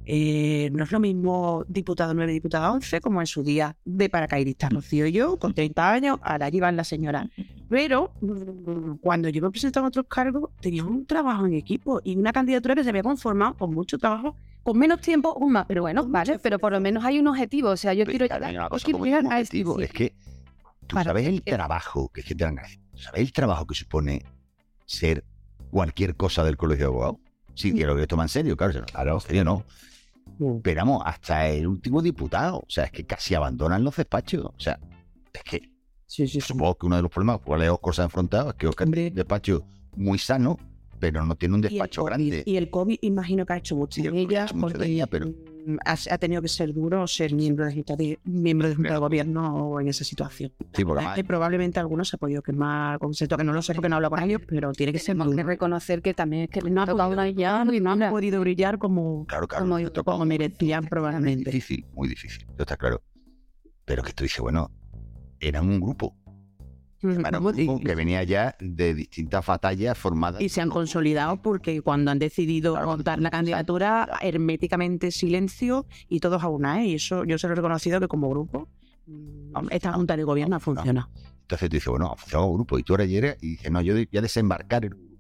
Eh, 0.06 0.70
no 0.74 0.84
es 0.84 0.92
lo 0.92 1.00
mismo 1.00 1.64
diputado 1.68 2.14
9, 2.14 2.34
diputada 2.34 2.72
11, 2.72 3.00
como 3.02 3.22
en 3.22 3.28
su 3.28 3.42
día 3.44 3.76
de 3.86 4.10
paracaidista 4.10 4.68
Rocío 4.70 5.06
y 5.08 5.14
yo, 5.14 5.38
con 5.38 5.54
30 5.54 5.92
años, 5.92 6.20
ahora 6.24 6.50
llevan 6.50 6.76
la 6.76 6.84
señora. 6.84 7.30
Pero 7.70 8.12
mm, 8.22 8.96
cuando 9.02 9.30
yo 9.30 9.42
me 9.42 9.50
presentaba 9.50 9.88
a 9.88 9.90
otros 9.90 10.06
cargos, 10.10 10.50
tenía 10.60 10.84
un 10.84 11.06
trabajo 11.06 11.46
en 11.46 11.54
equipo 11.54 12.02
y 12.04 12.16
una 12.18 12.34
candidatura 12.34 12.76
que 12.76 12.84
se 12.84 12.90
había 12.90 13.04
conformado 13.04 13.56
con 13.56 13.74
mucho 13.74 13.98
trabajo, 13.98 14.36
con 14.62 14.78
menos 14.78 15.00
tiempo, 15.02 15.34
un 15.36 15.54
más. 15.54 15.66
Pero 15.68 15.82
bueno, 15.84 16.06
vale, 16.08 16.38
pero 16.40 16.60
por 16.60 16.72
lo 16.74 16.82
menos 16.82 17.04
hay 17.06 17.20
un 17.20 17.28
objetivo. 17.28 17.70
O 17.70 17.78
sea, 17.78 17.94
yo 17.94 18.06
quiero 18.06 18.26
llegar, 18.26 18.44
a 19.30 19.40
este. 19.40 19.62
Es 19.80 19.92
que 19.92 20.14
tú 20.88 20.96
Para- 20.96 21.06
sabes 21.06 21.28
el 21.28 21.42
trabajo, 21.44 22.10
que 22.10 22.22
es 22.22 22.28
que 22.28 22.36
te 22.36 22.44
dan. 22.44 22.58
¿Sabes 22.96 23.22
el 23.22 23.32
trabajo 23.34 23.66
que 23.66 23.76
supone 23.76 24.24
ser 24.86 25.24
cualquier 25.72 26.16
cosa 26.16 26.44
del 26.44 26.58
colegio 26.58 26.86
de 26.86 26.92
abogados? 26.92 27.16
Sí, 27.56 27.74
que 27.74 27.86
lo 27.86 27.96
que 27.96 28.06
toma 28.08 28.24
en 28.24 28.30
serio, 28.30 28.58
claro, 28.58 28.84
claro, 28.86 29.14
en 29.16 29.20
serio 29.22 29.44
no. 29.44 29.64
Pero 30.62 30.82
vamos, 30.82 31.02
hasta 31.06 31.48
el 31.48 31.68
último 31.68 32.02
diputado, 32.02 32.58
o 32.58 32.66
sea, 32.70 32.86
es 32.86 32.92
que 32.92 33.06
casi 33.06 33.36
abandonan 33.36 33.84
los 33.84 33.96
despachos. 33.96 34.46
O 34.46 34.54
sea, 34.60 34.80
es 35.34 35.44
que 35.44 35.60
Sí, 36.06 36.28
sí, 36.28 36.40
sí. 36.40 36.42
supongo 36.42 36.76
que 36.78 36.86
uno 36.86 36.96
de 36.98 37.02
los 37.02 37.12
problemas 37.12 37.40
por 37.40 37.58
los 37.58 37.70
Oscar 37.70 37.96
se 37.96 38.02
ha 38.02 38.06
enfrentado 38.06 38.50
es 38.50 38.56
que 38.56 38.68
Oscar 38.68 38.86
Hombre. 38.88 39.02
tiene 39.02 39.10
un 39.12 39.16
despacho 39.16 39.66
muy 39.96 40.18
sano, 40.20 40.58
pero 41.00 41.26
no 41.26 41.36
tiene 41.36 41.56
un 41.56 41.62
despacho 41.62 42.04
grande. 42.04 42.44
Y 42.46 42.56
el 42.58 42.70
COVID, 42.70 43.00
imagino 43.02 43.46
que 43.46 43.54
ha 43.54 43.58
hecho 43.58 43.76
el 43.76 44.14
de 44.60 44.60
de 44.78 44.82
porque 44.82 44.92
ella, 44.94 45.08
pero- 45.08 45.28
mm, 45.28 45.34
ha, 45.86 45.94
ha 46.12 46.18
tenido 46.18 46.42
que 46.42 46.48
ser 46.48 46.74
duro 46.74 47.08
ser 47.08 47.34
miembro 47.34 47.66
de, 47.66 47.74
Junta 47.74 47.96
de- 47.96 48.20
miembro 48.24 48.68
de 48.70 48.76
Junta 48.76 48.94
de 48.94 49.00
Gobierno 49.00 49.80
en 49.80 49.88
esa 49.88 50.04
situación. 50.04 50.52
Sí, 50.74 50.84
porque 50.86 51.00
además- 51.02 51.18
Y 51.20 51.24
probablemente 51.24 51.80
algunos 51.80 52.10
se 52.10 52.16
ha 52.16 52.20
podido 52.20 52.42
quemar 52.42 53.00
con 53.00 53.12
esto, 53.12 53.38
que 53.38 53.44
no 53.44 53.54
lo 53.54 53.62
sé 53.62 53.74
porque 53.74 53.90
no 53.90 53.96
hablo 53.98 54.10
con 54.10 54.22
ellos, 54.22 54.42
pero 54.48 54.72
tiene 54.74 54.92
que 54.92 55.00
ser 55.00 55.16
Tenemos 55.16 55.30
que 55.36 55.42
duro. 55.42 55.48
reconocer 55.48 56.02
que 56.02 56.14
también 56.14 56.44
es 56.44 56.50
que 56.50 56.62
No 56.70 56.82
ha 56.82 56.86
tocado 56.86 57.14
ya 57.28 57.64
muy 57.66 57.80
No 57.80 57.92
han 57.92 58.10
podido 58.10 58.40
brillar 58.42 58.78
como, 58.78 59.26
claro, 59.26 59.48
claro, 59.48 59.66
como 59.66 59.80
toca 59.92 60.12
como 60.12 60.26
merecían 60.26 60.82
muy 60.84 60.90
probablemente. 60.90 61.52
difícil, 61.52 61.86
muy 61.94 62.08
difícil, 62.10 62.44
eso 62.44 62.56
está 62.64 62.78
claro. 62.78 63.02
Pero 63.86 64.02
que 64.04 64.14
tú 64.14 64.24
dices, 64.24 64.40
bueno, 64.40 64.72
eran 65.40 65.68
un 65.68 65.80
grupo, 65.82 66.16
Y- 67.58 67.84
que 67.84 67.96
venía 67.96 68.24
ya 68.24 68.56
de 68.60 68.94
distintas 68.94 69.46
batallas 69.46 69.98
formadas. 69.98 70.42
Y 70.42 70.50
se 70.50 70.62
han 70.62 70.70
consolidado 70.70 71.42
porque 71.42 71.82
cuando 71.82 72.12
han 72.12 72.20
decidido 72.20 72.76
montar 72.86 73.20
la 73.20 73.30
candidatura, 73.30 74.10
herméticamente 74.22 75.12
silencio 75.12 75.86
y 76.10 76.20
todos 76.20 76.44
a 76.44 76.48
una. 76.50 76.84
¿eh? 76.84 76.88
Y 76.88 76.94
eso 76.96 77.24
yo 77.26 77.38
se 77.38 77.48
lo 77.48 77.54
he 77.54 77.56
reconocido 77.58 78.00
que 78.00 78.08
como 78.08 78.30
grupo, 78.30 78.68
mm, 79.08 79.68
esta 79.72 79.94
Junta 79.94 80.16
de 80.18 80.24
Gobierno 80.24 80.60
funciona. 80.60 81.10
Entonces 81.42 81.70
tú 81.70 81.76
dices, 81.76 81.90
bueno, 81.90 82.12
ha 82.14 82.16
funcionado 82.16 82.48
un 82.50 82.56
grupo. 82.56 82.80
Y 82.80 82.84
tú 82.84 82.94
ahora 82.94 83.06
llegas 83.06 83.38
y 83.42 83.50
dices, 83.52 83.70
no, 83.72 83.82
yo 83.82 83.94
voy 83.94 84.08
a 84.16 84.22
desembarcar 84.22 84.86
en 84.86 84.94
un 84.94 85.00
grupo. 85.00 85.14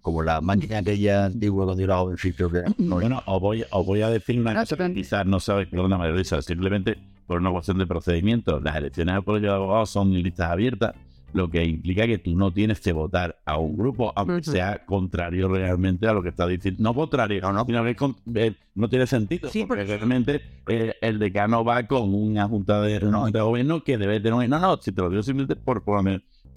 Como 0.00 0.22
la 0.22 0.40
máquina 0.40 0.78
aquella 0.78 1.26
antigua 1.26 1.66
cuando 1.66 1.80
yo 1.82 1.84
era 1.84 1.98
jovencito. 1.98 2.50
Que, 2.50 2.62
no, 2.78 2.96
Bueno, 2.96 3.22
os 3.26 3.40
voy, 3.40 3.64
os 3.70 3.84
voy 3.86 4.00
a 4.02 4.08
decir 4.08 4.40
una 4.40 4.54
No, 4.54 4.60
cosa 4.60 4.76
que 4.76 4.94
quizás 4.94 5.26
no 5.26 5.38
sabéis, 5.40 5.68
perdóname, 5.68 6.10
Risa, 6.12 6.40
simplemente 6.40 6.96
por 7.26 7.38
una 7.40 7.50
cuestión 7.50 7.76
de 7.76 7.86
procedimiento. 7.86 8.58
Las 8.60 8.76
elecciones 8.76 9.14
al 9.14 9.24
colegio 9.24 9.50
de 9.50 9.54
abogados 9.56 9.90
son 9.90 10.12
listas 10.14 10.50
abiertas, 10.50 10.94
lo 11.32 11.50
que 11.50 11.64
implica 11.64 12.06
que 12.06 12.18
tú 12.18 12.34
no 12.36 12.52
tienes 12.52 12.80
que 12.80 12.92
votar 12.92 13.38
a 13.44 13.58
un 13.58 13.76
grupo, 13.76 14.12
aunque 14.16 14.42
sea 14.42 14.84
contrario 14.86 15.48
realmente 15.48 16.06
a 16.08 16.12
lo 16.12 16.22
que 16.22 16.30
está 16.30 16.46
diciendo. 16.46 16.82
No 16.82 16.94
contrario, 16.94 17.40
No, 17.42 17.52
no. 17.52 17.64
sino 17.66 17.84
que 17.84 17.94
con- 17.96 18.16
eh, 18.34 18.54
no 18.74 18.88
tiene 18.88 19.06
sentido, 19.06 19.50
Sí, 19.50 19.64
porque 19.66 19.82
porque- 19.82 19.96
realmente 19.96 20.40
eh, 20.68 20.94
el 21.02 21.18
decano 21.18 21.64
va 21.64 21.86
con 21.86 22.14
una 22.14 22.48
junta 22.48 22.80
de, 22.80 22.98
de 23.00 23.40
gobierno 23.40 23.84
que 23.84 23.98
debe 23.98 24.20
tener... 24.20 24.48
No, 24.48 24.58
no, 24.58 24.76
si 24.78 24.92
te 24.92 25.02
lo 25.02 25.10
digo 25.10 25.22
simplemente 25.22 25.56
por, 25.56 25.82
por 25.84 25.98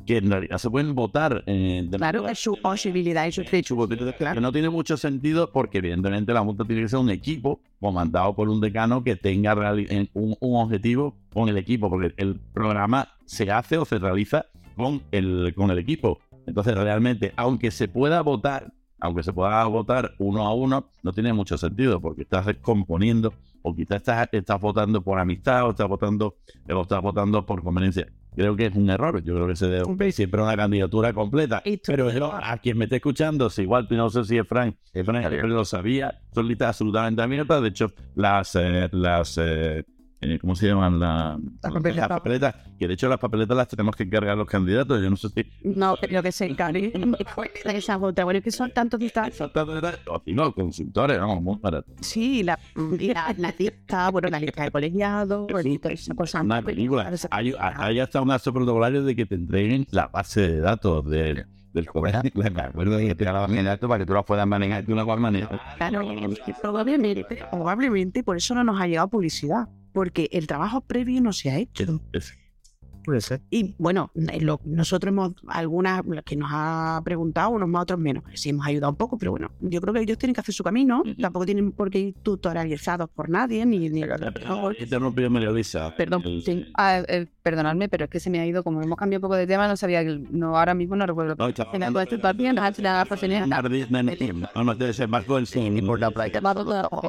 que 0.06 0.18
en 0.18 0.32
realidad 0.32 0.58
se 0.58 0.70
pueden 0.70 0.96
votar 0.96 1.44
eh, 1.46 1.86
de 1.88 1.98
Claro, 1.98 2.28
es 2.28 2.40
su 2.40 2.58
posibilidad 2.60 3.28
y 3.28 3.32
su 3.32 3.44
derecho. 3.44 3.78
que 3.88 4.42
no 4.42 4.52
tiene 4.52 4.70
mucho 4.70 4.98
sentido 4.98 5.52
porque 5.52 5.78
evidentemente 5.78 6.34
la 6.34 6.42
Junta 6.42 6.64
tiene 6.66 6.82
que 6.84 6.90
ser 6.90 7.00
un 7.00 7.10
equipo 7.12 7.62
comandado 7.80 8.34
por 8.36 8.50
un 8.50 8.60
decano 8.62 9.04
que 9.04 9.16
tenga 9.16 9.54
en- 9.78 10.10
un, 10.14 10.36
un 10.40 10.56
objetivo 10.62 11.18
con 11.34 11.50
el 11.50 11.58
equipo, 11.58 11.90
porque 11.90 12.14
el 12.18 12.40
programa 12.54 13.10
se 13.26 13.52
hace 13.52 13.78
o 13.78 13.86
se 13.86 14.00
realiza 14.00 14.46
con 14.76 15.02
el, 15.12 15.54
con 15.56 15.72
el 15.72 15.80
equipo. 15.80 16.20
Entonces, 16.46 16.76
realmente, 16.76 17.34
aunque 17.36 17.72
se 17.72 17.88
pueda 17.88 18.22
votar, 18.22 18.74
aunque 19.00 19.24
se 19.24 19.34
pueda 19.34 19.64
votar 19.66 20.14
uno 20.20 20.46
a 20.48 20.54
uno, 20.54 20.90
no 21.04 21.14
tiene 21.14 21.34
mucho 21.34 21.58
sentido, 21.58 22.00
porque 22.00 22.24
estás 22.24 22.46
descomponiendo, 22.46 23.34
o 23.62 23.76
quizás 23.76 23.98
estás, 23.98 24.30
estás 24.32 24.60
votando 24.60 25.02
por 25.02 25.20
amistad, 25.20 25.66
o 25.66 25.72
estás 25.72 25.88
votando, 25.88 26.38
o 26.70 26.82
estás 26.82 27.02
votando 27.02 27.46
por 27.46 27.64
conveniencia. 27.64 28.08
Creo 28.36 28.56
que 28.56 28.68
es 28.68 28.76
un 28.76 28.90
error. 28.90 29.22
Yo 29.24 29.36
creo 29.36 29.48
que 29.48 29.56
se 29.56 29.68
debe 29.68 30.12
siempre 30.12 30.42
una 30.42 30.56
candidatura 30.56 31.12
completa. 31.14 31.62
Pero 31.86 32.12
yo, 32.12 32.32
a 32.34 32.58
quien 32.58 32.78
me 32.78 32.86
esté 32.86 32.98
escuchando, 32.98 33.50
si 33.50 33.64
igual 33.64 33.88
no 33.90 34.10
sé 34.10 34.24
si 34.24 34.38
es 34.38 34.48
Frank, 34.48 34.76
es 34.94 35.06
Frank 35.06 35.30
lo 35.44 35.66
sabía, 35.66 36.22
son 36.34 36.48
listas 36.48 36.70
absolutamente 36.70 37.22
abiertas. 37.22 37.62
De 37.62 37.68
hecho, 37.68 37.92
las, 38.16 38.56
eh, 38.56 38.88
las 38.94 39.38
eh, 39.38 39.84
eh, 40.22 40.38
¿cómo 40.40 40.56
se 40.56 40.68
llaman? 40.68 41.00
La, 41.00 41.38
Las 41.64 41.74
papeletas. 41.74 41.96
las 41.98 42.08
papeletas. 42.08 42.56
Que 42.78 42.88
de 42.88 42.94
hecho 42.94 43.10
las 43.10 43.18
papeletas 43.20 43.58
las 43.58 43.68
tenemos 43.68 43.96
que 43.96 44.04
encargar 44.04 44.38
los 44.38 44.48
candidatos. 44.48 45.02
Yo 45.02 45.10
no 45.10 45.16
sé 45.16 45.30
si 45.30 45.46
No, 45.64 45.96
creo 45.98 46.22
que 46.24 46.32
se 46.32 46.46
encargue. 46.46 46.94
Esa 47.66 47.98
otra. 47.98 48.24
Bueno, 48.24 48.38
es 48.38 48.44
que 48.44 48.52
son 48.52 48.72
tantos 48.72 49.02
esas 49.02 49.32
papeletas, 49.52 50.00
o 50.08 50.22
si 50.24 50.34
no, 50.34 50.54
consultores, 50.54 51.20
no, 51.20 51.42
muy 51.42 51.58
barato. 51.60 51.92
Sí, 52.02 52.44
la, 52.44 52.60
y 53.00 53.14
la, 53.14 53.34
la 53.38 53.54
lista, 53.58 54.10
bueno, 54.12 54.30
la 54.30 54.40
lista 54.40 54.64
de 54.64 54.72
colegiado, 54.72 55.48
esa 55.90 56.14
cosa. 56.14 56.42
Una 56.42 56.62
película. 56.62 57.12
Hay, 57.32 57.54
hay 57.60 58.00
hasta 58.00 58.22
un 58.22 58.32
acto 58.32 58.54
protocolario 58.54 59.04
de 59.04 59.16
que 59.16 59.26
te 59.26 59.36
entreguen 59.36 59.88
la 59.92 60.08
base 60.08 60.42
de 60.42 60.60
datos 60.60 61.10
del, 61.10 61.46
del 61.74 61.86
colegio. 61.88 62.22
Me 62.36 62.62
acuerdo 62.62 62.98
de 62.98 63.08
que 63.08 63.16
te 63.16 63.26
la 63.26 63.32
base 63.34 63.54
de 63.56 63.64
datos 63.64 63.88
para 63.90 64.00
que 64.00 64.06
tú 64.06 64.14
la 64.14 64.24
puedas 64.24 64.46
manejar 64.48 64.86
de 64.86 64.94
una 64.94 65.04
buena 65.04 65.22
manera. 65.22 65.62
Claro, 65.78 66.02
probablemente, 66.62 67.44
probablemente 67.50 68.24
por 68.24 68.38
eso 68.38 68.54
no 68.56 68.64
nos 68.64 68.80
ha 68.80 68.88
llegado 68.88 69.08
publicidad, 69.08 69.68
porque 69.92 70.30
el 70.32 70.48
trabajo 70.48 70.82
previo 70.82 71.22
no 71.22 71.34
se 71.34 71.52
ha 71.52 71.58
hecho. 71.58 72.02
Puede 73.04 73.22
ser. 73.22 73.42
Y 73.50 73.76
bueno, 73.78 74.12
eh, 74.16 74.40
lo- 74.42 74.60
nosotros 74.66 75.10
hemos, 75.12 75.34
algunas 75.48 76.06
las 76.06 76.24
que 76.24 76.36
nos 76.36 76.50
ha 76.52 77.02
preguntado, 77.04 77.50
unos 77.50 77.68
más, 77.68 77.84
otros 77.84 78.00
menos. 78.00 78.24
Sí, 78.36 78.50
hemos 78.50 78.66
ayudado 78.66 78.92
un 78.92 78.96
poco, 78.98 79.18
pero 79.18 79.32
bueno, 79.32 79.52
yo 79.62 79.82
creo 79.82 79.94
que 79.94 80.02
ellos 80.02 80.18
tienen 80.18 80.34
que 80.34 80.42
hacer 80.42 80.54
su 80.54 80.64
camino. 80.64 81.04
Tampoco 81.22 81.46
tienen 81.46 81.72
por 81.72 81.90
qué 81.90 82.00
ir 82.00 82.16
tutorializados 82.24 83.10
por 83.10 83.30
nadie, 83.30 83.66
ni. 83.66 83.90
ni 83.90 84.02
Luisa. 84.04 84.32
Perdón, 85.98 86.22
El- 86.26 86.42
sí. 86.44 86.66
Ah, 86.76 87.02
eh, 87.08 87.28
perdonadme, 87.44 87.90
pero 87.90 88.06
es 88.06 88.10
que 88.12 88.20
se 88.20 88.30
me 88.30 88.40
ha 88.40 88.46
ido, 88.46 88.64
como 88.64 88.82
hemos 88.82 88.98
cambiado 88.98 89.20
un 89.20 89.22
poco 89.24 89.36
de 89.36 89.48
tema, 89.48 89.68
no 89.68 89.76
sabía 89.78 90.04
que 90.04 90.20
no 90.32 90.58
ahora 90.58 90.74
mismo 90.74 90.96
no 90.96 91.06
recuerdo. 91.06 91.36
Se 91.72 91.78
me 91.80 91.86
ha 91.86 91.92
puesto 91.92 92.16
también, 92.22 92.56
no. 92.56 92.62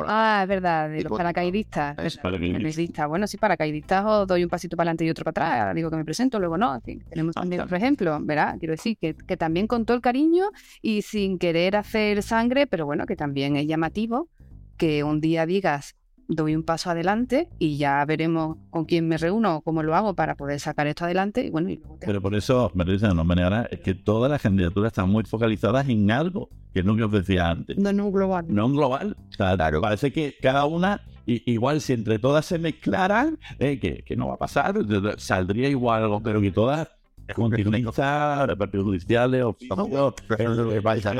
Ah, 0.09 0.41
es 0.43 0.49
verdad, 0.49 0.89
de 0.89 1.03
los 1.03 1.11
paracaidistas. 1.19 1.97
Paracaidistas. 2.23 2.23
Paracaidistas. 2.63 3.09
Bueno, 3.09 3.27
sí, 3.27 3.37
paracaidistas 3.37 4.05
os 4.07 4.27
doy 4.27 4.45
un 4.45 4.51
pasito 4.51 4.77
para 4.77 4.89
adelante 4.91 5.05
y 5.05 5.11
otro 5.11 5.25
para 5.25 5.47
atrás. 5.71 5.75
Digo 5.83 5.91
que 5.91 5.97
me 5.97 6.05
presento, 6.05 6.39
luego 6.39 6.57
no. 6.57 6.81
Tenemos 6.81 7.35
también 7.35 7.61
Ah, 7.61 7.65
otro 7.65 7.77
ejemplo, 7.77 8.17
¿verdad? 8.23 8.57
Quiero 8.61 8.71
decir 8.71 8.97
que, 8.99 9.15
que 9.15 9.37
también 9.37 9.67
con 9.67 9.85
todo 9.85 9.97
el 9.97 10.01
cariño 10.01 10.51
y 10.81 11.03
sin 11.03 11.41
querer 11.41 11.75
hacer 11.75 12.23
sangre, 12.23 12.69
pero 12.69 12.87
bueno, 12.87 13.05
que 13.05 13.17
también 13.17 13.57
es 13.57 13.67
llamativo 13.67 14.29
que 14.77 15.03
un 15.03 15.21
día 15.21 15.45
digas 15.45 15.97
doy 16.29 16.55
un 16.57 16.63
paso 16.63 16.91
adelante 16.91 17.49
y 17.59 17.77
ya 17.77 18.05
veremos 18.05 18.57
con 18.71 18.85
quién 18.85 19.07
me 19.09 19.17
reúno 19.19 19.57
o 19.57 19.61
cómo 19.63 19.83
lo 19.83 19.95
hago 19.95 20.15
para 20.15 20.35
poder 20.37 20.61
sacar 20.61 20.87
esto 20.87 21.05
adelante 21.05 21.45
y 21.47 21.51
bueno, 21.51 21.69
y 21.71 21.77
luego 21.77 21.97
te- 21.99 22.07
Pero 22.07 22.21
por 22.23 22.35
eso, 22.35 22.71
María 22.75 22.93
Luisa, 22.93 23.15
no 23.15 23.25
me 23.25 23.35
negarás, 23.35 23.69
es 23.71 23.81
que 23.81 23.95
todas 23.95 24.31
las 24.31 24.41
candidaturas 24.43 24.93
están 24.93 25.09
muy 25.11 25.25
focalizadas 25.25 25.89
en 25.89 26.11
algo, 26.11 26.49
que 26.73 26.81
es 26.81 26.87
lo 26.87 26.97
que 26.97 27.05
os 27.05 27.13
decía 27.13 27.51
antes. 27.51 27.77
No, 27.79 27.93
no, 27.93 28.11
global. 28.11 28.47
no 28.49 28.67
en 28.67 28.73
global. 28.73 29.17
O 29.31 29.33
sea, 29.35 29.55
Claro. 29.57 29.81
Parece 29.81 30.13
que 30.13 30.35
cada 30.41 30.65
una, 30.65 31.01
igual 31.27 31.81
si 31.81 31.93
entre 31.93 32.19
todas 32.19 32.47
se 32.47 32.59
mezclaran, 32.59 33.39
eh, 33.59 33.79
que, 33.79 34.03
que 34.05 34.17
no 34.17 34.29
va 34.29 34.35
a 34.35 34.39
pasar, 34.39 34.75
saldría 35.19 35.69
igual 35.69 36.03
algo, 36.05 36.23
pero 36.23 36.41
que 36.41 36.51
todas 36.51 36.89
continuizar, 37.35 38.57
partidos 38.57 38.87
judiciales, 38.87 39.43
oficios, 39.43 39.79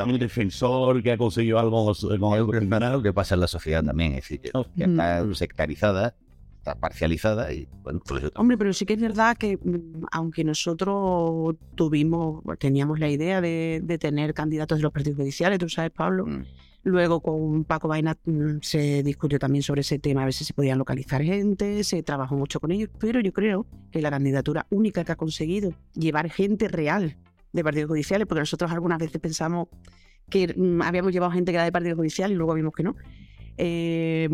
un 0.05 0.19
defensor 0.19 1.01
que 1.01 1.11
ha 1.11 1.17
conseguido 1.17 1.59
algo 1.59 1.93
con 2.19 3.03
que 3.03 3.13
pasa 3.13 3.35
en 3.35 3.41
la 3.41 3.47
sociedad 3.47 3.83
también, 3.83 4.13
es 4.13 4.17
decir, 4.17 4.41
que, 4.41 4.51
está 4.83 5.23
Mm. 5.23 5.33
sectarizada, 5.33 6.15
está 6.57 6.75
parcializada 6.75 7.51
y 7.53 7.67
bueno, 7.83 7.99
por 7.99 8.17
eso 8.19 8.31
Hombre, 8.35 8.57
pero 8.57 8.73
sí 8.73 8.85
que 8.85 8.93
es 8.93 9.01
verdad 9.01 9.35
que 9.37 9.57
mm, 9.57 10.05
aunque 10.11 10.43
nosotros 10.43 11.55
tuvimos, 11.75 12.41
teníamos 12.59 12.99
la 12.99 13.09
idea 13.09 13.41
de, 13.41 13.81
de 13.83 13.97
tener 13.97 14.33
candidatos 14.33 14.77
de 14.77 14.83
los 14.83 14.91
partidos 14.91 15.17
judiciales, 15.17 15.59
tú 15.59 15.69
sabes, 15.69 15.91
Pablo, 15.91 16.25
Mm. 16.25 16.43
Luego 16.83 17.21
con 17.21 17.63
Paco 17.63 17.87
Vaina 17.87 18.17
mm, 18.25 18.57
se 18.61 19.03
discutió 19.03 19.39
también 19.39 19.63
sobre 19.63 19.81
ese 19.81 19.99
tema, 19.99 20.21
a 20.21 20.25
ver 20.25 20.33
si 20.33 20.45
se 20.45 20.53
podían 20.53 20.77
localizar 20.77 21.23
gente, 21.23 21.83
se 21.83 22.03
trabajó 22.03 22.35
mucho 22.35 22.59
con 22.59 22.71
ellos, 22.71 22.89
pero 22.99 23.19
yo 23.19 23.33
creo 23.33 23.65
que 23.91 24.01
la 24.01 24.11
candidatura 24.11 24.67
única 24.69 25.03
que 25.03 25.11
ha 25.11 25.15
conseguido 25.15 25.73
llevar 25.93 26.29
gente 26.29 26.67
real 26.67 27.17
de 27.51 27.63
partidos 27.63 27.89
judiciales, 27.89 28.27
porque 28.27 28.41
nosotros 28.41 28.71
algunas 28.71 28.99
veces 28.99 29.19
pensamos 29.21 29.67
que 30.29 30.53
mm, 30.55 30.81
habíamos 30.81 31.11
llevado 31.11 31.31
gente 31.31 31.51
que 31.51 31.55
era 31.55 31.65
de 31.65 31.71
partido 31.71 31.95
judicial 31.95 32.31
y 32.31 32.35
luego 32.35 32.53
vimos 32.53 32.73
que 32.73 32.83
no. 32.83 32.95
Eh, 33.55 34.29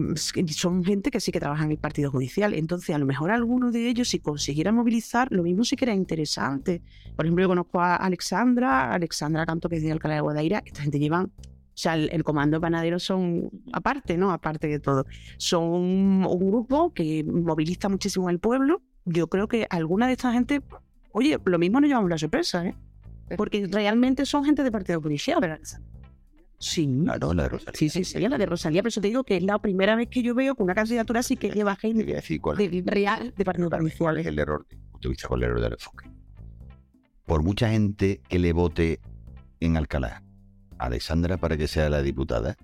son 0.48 0.84
gente 0.86 1.12
que 1.12 1.20
sí 1.20 1.32
que 1.32 1.40
trabaja 1.40 1.66
en 1.66 1.72
el 1.72 1.78
partido 1.78 2.10
judicial. 2.10 2.54
Entonces, 2.54 2.96
a 2.96 2.98
lo 2.98 3.06
mejor 3.06 3.32
alguno 3.32 3.72
de 3.72 3.90
ellos, 3.90 4.10
si 4.10 4.20
consiguiera 4.20 4.72
movilizar, 4.72 5.28
lo 5.32 5.44
mismo 5.44 5.66
sí 5.66 5.76
que 5.76 5.86
era 5.86 5.94
interesante. 5.94 6.82
Por 7.16 7.26
ejemplo, 7.26 7.44
yo 7.44 7.50
conozco 7.50 7.82
a 7.82 7.96
Alexandra, 7.98 8.94
Alexandra 8.94 9.46
Canto, 9.46 9.68
que 9.68 9.78
es 9.78 9.84
de 9.84 9.92
Alcalá 9.92 10.16
de 10.16 10.22
Guadaira. 10.22 10.64
Esta 10.66 10.82
gente 10.82 11.00
llevan, 11.00 11.32
sea, 11.82 11.96
el, 11.96 12.10
el 12.12 12.24
comando 12.24 12.60
panadero 12.60 13.00
son, 13.00 13.50
aparte, 13.72 14.18
¿no? 14.18 14.32
Aparte 14.32 14.68
de 14.68 14.80
todo, 14.80 15.06
son 15.38 15.64
un, 15.64 16.26
un 16.30 16.52
grupo 16.52 16.94
que 16.94 17.24
moviliza 17.24 17.88
muchísimo 17.90 18.28
al 18.28 18.40
pueblo. 18.40 18.82
Yo 19.06 19.28
creo 19.28 19.48
que 19.48 19.66
alguna 19.70 20.08
de 20.08 20.14
esta 20.14 20.32
gente, 20.34 20.62
oye, 21.12 21.40
lo 21.46 21.58
mismo 21.58 21.80
nos 21.80 21.88
llevamos 21.88 22.10
la 22.10 22.18
sorpresa, 22.18 22.66
¿eh? 22.66 22.76
Porque 23.38 23.68
realmente 23.72 24.26
son 24.26 24.44
gente 24.44 24.64
de 24.64 24.72
partido 24.72 25.02
judicial. 25.02 25.60
Sí, 26.58 27.02
Claro, 27.06 27.34
la 27.34 27.44
de 27.44 27.50
Rosalía. 27.50 27.74
Sí, 27.80 27.90
sí, 27.90 28.04
sería 28.04 28.28
la 28.28 28.38
de 28.38 28.46
Rosalía, 28.46 28.82
pero 28.82 28.90
eso 28.90 29.00
te 29.00 29.08
digo 29.08 29.24
que 29.24 29.38
es 29.38 29.44
la 29.44 29.60
primera 29.60 29.96
vez 29.96 30.10
que 30.10 30.22
yo 30.22 30.36
veo 30.36 30.56
que 30.56 30.64
una 30.64 30.76
candidatura 30.76 31.24
sí 31.24 31.38
que 31.38 31.50
lleva 31.50 31.76
gente 31.78 32.04
a 32.12 32.16
decir 32.18 32.42
cuál 32.42 32.58
de, 32.58 32.84
real 32.86 33.34
de 33.38 33.46
partido 33.46 33.70
¿Cuál 33.70 33.82
judicial. 33.84 34.18
es 34.18 34.26
el 34.26 34.40
error? 34.40 34.66
vista 35.02 35.30
con 35.30 35.40
el 35.40 35.46
error 35.46 35.62
del 35.62 35.74
enfoque. 35.74 36.10
Por 37.26 37.44
mucha 37.44 37.70
gente 37.70 38.22
que 38.28 38.40
le 38.40 38.52
vote 38.52 39.00
en 39.62 39.78
Alcalá 39.78 40.24
a 40.80 40.86
Alexandra 40.86 41.38
para 41.38 41.58
que 41.58 41.68
sea 41.68 41.90
la 41.90 42.02
diputada, 42.02 42.56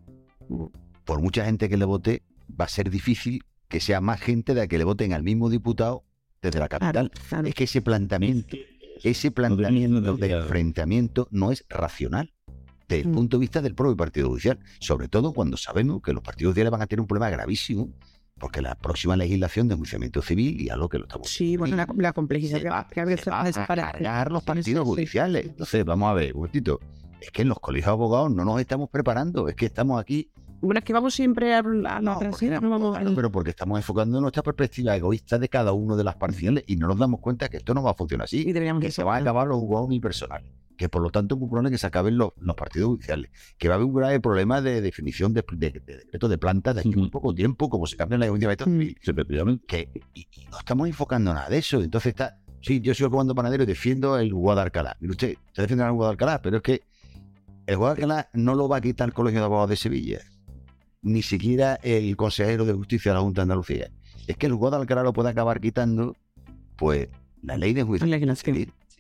por 1.04 1.22
mucha 1.22 1.46
gente 1.46 1.70
que 1.70 1.78
le 1.78 1.86
vote, 1.86 2.24
va 2.60 2.66
a 2.66 2.70
ser 2.70 2.90
difícil 2.90 3.44
que 3.68 3.80
sea 3.80 4.02
más 4.02 4.20
gente 4.22 4.54
de 4.54 4.62
la 4.62 4.68
que 4.68 4.78
le 4.78 4.84
voten 4.84 5.14
al 5.14 5.24
mismo 5.24 5.50
diputado 5.50 6.04
desde 6.42 6.60
la 6.60 6.68
capital. 6.68 7.10
Claro, 7.12 7.28
claro. 7.30 7.48
Es 7.48 7.56
que 7.56 7.64
ese 7.66 7.82
planteamiento, 7.82 8.56
ese 9.04 9.32
planteamiento 9.32 10.16
de 10.16 10.32
enfrentamiento 10.32 11.28
no 11.32 11.52
es 11.52 11.66
racional 11.70 12.32
desde 12.88 13.02
el 13.02 13.10
Mm. 13.10 13.14
punto 13.16 13.38
de 13.38 13.42
vista 13.42 13.62
del 13.62 13.74
propio 13.74 13.98
Partido 13.98 14.30
Judicial, 14.30 14.60
sobre 14.80 15.08
todo 15.08 15.34
cuando 15.34 15.58
sabemos 15.58 16.02
que 16.04 16.14
los 16.14 16.22
partidos 16.24 16.52
judiciales 16.52 16.72
van 16.72 16.82
a 16.84 16.88
tener 16.88 17.02
un 17.02 17.08
problema 17.08 17.32
gravísimo, 17.32 17.90
porque 18.38 18.62
la 18.62 18.76
próxima 18.76 19.16
legislación 19.16 19.68
de 19.68 19.74
enjuiciamiento 19.74 20.22
civil 20.22 20.62
y 20.62 20.70
algo 20.70 20.88
que 20.90 21.00
lo 21.00 21.06
estamos 21.06 21.28
Sí, 21.30 21.58
bueno, 21.58 21.76
la, 21.76 21.88
la 21.98 22.14
complejidad 22.14 22.58
se 22.58 22.64
que, 22.64 22.70
va, 22.70 22.88
que 22.88 23.00
a 23.02 23.06
veces 23.06 23.24
se 23.24 23.30
va 23.32 23.42
a 23.42 23.66
cargar 23.66 24.32
los 24.32 24.44
Sí, 24.44 24.46
partidos 24.46 24.66
sí, 24.66 24.72
sí. 24.84 24.96
judiciales. 24.96 25.46
Entonces, 25.48 25.84
vamos 25.86 26.12
a 26.12 26.14
ver, 26.14 26.34
un 26.34 26.40
momentito. 26.42 26.80
Es 27.26 27.32
que 27.32 27.42
en 27.42 27.50
los 27.50 27.60
colegios 27.60 27.88
de 27.88 27.92
abogados 27.92 28.32
no 28.32 28.46
nos 28.46 28.60
estamos 28.62 28.90
preparando, 28.90 29.48
es 29.50 29.56
que 29.56 29.66
estamos 29.66 30.00
aquí, 30.00 30.30
Bueno, 30.62 30.80
es 30.80 30.86
que 30.86 30.94
vamos 30.94 31.14
siempre 31.14 31.54
a, 31.54 31.62
la 31.62 32.00
No, 32.02 32.18
trasera, 32.18 32.56
porque- 32.56 32.66
no 32.66 32.70
vamos 32.70 32.96
claro, 32.98 33.14
pero 33.16 33.32
porque 33.32 33.50
estamos 33.50 33.78
enfocando 33.78 34.22
nuestra 34.22 34.42
perspectiva 34.42 34.96
egoísta 34.96 35.38
de 35.38 35.50
cada 35.50 35.74
uno 35.74 35.96
de 35.98 36.04
las 36.04 36.16
parciales 36.16 36.64
y 36.68 36.76
no 36.78 36.88
nos 36.88 36.98
damos 36.98 37.20
cuenta 37.20 37.50
que 37.50 37.58
esto 37.58 37.74
no 37.74 37.84
va 37.84 37.92
a 37.92 37.94
funcionar 37.94 38.26
así. 38.26 38.42
y 38.42 38.54
deberíamos 38.54 38.82
que 38.82 38.90
se 38.92 39.04
van 39.04 39.16
a 39.18 39.22
acabar 39.22 39.48
los 39.48 39.60
juzgados 39.60 39.88
unipersonales, 39.88 40.48
que 40.78 40.88
por 40.90 41.02
lo 41.02 41.10
tanto 41.12 41.38
probable 41.38 41.72
que 41.72 41.78
se 41.78 41.86
acaben 41.88 42.18
los, 42.18 42.30
los 42.38 42.56
partidos 42.56 42.90
judiciales, 42.90 43.32
que 43.58 43.68
va 43.68 43.74
a 43.74 43.78
haber 43.78 43.88
un 43.88 43.94
grave 43.96 44.20
problema 44.20 44.62
de 44.62 44.82
definición 44.82 45.34
de, 45.34 45.44
de, 45.54 45.72
de 45.72 45.98
decretos 45.98 46.30
de 46.30 46.38
plantas 46.38 46.76
de 46.76 46.82
aquí 46.82 46.96
muy 46.96 47.10
poco 47.10 47.34
tiempo, 47.36 47.70
como 47.70 47.86
se 47.86 47.98
cambia 47.98 48.18
la 48.18 48.26
de 48.26 48.32
Mm. 48.32 49.60
Que 49.68 49.90
y, 50.14 50.22
y 50.22 50.46
no 50.52 50.58
estamos 50.60 50.88
enfocando 50.88 51.34
nada 51.34 51.50
de 51.50 51.58
eso. 51.58 51.82
Entonces 51.82 52.10
está, 52.12 52.38
sí, 52.62 52.80
yo 52.82 52.94
el 52.94 53.12
comando 53.12 53.36
panadero 53.36 53.64
y 53.64 53.66
defiendo 53.66 54.18
el 54.18 54.32
juzgado 54.32 54.56
de 54.58 54.62
Alcalá. 54.64 54.96
Mire 55.00 55.12
usted, 55.12 55.30
está 55.48 55.62
defendiendo 55.64 55.86
el 55.86 55.92
juzgado 55.92 56.10
de 56.10 56.14
Alcalá, 56.14 56.42
pero 56.42 56.58
es 56.58 56.64
que 56.64 56.82
el 57.68 57.80
de 57.80 57.86
Alcalá 57.86 58.30
no 58.34 58.56
lo 58.56 58.68
va 58.68 58.78
a 58.78 58.82
quitar 58.82 59.08
el 59.10 59.14
Colegio 59.14 59.40
de 59.40 59.46
Abogados 59.46 59.70
de 59.72 59.76
Sevilla, 59.76 60.20
ni 61.02 61.22
siquiera 61.22 61.76
el 61.84 62.16
consejero 62.16 62.66
de 62.66 62.74
justicia 62.74 63.12
de 63.12 63.16
la 63.18 63.22
Junta 63.22 63.42
de 63.42 63.44
Andalucía. 63.44 63.92
Es 64.28 64.38
que 64.38 64.48
el 64.48 64.54
juzgado 64.54 64.78
de 64.78 64.82
Alcalá 64.82 65.04
lo 65.04 65.14
puede 65.14 65.30
acabar 65.30 65.60
quitando, 65.62 66.16
pues, 66.78 67.08
la 67.42 67.58
ley 67.58 67.74
de 67.74 67.84
juicio. 67.84 68.06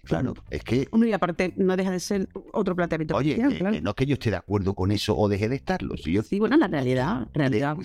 Claro, 0.03 0.35
es 0.51 0.63
que, 0.63 0.87
Uno 0.91 1.07
y 1.07 1.13
aparte 1.13 1.51
no 1.57 1.75
deja 1.75 1.89
de 1.89 1.99
ser 1.99 2.29
otro 2.53 2.75
planteamiento. 2.75 3.15
oye, 3.15 3.33
eh, 3.41 3.57
claro. 3.57 3.75
eh, 3.75 3.81
no 3.81 3.89
es 3.89 3.95
que 3.95 4.05
yo 4.05 4.13
esté 4.13 4.29
de 4.29 4.35
acuerdo 4.35 4.75
con 4.75 4.91
eso 4.91 5.17
o 5.17 5.27
deje 5.27 5.49
de 5.49 5.55
estarlo. 5.55 5.97
Si 5.97 6.11
yo 6.11 6.21
Sí, 6.21 6.37
bueno, 6.37 6.57
la 6.57 6.67
realidad, 6.67 7.27
realidad. 7.33 7.75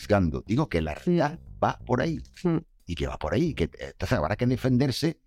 digo 0.47 0.69
que 0.69 0.83
la 0.83 0.95
realidad 0.95 1.39
va 1.65 1.79
por 1.87 2.03
ahí. 2.03 2.21
Mm. 2.45 2.59
y 2.87 2.95
que 2.97 3.07
va 3.07 3.17
por 3.19 3.33
ahí. 3.33 3.55
Que, 3.55 3.65
eh, 3.65 3.71
entonces 3.93 4.19
habrá 4.19 4.37
que 4.37 4.47
defenderse 4.47 5.19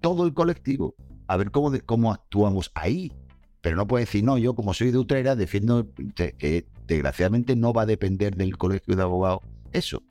todo 0.00 0.26
el 0.26 0.34
colectivo, 0.34 0.96
a 1.28 1.36
ver 1.36 1.52
cómo, 1.52 1.70
de- 1.70 1.82
cómo 1.82 2.10
actuamos 2.12 2.72
ahí. 2.74 3.12
Pero 3.60 3.76
no 3.76 3.86
puede 3.86 4.04
decir, 4.06 4.24
no, 4.24 4.38
yo 4.38 4.54
como 4.54 4.72
soy 4.74 4.90
de 4.90 4.98
Utrera 4.98 5.36
defiendo 5.36 5.86
que 6.14 6.66
desgraciadamente 6.86 7.56
no 7.56 7.72
va 7.72 7.82
a 7.82 7.86
depender 7.86 8.34
del 8.36 8.56
colegio 8.56 8.96
de 8.96 9.02
abogados 9.02 9.40
eso. 9.72 10.02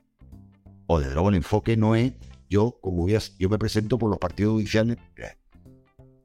O 0.88 1.00
desde 1.00 1.14
luego 1.14 1.30
el 1.30 1.36
enfoque 1.36 1.76
no 1.78 1.96
es 1.96 2.14
yo, 2.50 2.78
como 2.82 3.04
voy 3.04 3.16
a- 3.16 3.22
yo 3.38 3.50
me 3.50 3.58
presento 3.60 3.98
por 3.98 4.10
los 4.10 4.20
partidos 4.20 4.54
judiciales, 4.54 4.98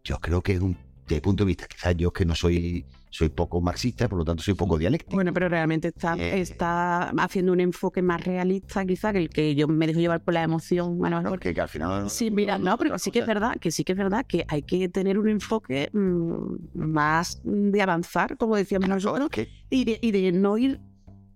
yo 0.05 0.19
creo 0.21 0.43
que 0.43 0.55
es 0.55 0.61
desde 0.61 1.17
el 1.17 1.23
punto 1.23 1.45
de 1.45 1.49
vista, 1.49 1.67
quizás 1.67 1.97
yo 1.97 2.13
que 2.13 2.25
no 2.25 2.35
soy, 2.35 2.87
soy 3.17 3.29
poco 3.29 3.61
marxista, 3.61 4.09
por 4.09 4.19
lo 4.19 4.25
tanto 4.25 4.43
soy 4.43 4.55
poco 4.55 4.77
dialéctico. 4.77 5.15
Bueno, 5.15 5.33
pero 5.33 5.49
realmente 5.49 5.87
está, 5.89 6.17
Eh, 6.19 6.41
está 6.41 7.11
haciendo 7.11 7.53
un 7.53 7.61
enfoque 7.61 8.03
más 8.03 8.25
realista 8.25 8.85
quizá 8.85 9.13
que 9.13 9.19
el 9.19 9.29
que 9.31 9.55
yo 9.55 9.69
me 9.69 9.87
dejo 9.87 10.01
llevar 10.01 10.21
por 10.25 10.35
la 10.35 10.43
emoción 10.43 10.99
a 11.07 11.11
lo 11.11 11.17
mejor. 11.19 11.31
Porque 11.31 11.55
que 11.55 11.61
al 11.61 11.69
final... 11.69 12.11
Sí, 12.11 12.33
mira, 12.33 12.59
no, 12.59 12.77
pero 12.77 12.99
sí 12.99 13.13
que 13.13 13.21
es 13.21 13.27
verdad, 13.27 13.57
que 13.61 13.71
sí 13.71 13.85
que 13.85 13.93
es 13.93 13.99
verdad 13.99 14.27
que 14.27 14.45
hay 14.49 14.63
que 14.63 14.89
tener 14.89 15.17
un 15.17 15.29
enfoque 15.29 15.91
mm, 15.93 16.57
más 16.75 17.41
de 17.45 17.81
avanzar, 17.83 18.37
como 18.37 18.57
decíamos 18.57 18.89
nosotros, 18.89 19.29
y 19.71 19.85
de, 19.85 19.99
y 20.03 20.11
de 20.11 20.33
no 20.33 20.59
ir 20.59 20.81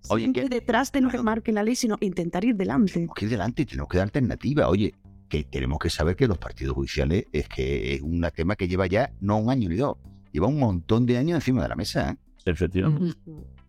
Oye, 0.09 0.33
que- 0.33 0.49
detrás 0.49 0.91
de 0.91 1.01
lo 1.01 1.11
que 1.11 1.23
marque 1.23 1.53
la 1.53 1.63
ley, 1.63 1.77
sino 1.77 1.97
intentar 2.01 2.45
ir 2.45 2.57
delante. 2.57 2.95
tenemos 2.95 3.15
que 3.15 3.25
ir 3.27 3.31
delante 3.31 3.63
y 3.63 3.67
tenemos 3.67 3.89
que 3.89 3.99
dar 3.99 4.05
alternativa. 4.07 4.69
Oye, 4.69 4.95
que 5.29 5.45
tenemos 5.45 5.79
que 5.79 5.91
saber 5.91 6.17
que 6.17 6.27
los 6.27 6.39
partidos 6.39 6.75
judiciales 6.75 7.27
es 7.33 7.49
que 7.49 7.95
es 7.95 8.01
un 8.03 8.27
tema 8.35 8.57
que 8.57 8.67
lleva 8.67 8.89
ya 8.89 9.13
no 9.21 9.37
un 9.39 9.49
año 9.51 9.69
ni 9.69 9.77
dos, 9.77 9.97
lleva 10.39 10.47
un 10.47 10.61
montón 10.61 11.05
de 11.05 11.19
años 11.19 11.37
encima 11.37 11.63
de 11.63 11.69
la 11.69 11.75
mesa. 11.75 12.11
¿eh? 12.11 12.17
Efectivamente. 12.45 13.19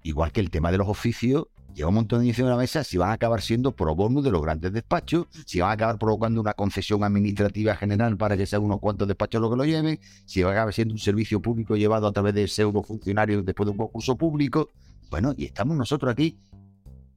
Igual 0.04 0.32
que 0.32 0.40
el 0.40 0.52
tema 0.52 0.72
de 0.72 0.78
los 0.78 0.88
oficios, 0.88 1.48
lleva 1.74 1.90
un 1.90 1.96
montón 1.96 2.20
de 2.20 2.26
años 2.26 2.36
encima 2.36 2.50
de 2.50 2.56
la 2.56 2.62
mesa 2.62 2.84
si 2.84 2.98
van 2.98 3.10
a 3.10 3.14
acabar 3.14 3.42
siendo 3.42 3.76
pro 3.76 3.96
bono 3.96 4.22
de 4.22 4.30
los 4.30 4.40
grandes 4.40 4.72
despachos, 4.72 5.26
si 5.48 5.60
van 5.60 5.72
a 5.72 5.74
acabar 5.74 5.98
provocando 5.98 6.40
una 6.40 6.54
concesión 6.54 7.04
administrativa 7.04 7.76
general 7.76 8.18
para 8.18 8.38
que 8.38 8.46
sean 8.46 8.62
unos 8.62 8.80
cuantos 8.80 9.08
despachos 9.08 9.42
los 9.42 9.50
que 9.50 9.58
lo 9.58 9.66
lleven, 9.66 10.00
si 10.26 10.44
va 10.44 10.52
a 10.52 10.54
acabar 10.54 10.74
siendo 10.74 10.94
un 10.94 11.00
servicio 11.00 11.42
público 11.42 11.76
llevado 11.76 12.06
a 12.06 12.12
través 12.12 12.36
de 12.36 12.48
pseudo 12.48 12.84
funcionarios 12.84 13.44
después 13.44 13.66
de 13.66 13.72
un 13.72 13.78
concurso 13.78 14.16
público. 14.16 14.70
Bueno, 15.10 15.34
y 15.36 15.46
estamos 15.46 15.76
nosotros 15.76 16.12
aquí 16.12 16.38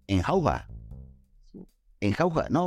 en 0.07 0.23
jauja. 0.23 0.67
En 2.03 2.11
jauja. 2.15 2.49
No, 2.51 2.67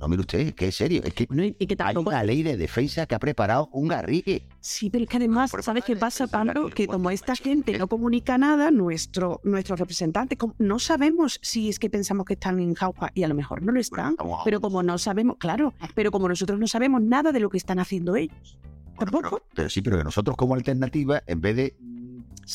no, 0.00 0.08
mire 0.08 0.20
usted, 0.20 0.38
es 0.40 0.54
que 0.54 0.68
es 0.68 0.74
serio. 0.74 1.02
Es 1.04 1.12
que 1.12 1.26
Bueno, 1.26 1.44
y, 1.44 1.54
y 1.58 1.66
que 1.66 1.76
hay 1.78 1.96
una 1.96 2.24
ley 2.24 2.42
de 2.42 2.56
defensa 2.56 3.04
que 3.04 3.14
ha 3.14 3.18
preparado 3.18 3.68
un 3.72 3.88
garrigue. 3.88 4.46
Sí, 4.60 4.88
pero 4.88 5.04
es 5.04 5.10
que 5.10 5.18
además, 5.18 5.52
¿sabes 5.60 5.84
qué 5.84 5.96
pasa, 5.96 6.26
Pablo? 6.28 6.70
Que 6.70 6.86
como 6.86 7.10
esta 7.10 7.36
gente 7.36 7.76
no 7.76 7.88
comunica 7.88 8.38
nada, 8.38 8.70
nuestro, 8.70 9.42
nuestros 9.44 9.78
representantes 9.78 10.38
no 10.56 10.78
sabemos 10.78 11.38
si 11.42 11.68
es 11.68 11.78
que 11.78 11.90
pensamos 11.90 12.24
que 12.24 12.32
están 12.32 12.58
en 12.58 12.72
jauja 12.72 13.10
y 13.12 13.24
a 13.24 13.28
lo 13.28 13.34
mejor 13.34 13.60
no 13.60 13.70
lo 13.70 13.80
están. 13.80 14.16
Pero 14.46 14.62
como 14.62 14.82
no 14.82 14.96
sabemos, 14.96 15.36
claro, 15.36 15.74
pero 15.94 16.10
como 16.10 16.26
nosotros 16.26 16.58
no 16.58 16.66
sabemos 16.66 17.02
nada 17.02 17.32
de 17.32 17.40
lo 17.40 17.50
que 17.50 17.58
están 17.58 17.78
haciendo 17.78 18.16
ellos. 18.16 18.58
Bueno, 18.96 19.12
Tampoco. 19.12 19.28
pero, 19.28 19.50
pero 19.54 19.68
sí, 19.68 19.82
pero 19.82 19.98
que 19.98 20.04
nosotros 20.04 20.38
como 20.38 20.54
alternativa, 20.54 21.22
en 21.26 21.42
vez 21.42 21.56
de 21.56 21.76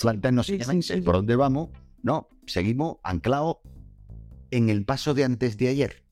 plantearnos 0.01 0.47
sí, 0.47 0.53
seriamente 0.53 0.95
sí. 0.95 1.01
por 1.01 1.17
dónde 1.17 1.35
vamos, 1.35 1.69
no, 2.01 2.29
seguimos 2.47 2.97
anclados 3.03 3.57
en 4.51 4.69
el 4.69 4.85
paso 4.85 5.13
de 5.13 5.23
antes 5.23 5.57
de 5.57 5.69
ayer. 5.69 6.03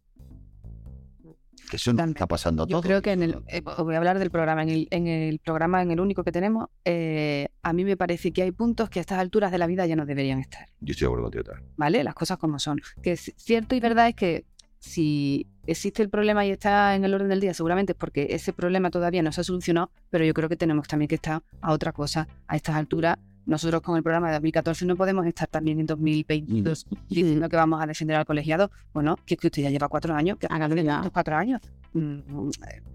Que 1.69 1.75
eso 1.75 1.91
no 1.91 2.03
está 2.03 2.27
pasando 2.27 2.63
a 2.63 2.67
Yo 2.67 2.81
creo 2.81 3.01
que 3.01 3.11
en 3.11 3.23
el, 3.23 3.43
eh, 3.47 3.61
voy 3.61 3.95
a 3.95 3.97
hablar 3.97 4.19
del 4.19 4.31
programa. 4.31 4.63
En 4.63 4.69
el, 4.69 4.87
en 4.89 5.07
el 5.07 5.39
programa, 5.39 5.81
en 5.81 5.91
el 5.91 5.99
único 5.99 6.23
que 6.23 6.31
tenemos, 6.31 6.69
eh, 6.85 7.49
a 7.61 7.73
mí 7.73 7.83
me 7.83 7.97
parece 7.97 8.31
que 8.31 8.41
hay 8.41 8.51
puntos 8.51 8.89
que 8.89 8.99
a 8.99 9.01
estas 9.01 9.19
alturas 9.19 9.51
de 9.51 9.57
la 9.57 9.67
vida 9.67 9.85
ya 9.85 9.97
no 9.97 10.05
deberían 10.05 10.39
estar. 10.39 10.67
Yo 10.79 10.91
estoy 10.91 11.05
de 11.05 11.13
acuerdo 11.13 11.23
contigo. 11.25 11.67
¿vale? 11.75 12.03
Las 12.03 12.13
cosas 12.13 12.37
como 12.37 12.57
son. 12.57 12.79
Que 13.01 13.13
es 13.13 13.33
cierto 13.35 13.75
y 13.75 13.81
verdad 13.81 14.07
es 14.07 14.15
que 14.15 14.45
si 14.79 15.47
existe 15.65 16.01
el 16.01 16.09
problema 16.09 16.45
y 16.45 16.51
está 16.51 16.95
en 16.95 17.03
el 17.03 17.13
orden 17.13 17.29
del 17.29 17.41
día, 17.41 17.53
seguramente 17.53 17.91
es 17.93 17.97
porque 17.97 18.27
ese 18.29 18.53
problema 18.53 18.89
todavía 18.89 19.21
no 19.21 19.31
se 19.31 19.41
ha 19.41 19.43
solucionado, 19.43 19.91
pero 20.09 20.23
yo 20.23 20.33
creo 20.33 20.49
que 20.49 20.55
tenemos 20.55 20.87
también 20.87 21.09
que 21.09 21.15
estar 21.15 21.41
a 21.61 21.73
otra 21.73 21.91
cosa 21.91 22.27
a 22.47 22.55
estas 22.55 22.75
alturas. 22.75 23.17
Nosotros 23.47 23.81
con 23.81 23.97
el 23.97 24.03
programa 24.03 24.27
de 24.27 24.33
2014 24.33 24.85
no 24.85 24.95
podemos 24.95 25.25
estar 25.25 25.47
también 25.47 25.79
en 25.79 25.85
2022 25.85 26.85
diciendo 27.09 27.47
que 27.49 27.55
vamos 27.55 27.81
a 27.81 27.87
defender 27.87 28.17
al 28.17 28.25
colegiado. 28.25 28.69
Bueno, 28.93 29.15
que 29.25 29.33
es 29.35 29.39
que 29.39 29.47
usted 29.47 29.63
ya 29.63 29.69
lleva 29.69 29.87
cuatro 29.87 30.13
años, 30.13 30.37
que 30.37 30.47
Hágalo 30.49 30.75
ya. 30.75 30.97
estos 30.97 31.11
cuatro 31.11 31.35
años. 31.35 31.61
Mm, 31.93 32.19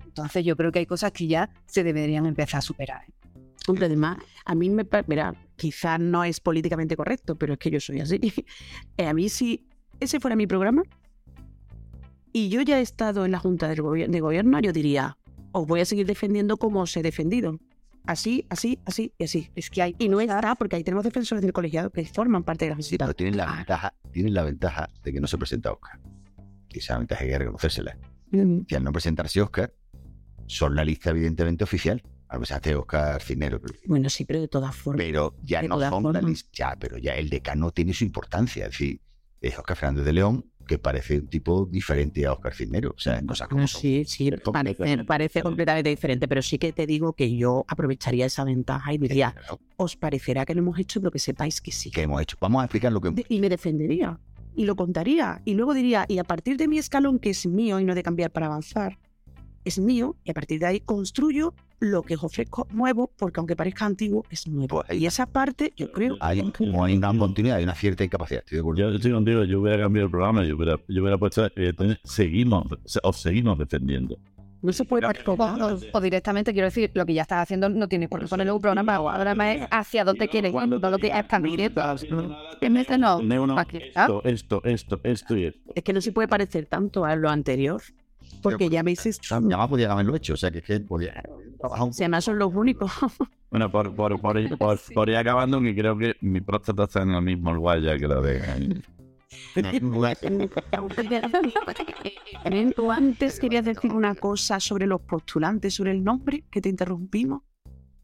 Entonces 0.05 0.45
yo 0.45 0.55
creo 0.57 0.71
que 0.71 0.79
hay 0.81 0.87
cosas 0.87 1.11
que 1.13 1.27
ya 1.27 1.49
se 1.67 1.83
deberían 1.83 2.27
empezar 2.27 2.59
a 2.59 2.63
superar. 2.63 3.03
Hombre, 3.67 3.87
además, 3.87 4.19
a 4.45 4.55
mí 4.55 4.69
me 4.71 4.85
parece, 4.85 5.09
mira, 5.09 5.35
quizás 5.57 5.99
no 5.99 6.23
es 6.25 6.39
políticamente 6.41 6.97
correcto, 6.97 7.35
pero 7.37 7.55
es 7.55 7.59
que 7.59 7.71
yo 7.71 7.81
soy 7.81 8.01
así. 8.01 8.21
Eh, 8.99 9.07
a 9.07 9.15
mí 9.15 9.29
si 9.31 9.67
ese 10.01 10.21
fuera 10.21 10.37
mi 10.37 10.47
programa 10.47 10.83
y 12.33 12.49
yo 12.49 12.61
ya 12.63 12.79
he 12.79 12.83
estado 12.83 13.25
en 13.25 13.33
la 13.33 13.39
Junta 13.39 13.73
gobier- 13.75 14.09
de 14.11 14.21
Gobierno, 14.21 14.59
yo 14.61 14.73
diría, 14.73 15.17
os 15.53 15.67
voy 15.67 15.81
a 15.81 15.85
seguir 15.85 16.07
defendiendo 16.07 16.57
como 16.57 16.81
os 16.83 16.97
he 16.97 17.03
defendido. 17.03 17.59
Así, 18.05 18.47
así, 18.51 18.81
así 18.85 19.13
y 19.19 19.25
así. 19.25 19.51
Es 19.55 19.71
que 19.71 19.83
hay 19.83 19.95
Y 19.99 20.09
no 20.09 20.21
está 20.21 20.55
porque 20.57 20.77
ahí 20.77 20.85
tenemos 20.85 21.05
defensores 21.05 21.41
del 21.43 21.53
colegiado 21.53 21.91
que 21.91 22.05
forman 22.07 22.43
parte 22.43 22.65
de 22.67 22.75
la 22.75 22.83
Sí, 22.83 22.91
Junta. 22.91 23.07
pero 23.07 23.15
tienen 23.17 23.37
la 23.37 23.45
Ah. 23.53 23.57
ventaja, 23.57 23.95
tienen 24.11 24.35
la 24.35 24.43
ventaja 24.43 24.89
de 25.03 25.13
que 25.13 25.21
no 25.21 25.27
se 25.27 25.39
presenta 25.39 25.71
Oscar. 25.73 26.01
Y 26.69 26.79
esa 26.79 26.99
ventaja 26.99 27.23
hay 27.23 27.31
que 27.31 27.39
reconocérsela. 27.39 27.97
Mm. 28.31 28.61
Si 28.69 28.75
al 28.75 28.83
no 28.85 28.93
presentarse 28.93 29.41
Oscar, 29.41 29.73
son 30.47 30.75
la 30.75 30.85
lista 30.85 31.11
evidentemente 31.11 31.65
oficial. 31.65 32.03
Al 32.29 32.39
presentarte 32.39 32.75
Oscar 32.75 33.21
Cinero. 33.23 33.61
Bueno, 33.87 34.09
sí, 34.09 34.25
pero 34.25 34.41
de 34.41 34.49
todas 34.49 34.75
formas. 34.75 35.05
pero 35.05 35.37
ya 35.43 35.61
De 35.63 35.69
no 35.69 35.79
son 35.79 36.13
la 36.15 36.23
lista, 36.23 36.49
ya, 36.53 36.77
pero 36.79 36.97
ya 36.99 37.15
el 37.15 37.29
decano 37.29 37.71
tiene 37.73 37.93
su 37.93 38.05
importancia, 38.05 38.65
es 38.65 38.71
decir, 38.73 39.01
es 39.41 39.59
Oscar 39.59 39.77
Fernández 39.77 40.05
de 40.07 40.13
León, 40.15 40.51
que 40.67 40.79
parece 40.79 41.19
un 41.19 41.29
tipo 41.29 41.67
diferente 41.71 42.25
a 42.27 42.33
Oscar 42.33 42.55
Cisneros, 42.55 42.93
o 42.97 42.99
sea, 43.01 43.19
en 43.19 43.27
cosas 43.27 43.49
como 43.49 43.67
son. 43.67 43.81
sí, 43.81 44.05
sí, 44.07 44.31
parece, 44.31 44.43
completamente- 44.43 45.05
parece 45.05 45.43
completamente 45.43 45.91
diferente, 45.91 46.29
pero 46.29 46.43
sí 46.43 46.59
que 46.59 46.73
te 46.73 46.87
digo 46.87 47.13
que 47.13 47.35
yo 47.37 47.65
aprovecharía 47.69 48.27
esa 48.27 48.45
ventaja 48.45 48.93
y 48.95 48.99
diría, 48.99 49.33
Claro, 49.33 49.61
os 49.77 49.97
parecerá 49.97 50.45
que 50.45 50.55
lo 50.55 50.61
hemos 50.61 50.79
hecho, 50.79 51.01
pero 51.01 51.11
que 51.11 51.19
sepáis 51.19 51.61
que 51.61 51.73
sí. 51.73 51.91
¿Qué 51.91 52.03
hemos 52.03 52.21
hecho? 52.23 52.37
Vamos 52.41 52.63
a 52.63 52.65
explicar 52.65 52.93
lo 52.93 53.01
que 53.01 53.09
hemos 53.09 53.17
De- 53.17 53.27
y 53.29 53.41
me 53.41 53.49
defendería 53.49 54.19
y 54.55 54.65
lo 54.67 54.77
contaría 54.77 55.41
y 55.45 55.55
luego 55.55 55.73
diría 55.75 56.05
y 56.09 56.19
a 56.19 56.25
partir 56.25 56.57
de 56.57 56.69
mi 56.69 56.79
escalón 56.79 57.19
que 57.19 57.31
es 57.31 57.47
mío 57.47 57.81
y 57.81 57.85
no 57.85 57.95
de 57.95 58.03
cambiar 58.03 58.31
para 58.31 58.47
avanzar 58.47 58.99
es 59.65 59.79
mío 59.79 60.17
y 60.25 60.31
a 60.31 60.35
partir 60.35 60.61
de 60.61 60.67
ahí 60.67 60.81
construyo 60.81 61.55
lo 61.81 62.03
que 62.03 62.15
os 62.15 62.23
ofrezco 62.25 62.67
nuevo 62.73 63.11
porque 63.19 63.41
aunque 63.41 63.57
parezca 63.57 63.85
antiguo 63.87 64.25
es 64.31 64.47
nuevo 64.47 64.83
Pues 64.87 65.01
y 65.01 65.07
esa 65.07 65.27
parte 65.27 65.73
yo 65.77 65.91
creo 65.91 66.17
Hay, 66.21 66.41
como 66.53 66.85
hay 66.85 66.97
una 66.97 67.17
continuidad, 67.19 67.57
hay 67.59 67.65
una 67.65 67.75
cierta 67.75 68.05
incapacidad, 68.05 68.41
estoy 68.45 68.57
de 68.57 68.61
acuerdo. 68.61 68.81
Yo 68.91 68.97
estoy 68.97 69.13
contigo, 69.13 69.45
yo 69.45 69.61
hubiera 69.61 69.83
cambiado 69.83 70.07
el 70.07 70.11
programa, 70.11 70.45
yo 70.45 70.57
hubiera, 70.57 70.77
yo 70.89 71.03
hubiera 71.03 71.19
puesto, 71.19 71.45
eh, 71.57 71.73
seguimos, 72.05 72.67
se- 72.85 73.01
os 73.03 73.17
seguimos 73.21 73.59
defendiendo. 73.59 74.17
no 74.63 74.73
se 74.73 74.85
puede 74.85 75.05
O, 75.07 75.33
o- 75.33 75.81
o 75.93 76.01
directamente, 76.01 76.53
quiero 76.53 76.67
decir, 76.69 76.93
lo 76.95 77.05
que 77.05 77.15
ya 77.15 77.23
estás 77.23 77.43
haciendo 77.43 77.69
no 77.69 77.89
tienes 77.89 78.09
por 78.09 78.21
qué 78.21 78.29
ponerle 78.29 78.53
un 78.53 78.61
programa. 78.61 78.95
El 78.95 79.03
programa 79.17 79.53
es 79.53 79.67
hacia 79.73 80.05
dónde 80.05 80.29
quieres 80.29 80.55
ir, 80.55 80.69
no 80.69 80.91
lo 80.91 80.99
que 80.99 81.09
es 81.09 81.27
tan 81.27 81.43
directo. 81.43 81.81
En 82.61 82.77
este 82.77 82.97
no. 82.97 83.21
Esto, 83.89 84.23
esto, 84.25 84.61
esto, 84.65 85.01
esto 85.03 85.37
y 85.37 85.45
esto. 85.47 85.73
es 85.75 85.83
que 85.83 85.93
no 85.93 86.01
se 86.01 86.13
puede 86.13 86.29
parecer 86.29 86.67
tanto 86.67 87.05
a 87.05 87.17
lo 87.17 87.29
anterior 87.29 87.83
porque 88.43 88.69
ya 88.69 88.83
veis 88.83 89.05
esto 89.07 89.41
Ya 89.49 89.57
más 89.57 89.69
podía 89.69 89.93
haberlo 89.93 90.17
hecho, 90.17 90.35
o 90.35 90.37
sea, 90.37 90.51
que 90.51 90.59
es 90.59 90.65
que 90.65 90.81
podía 90.81 91.23
trabajar 91.59 91.87
un 91.87 91.93
si 91.93 92.03
además 92.03 92.25
son 92.25 92.39
los 92.39 92.53
únicos 92.55 92.91
Bueno, 93.51 93.71
por, 93.71 93.95
por, 93.95 94.19
por, 94.21 94.39
por 94.95 95.09
ir 95.11 95.17
acabando, 95.17 95.61
que 95.61 95.75
creo 95.75 95.99
que 95.99 96.17
mi 96.23 96.41
próstata 96.41 96.85
está 96.85 97.03
en 97.03 97.11
el 97.11 97.23
mismo 97.23 97.53
lugar 97.53 97.81
ya 97.83 97.99
que 97.99 98.09
la 98.09 98.21
de... 98.21 98.83
Tú 102.77 102.91
antes 102.91 103.41
querías 103.41 103.65
decir 103.65 103.93
una 103.93 104.15
cosa 104.15 104.61
sobre 104.61 104.87
los 104.87 105.01
postulantes, 105.03 105.75
sobre 105.75 105.93
el 105.93 106.03
nombre, 106.03 106.45
que 106.51 106.61
te 106.61 106.69
interrumpimos, 106.69 107.43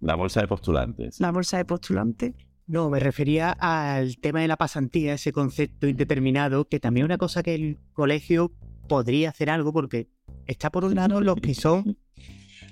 La 0.01 0.15
bolsa 0.15 0.41
de 0.41 0.49
postulantes. 0.49 1.21
la 1.21 1.33
bolsa 1.33 1.59
de 1.59 1.65
postulantes. 1.65 2.35
No, 2.67 2.91
me 2.91 3.01
refería 3.01 3.53
al 3.53 4.19
tema 4.19 4.41
de 4.41 4.49
la 4.49 4.59
pasantía, 4.59 5.15
ese 5.15 5.33
concepto 5.33 5.89
indeterminado, 5.89 6.67
que 6.67 6.81
también 6.81 7.05
es 7.05 7.09
una 7.09 7.19
cosa 7.19 7.43
que 7.43 7.55
el 7.55 7.79
colegio 7.95 8.53
podría 8.89 9.31
hacer 9.31 9.49
algo, 9.49 9.73
porque 9.73 10.09
está 10.49 10.71
por 10.71 10.85
un 10.85 10.97
lado 10.97 11.21
los 11.21 11.37
que 11.37 11.55
son 11.55 11.97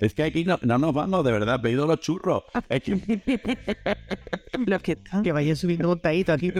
Es 0.01 0.15
que 0.15 0.25
aquí 0.25 0.45
no, 0.45 0.59
no 0.63 0.79
nos 0.79 0.93
vamos, 0.93 1.25
de 1.25 1.33
verdad, 1.33 1.61
pedido 1.61 1.87
los 1.87 2.01
churros. 2.01 2.43
Es 2.69 2.83
que... 2.83 2.97
Los 4.67 4.83
que 4.83 4.93
están. 4.93 5.23
que 5.23 5.33
vayan 5.33 5.55
subiendo 5.55 5.89
montaditos 5.89 6.35
aquí. 6.35 6.51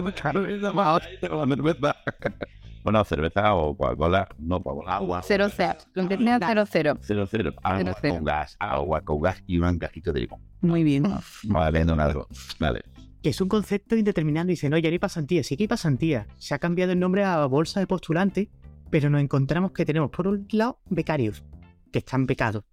Bueno, 2.83 3.03
cerveza 3.03 3.53
o 3.53 3.75
Coca-Cola, 3.75 4.29
no, 4.37 4.61
Coca-Cola, 4.63 4.95
agua. 4.95 5.21
Cero 5.21 5.47
cero. 5.53 5.73
Lo 5.93 6.07
que 6.07 6.15
tenía 6.15 6.39
cero 6.39 6.63
cero. 6.69 6.97
Cero, 7.01 7.27
cero. 7.29 7.53
agua 7.61 7.95
Cero, 7.99 8.15
con 8.15 8.23
gas, 8.23 8.55
agua 8.59 9.01
con 9.01 9.21
gas 9.21 9.43
y 9.45 9.57
un 9.59 9.77
cajito 9.77 10.13
de 10.13 10.21
limón. 10.21 10.39
Muy 10.61 10.83
bien. 10.83 11.03
Vale, 11.43 11.83
no 11.83 12.01
algo. 12.01 12.27
Vale. 12.59 12.83
que 13.21 13.29
es 13.29 13.41
un 13.41 13.49
concepto 13.49 13.97
indeterminado. 13.97 14.47
Dice, 14.47 14.69
no, 14.69 14.77
ya 14.77 14.89
no 14.89 14.93
hay 14.93 14.99
pasantía. 14.99 15.43
Sí 15.43 15.57
que 15.57 15.63
hay 15.63 15.67
pasantía. 15.67 16.27
Se 16.37 16.53
ha 16.53 16.59
cambiado 16.59 16.93
el 16.93 16.99
nombre 16.99 17.25
a 17.25 17.45
bolsa 17.47 17.81
de 17.81 17.87
postulantes, 17.87 18.47
pero 18.89 19.09
nos 19.09 19.21
encontramos 19.21 19.71
que 19.71 19.85
tenemos, 19.85 20.09
por 20.11 20.27
un 20.27 20.47
lado, 20.51 20.79
becarios, 20.89 21.43
que 21.91 21.99
están 21.99 22.25
becados. 22.25 22.63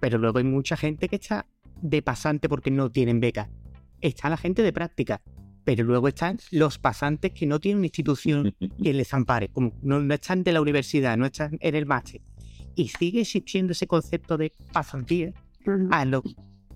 Pero 0.00 0.18
luego 0.18 0.38
hay 0.38 0.44
mucha 0.44 0.76
gente 0.76 1.08
que 1.08 1.16
está 1.16 1.46
de 1.82 2.00
pasante 2.00 2.48
porque 2.48 2.70
no 2.70 2.90
tienen 2.90 3.20
beca. 3.20 3.50
Está 4.00 4.28
la 4.28 4.36
gente 4.36 4.62
de 4.62 4.72
práctica. 4.72 5.22
Pero 5.64 5.82
luego 5.82 6.06
están 6.06 6.38
los 6.52 6.78
pasantes 6.78 7.32
que 7.32 7.46
no 7.46 7.58
tienen 7.58 7.78
una 7.78 7.86
institución 7.86 8.54
que 8.82 8.94
les 8.94 9.12
ampare. 9.12 9.48
Como 9.48 9.72
no, 9.82 10.00
no 10.00 10.14
están 10.14 10.44
de 10.44 10.52
la 10.52 10.60
universidad, 10.60 11.16
no 11.16 11.26
están 11.26 11.58
en 11.60 11.74
el 11.74 11.86
máster. 11.86 12.20
Y 12.76 12.88
sigue 12.88 13.22
existiendo 13.22 13.72
ese 13.72 13.88
concepto 13.88 14.36
de 14.36 14.52
pasantía 14.72 15.32
a 15.90 16.04
los 16.04 16.22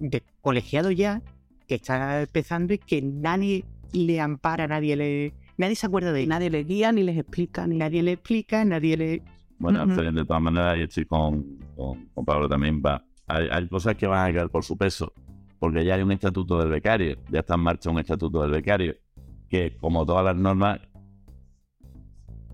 de 0.00 0.22
colegiados 0.40 0.96
ya 0.96 1.22
que 1.68 1.76
está 1.76 2.22
empezando 2.22 2.74
y 2.74 2.78
que 2.78 3.00
nadie 3.00 3.64
le 3.92 4.20
ampara, 4.20 4.66
nadie 4.66 4.96
le. 4.96 5.34
Nadie 5.60 5.76
se 5.76 5.86
acuerda 5.86 6.10
de 6.12 6.22
él. 6.22 6.28
Nadie 6.30 6.48
les 6.48 6.66
guía 6.66 6.90
ni 6.90 7.02
les 7.02 7.18
explica 7.18 7.66
ni 7.66 7.76
Nadie 7.76 8.02
le 8.02 8.12
explica, 8.12 8.64
nadie 8.64 8.96
le. 8.96 9.22
Bueno, 9.58 9.86
de 9.86 10.24
todas 10.24 10.40
maneras, 10.40 10.78
yo 10.78 10.84
estoy 10.84 11.04
con, 11.04 11.58
con, 11.76 12.06
con 12.14 12.24
Pablo 12.24 12.48
también, 12.48 12.80
va. 12.80 13.04
Hay, 13.26 13.46
hay 13.50 13.68
cosas 13.68 13.94
que 13.94 14.06
van 14.06 14.30
a 14.30 14.32
quedar 14.32 14.48
por 14.48 14.64
su 14.64 14.78
peso, 14.78 15.12
porque 15.58 15.84
ya 15.84 15.96
hay 15.96 16.02
un 16.02 16.12
estatuto 16.12 16.58
del 16.58 16.70
becario, 16.70 17.18
ya 17.28 17.40
está 17.40 17.56
en 17.56 17.60
marcha 17.60 17.90
un 17.90 17.98
estatuto 17.98 18.40
del 18.40 18.52
becario, 18.52 18.94
que 19.50 19.76
como 19.76 20.06
todas 20.06 20.24
las 20.24 20.34
normas, 20.34 20.80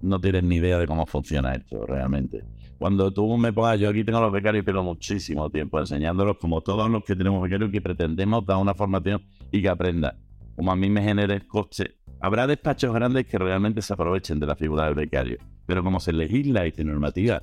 no 0.03 0.21
tienes 0.21 0.43
ni 0.43 0.57
idea 0.57 0.77
de 0.77 0.89
cómo 0.89 1.07
funciona 1.07 1.55
esto 1.55 1.87
realmente. 1.87 2.43
Cuando 2.77 3.13
tú 3.13 3.37
me 3.37 3.53
pongas, 3.53 3.79
yo 3.79 3.89
aquí 3.89 4.03
tengo 4.03 4.19
a 4.19 4.23
los 4.23 4.33
becarios, 4.33 4.65
pero 4.65 4.83
muchísimo 4.83 5.49
tiempo 5.49 5.79
enseñándolos, 5.79 6.39
como 6.39 6.61
todos 6.61 6.91
los 6.91 7.05
que 7.05 7.15
tenemos 7.15 7.41
becarios, 7.41 7.71
que 7.71 7.81
pretendemos 7.81 8.45
dar 8.45 8.57
una 8.57 8.75
formación 8.75 9.23
y 9.53 9.63
que 9.63 9.69
aprendan. 9.69 10.17
Como 10.57 10.73
a 10.73 10.77
mí 10.77 10.91
me 10.91 11.03
genere 11.03 11.47
coste. 11.47 11.96
Habrá 12.21 12.47
despachos 12.47 12.95
grandes 12.95 13.27
que 13.27 13.39
realmente 13.39 13.83
se 13.83 13.93
aprovechen 13.93 14.41
de 14.41 14.47
la 14.47 14.57
figura 14.57 14.87
del 14.87 14.95
becario, 14.95 15.39
pero 15.67 15.83
como 15.83 16.01
se 16.01 16.13
legisla 16.13 16.67
y 16.67 16.73
se 16.73 16.85
normativa 16.85 17.43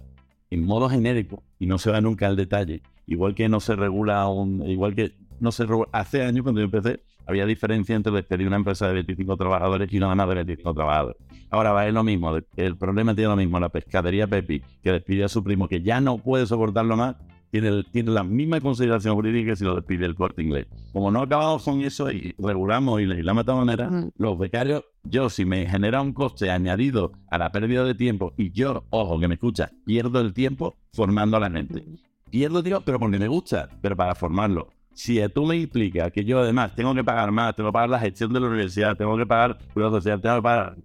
en 0.49 0.65
modo 0.65 0.89
genérico 0.89 1.43
y 1.59 1.65
no 1.65 1.77
se 1.77 1.91
va 1.91 2.01
nunca 2.01 2.27
al 2.27 2.35
detalle, 2.35 2.81
igual 3.07 3.35
que 3.35 3.49
no 3.49 3.59
se 3.59 3.75
regula 3.75 4.27
un, 4.27 4.61
igual 4.69 4.95
que 4.95 5.13
no 5.39 5.51
se 5.51 5.65
hace 5.91 6.23
años 6.23 6.43
cuando 6.43 6.61
yo 6.61 6.65
empecé 6.65 7.01
había 7.25 7.45
diferencia 7.45 7.95
entre 7.95 8.11
despedir 8.11 8.47
una 8.47 8.57
empresa 8.57 8.87
de 8.87 8.93
25 8.95 9.37
trabajadores 9.37 9.91
y 9.91 9.97
una 9.97 10.13
más 10.13 10.27
de 10.27 10.35
25 10.35 10.73
trabajadores. 10.73 11.17
Ahora 11.49 11.71
va, 11.71 11.87
es 11.87 11.93
lo 11.93 12.03
mismo. 12.03 12.35
El 12.57 12.77
problema 12.77 13.15
tiene 13.15 13.29
lo 13.29 13.35
mismo. 13.35 13.59
La 13.59 13.69
pescadería 13.69 14.27
Pepi, 14.27 14.61
que 14.81 14.91
despide 14.91 15.23
a 15.23 15.29
su 15.29 15.43
primo, 15.43 15.67
que 15.67 15.81
ya 15.81 16.01
no 16.01 16.17
puede 16.17 16.45
soportarlo 16.45 16.97
más, 16.97 17.15
tiene, 17.53 17.83
tiene 17.83 18.09
la 18.09 18.23
misma 18.23 18.59
consideración 18.59 19.13
jurídica 19.13 19.51
que 19.51 19.55
si 19.55 19.63
lo 19.63 19.75
despide 19.75 20.07
el 20.07 20.15
corte 20.15 20.41
inglés. 20.41 20.65
Como 20.91 21.11
no 21.11 21.21
acabamos 21.21 21.63
con 21.63 21.81
eso 21.81 22.11
y 22.11 22.33
regulamos 22.39 22.99
y 22.99 23.05
legislamos 23.05 23.45
de 23.45 23.51
esta 23.51 23.63
manera, 23.63 24.09
los 24.17 24.39
becarios, 24.39 24.83
yo 25.03 25.29
si 25.29 25.45
me 25.45 25.67
genera 25.67 26.01
un 26.01 26.13
coste 26.13 26.49
añadido 26.49 27.11
a 27.29 27.37
la 27.37 27.51
pérdida 27.51 27.83
de 27.83 27.93
tiempo 27.93 28.33
y 28.37 28.51
yo, 28.51 28.85
ojo, 28.89 29.19
que 29.19 29.27
me 29.27 29.35
escucha, 29.35 29.69
pierdo 29.85 30.19
el 30.19 30.33
tiempo 30.33 30.77
formando 30.93 31.37
a 31.37 31.41
la 31.41 31.51
gente. 31.51 31.85
Pierdo 32.31 32.63
tiempo, 32.63 32.81
pero 32.83 32.97
porque 32.97 33.19
me 33.19 33.27
gusta, 33.27 33.69
pero 33.83 33.95
para 33.95 34.15
formarlo. 34.15 34.69
Si 34.95 35.21
tú 35.29 35.45
me 35.45 35.55
implicas 35.55 36.11
que 36.11 36.25
yo 36.25 36.39
además 36.39 36.73
tengo 36.73 36.95
que 36.95 37.03
pagar 37.03 37.31
más, 37.31 37.55
tengo 37.55 37.69
que 37.69 37.73
pagar 37.73 37.89
la 37.89 37.99
gestión 37.99 38.33
de 38.33 38.39
la 38.39 38.47
universidad, 38.47 38.97
tengo 38.97 39.15
que 39.15 39.27
pagar 39.27 39.59
la 39.75 39.89
social, 39.91 40.19
tengo 40.19 40.37
que 40.37 40.41
pagar, 40.41 40.75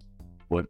pues 0.49 0.67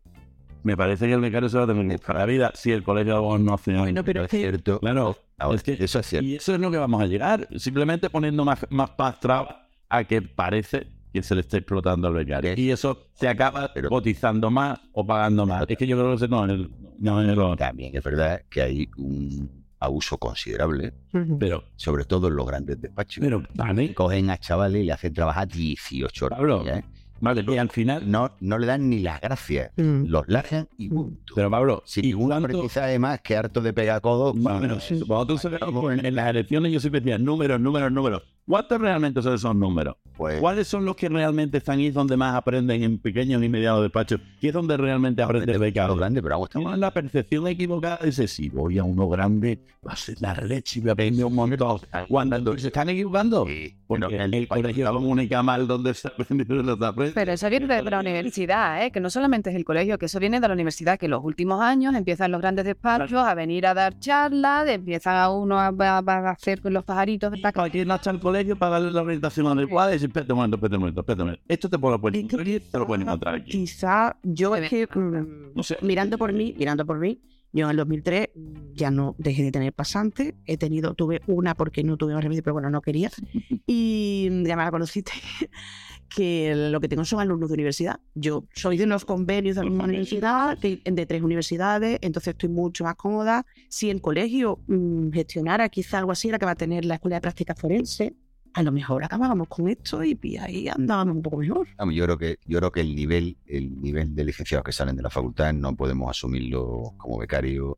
me 0.68 0.76
parece 0.76 1.06
que 1.06 1.14
el 1.14 1.20
becario 1.20 1.48
se 1.48 1.56
va 1.56 1.64
a 1.64 1.66
tener 1.66 1.88
que 1.88 2.04
para 2.04 2.18
la 2.20 2.26
vida 2.26 2.50
si 2.54 2.70
el 2.72 2.82
colegio 2.82 3.12
de 3.14 3.16
abogados 3.18 3.40
no 3.40 3.54
hace 3.54 3.74
Bueno, 3.76 4.04
pero 4.04 4.24
es 4.24 4.30
cierto. 4.30 4.78
Claro, 4.80 5.16
Ahora, 5.38 5.56
es 5.56 5.62
que 5.62 5.72
eso 5.82 5.98
es 6.00 6.06
cierto. 6.06 6.26
y 6.28 6.34
eso 6.36 6.54
es 6.54 6.60
lo 6.60 6.70
que 6.70 6.76
vamos 6.76 7.00
a 7.02 7.06
llegar, 7.06 7.48
simplemente 7.56 8.10
poniendo 8.10 8.44
más, 8.44 8.66
más, 8.70 8.90
trabas 9.20 9.56
a 9.88 10.04
que 10.04 10.20
parece 10.20 10.88
que 11.12 11.22
se 11.22 11.34
le 11.34 11.40
está 11.40 11.56
explotando 11.56 12.06
al 12.08 12.14
becario. 12.14 12.52
Y 12.54 12.70
eso 12.70 13.06
se 13.14 13.28
acaba 13.28 13.70
Pero- 13.72 13.88
cotizando 13.88 14.50
más 14.50 14.78
o 14.92 15.06
pagando 15.06 15.46
más. 15.46 15.64
Es 15.66 15.78
que 15.78 15.86
yo 15.86 15.96
creo 15.96 16.16
que 16.18 16.28
no 16.28 16.44
es 16.44 16.50
el, 16.52 16.70
no 16.98 17.22
es 17.22 17.28
el- 17.28 17.56
También 17.56 17.96
es 17.96 18.04
verdad 18.04 18.42
que 18.50 18.60
hay 18.60 18.88
un 18.98 19.50
abuso 19.80 20.18
considerable. 20.18 20.92
Pero, 21.38 21.64
sobre 21.76 22.04
todo 22.04 22.28
en 22.28 22.36
los 22.36 22.46
grandes 22.46 22.78
despachos. 22.80 23.22
pero, 23.24 23.42
vale, 23.54 23.94
Cogen 23.94 24.28
a 24.28 24.36
chavales 24.36 24.82
y 24.82 24.84
le 24.86 24.92
hacen 24.92 25.14
trabajar 25.14 25.48
18 25.48 26.26
horas. 26.26 26.38
Pablo. 26.38 26.64
¿eh? 26.68 26.84
Vale, 27.20 27.44
y 27.46 27.56
al 27.58 27.70
final, 27.70 28.10
No, 28.10 28.32
no 28.40 28.58
le 28.58 28.66
dan 28.66 28.88
ni 28.88 29.00
las 29.00 29.20
gracias. 29.20 29.70
Mm. 29.76 30.04
Los 30.06 30.28
largan 30.28 30.68
y 30.78 30.88
punto. 30.88 31.34
pero 31.34 31.50
Pablo, 31.50 31.82
Sin 31.86 32.04
¿y 32.04 32.08
ningún 32.08 32.28
cuánto- 32.28 32.46
aprendizaje 32.46 32.98
más 32.98 33.20
que 33.20 33.36
harto 33.36 33.60
de 33.60 33.72
pegar 33.72 34.00
codos. 34.00 34.34
Cuando 34.40 35.26
tú 35.26 35.38
se- 35.38 35.48
en, 35.92 36.06
en 36.06 36.14
las 36.14 36.28
elecciones 36.30 36.72
yo 36.72 36.80
siempre 36.80 37.00
decía 37.00 37.18
números, 37.18 37.60
números, 37.60 37.90
números. 37.92 38.22
¿Cuántos 38.48 38.80
realmente 38.80 39.20
son 39.22 39.34
esos 39.34 39.54
números? 39.54 39.96
Pues, 40.16 40.40
¿Cuáles 40.40 40.66
son 40.66 40.84
los 40.84 40.96
que 40.96 41.08
realmente 41.08 41.58
están 41.58 41.78
ahí 41.78 41.90
donde 41.90 42.16
más 42.16 42.34
aprenden 42.34 42.82
en 42.82 42.98
pequeños 42.98 43.42
y 43.44 43.48
medianos 43.48 43.82
despachos? 43.82 44.20
¿Qué 44.40 44.48
es 44.48 44.52
donde 44.54 44.76
realmente 44.76 45.22
aprende 45.22 45.44
el 45.52 45.58
los 45.58 45.60
becado? 45.60 45.94
grandes, 45.96 46.22
pero 46.22 46.42
estamos 46.44 46.76
la 46.78 46.90
percepción 46.90 47.46
equivocada 47.46 47.98
de 47.98 48.08
ese 48.08 48.26
si 48.26 48.48
voy 48.48 48.78
a 48.78 48.84
uno 48.84 49.08
grande, 49.08 49.60
va 49.86 49.92
a 49.92 49.96
ser 49.96 50.16
la 50.20 50.34
leche 50.34 50.80
y 50.80 50.82
me 50.82 50.90
aprende 50.92 51.22
un 51.22 51.34
montón. 51.34 51.80
Cuando 52.08 52.56
se 52.58 52.68
están 52.68 52.88
equivocando, 52.88 53.46
Sí, 53.46 53.76
porque 53.86 54.06
pero 54.08 54.24
el, 54.24 54.48
colegio 54.48 54.86
es 54.88 54.92
la 54.92 54.98
única 54.98 55.42
mal 55.42 55.66
donde 55.68 55.94
se 55.94 56.08
aprende 56.08 56.44
y 56.44 56.64
se 56.64 56.84
aprende. 56.84 57.12
Pero 57.14 57.32
eso 57.32 57.48
viene 57.50 57.66
de 57.76 57.82
la 57.82 58.00
universidad, 58.00 58.84
¿eh? 58.84 58.90
que 58.90 59.00
no 59.00 59.10
solamente 59.10 59.50
es 59.50 59.56
el 59.56 59.64
colegio, 59.64 59.98
que 59.98 60.06
eso 60.06 60.18
viene 60.18 60.40
de 60.40 60.48
la 60.48 60.54
universidad, 60.54 60.98
que 60.98 61.06
en 61.06 61.10
los 61.12 61.22
últimos 61.24 61.60
años 61.60 61.94
empiezan 61.94 62.32
los 62.32 62.40
grandes 62.40 62.64
despachos 62.64 63.12
a 63.24 63.34
venir 63.34 63.66
a 63.66 63.74
dar 63.74 63.98
charlas, 63.98 64.68
empiezan 64.68 65.16
a 65.16 65.30
uno 65.30 65.58
a, 65.60 65.68
a- 65.68 65.98
a 66.04 66.30
hacer 66.30 66.60
con 66.60 66.72
los 66.72 66.84
pajaritos 66.84 67.30
de 67.30 67.38
Para 67.38 67.52
no 67.84 67.94
está 67.94 68.10
el 68.10 68.18
colegio 68.38 68.56
para 68.56 68.72
darle 68.72 68.92
la 68.92 69.02
orientación 69.02 69.46
adecuada 69.46 69.90
y 69.90 69.94
decir, 69.94 70.08
espérate 70.08 70.32
un 70.32 70.36
momento, 70.36 70.56
espérate 70.56 70.76
un 70.76 70.80
momento, 70.80 71.00
espérate 71.00 71.22
un 71.22 71.26
momento. 71.28 71.44
Esto 71.48 71.68
te 71.68 71.78
puedes 71.78 72.14
encontrar 72.14 72.40
aquí, 72.40 72.60
te 72.60 72.78
lo 72.78 72.86
pueden 72.86 73.02
encontrar 73.02 73.34
aquí. 73.34 73.50
Quizá 73.50 74.16
yo 74.22 74.54
es 74.56 74.70
que, 74.70 74.86
mm, 74.86 75.54
No 75.54 75.62
sé. 75.62 75.76
mirando 75.82 76.16
por 76.18 76.32
mí, 76.32 76.54
mirando 76.56 76.86
por 76.86 76.98
mí, 76.98 77.20
yo 77.52 77.64
en 77.64 77.70
el 77.70 77.76
2003 77.78 78.28
ya 78.74 78.90
no 78.90 79.14
dejé 79.18 79.42
de 79.42 79.50
tener 79.50 79.72
pasantes. 79.72 80.34
He 80.44 80.56
tenido, 80.56 80.94
tuve 80.94 81.22
una 81.26 81.54
porque 81.54 81.82
no 81.82 81.96
tuve 81.96 82.14
más 82.14 82.22
remedio, 82.22 82.42
pero 82.42 82.54
bueno, 82.54 82.70
no 82.70 82.80
quería. 82.80 83.10
Y 83.70 84.24
ya 84.44 84.56
me 84.56 84.64
la 84.64 84.70
conociste, 84.70 85.12
que 86.14 86.54
lo 86.70 86.80
que 86.80 86.88
tengo 86.88 87.04
son 87.04 87.20
alumnos 87.20 87.50
de 87.50 87.54
universidad. 87.54 88.00
Yo 88.14 88.44
soy 88.54 88.78
de 88.78 88.84
unos 88.84 89.04
convenios 89.04 89.56
de 89.56 89.62
la 89.64 89.68
misma 89.68 89.84
universidad, 89.84 90.56
de, 90.56 90.80
de 90.84 91.06
tres 91.06 91.20
universidades, 91.22 91.98
entonces 92.00 92.32
estoy 92.32 92.48
mucho 92.48 92.84
más 92.84 92.94
cómoda. 92.94 93.44
Si 93.68 93.90
el 93.90 94.00
colegio 94.00 94.58
mm, 94.68 95.10
gestionara 95.10 95.68
quizá 95.68 95.98
algo 95.98 96.12
así, 96.12 96.28
era 96.28 96.38
que 96.38 96.46
va 96.46 96.52
a 96.52 96.56
tener 96.56 96.86
la 96.86 96.94
escuela 96.94 97.16
de 97.16 97.20
práctica 97.20 97.54
forense, 97.54 98.14
a 98.54 98.62
lo 98.62 98.72
mejor 98.72 99.04
acabábamos 99.04 99.48
con 99.48 99.68
esto 99.68 100.02
y, 100.02 100.18
y 100.22 100.36
ahí 100.36 100.68
andábamos 100.68 101.16
un 101.16 101.22
poco 101.22 101.38
mejor. 101.38 101.68
Yo 101.92 102.04
creo 102.04 102.18
que 102.18 102.38
yo 102.46 102.58
creo 102.58 102.72
que 102.72 102.80
el 102.80 102.94
nivel 102.94 103.36
el 103.46 103.80
nivel 103.80 104.14
de 104.14 104.24
licenciados 104.24 104.64
que 104.64 104.72
salen 104.72 104.96
de 104.96 105.02
la 105.02 105.10
facultad 105.10 105.52
no 105.52 105.74
podemos 105.76 106.10
asumirlo 106.10 106.94
como 106.96 107.18
becario 107.18 107.76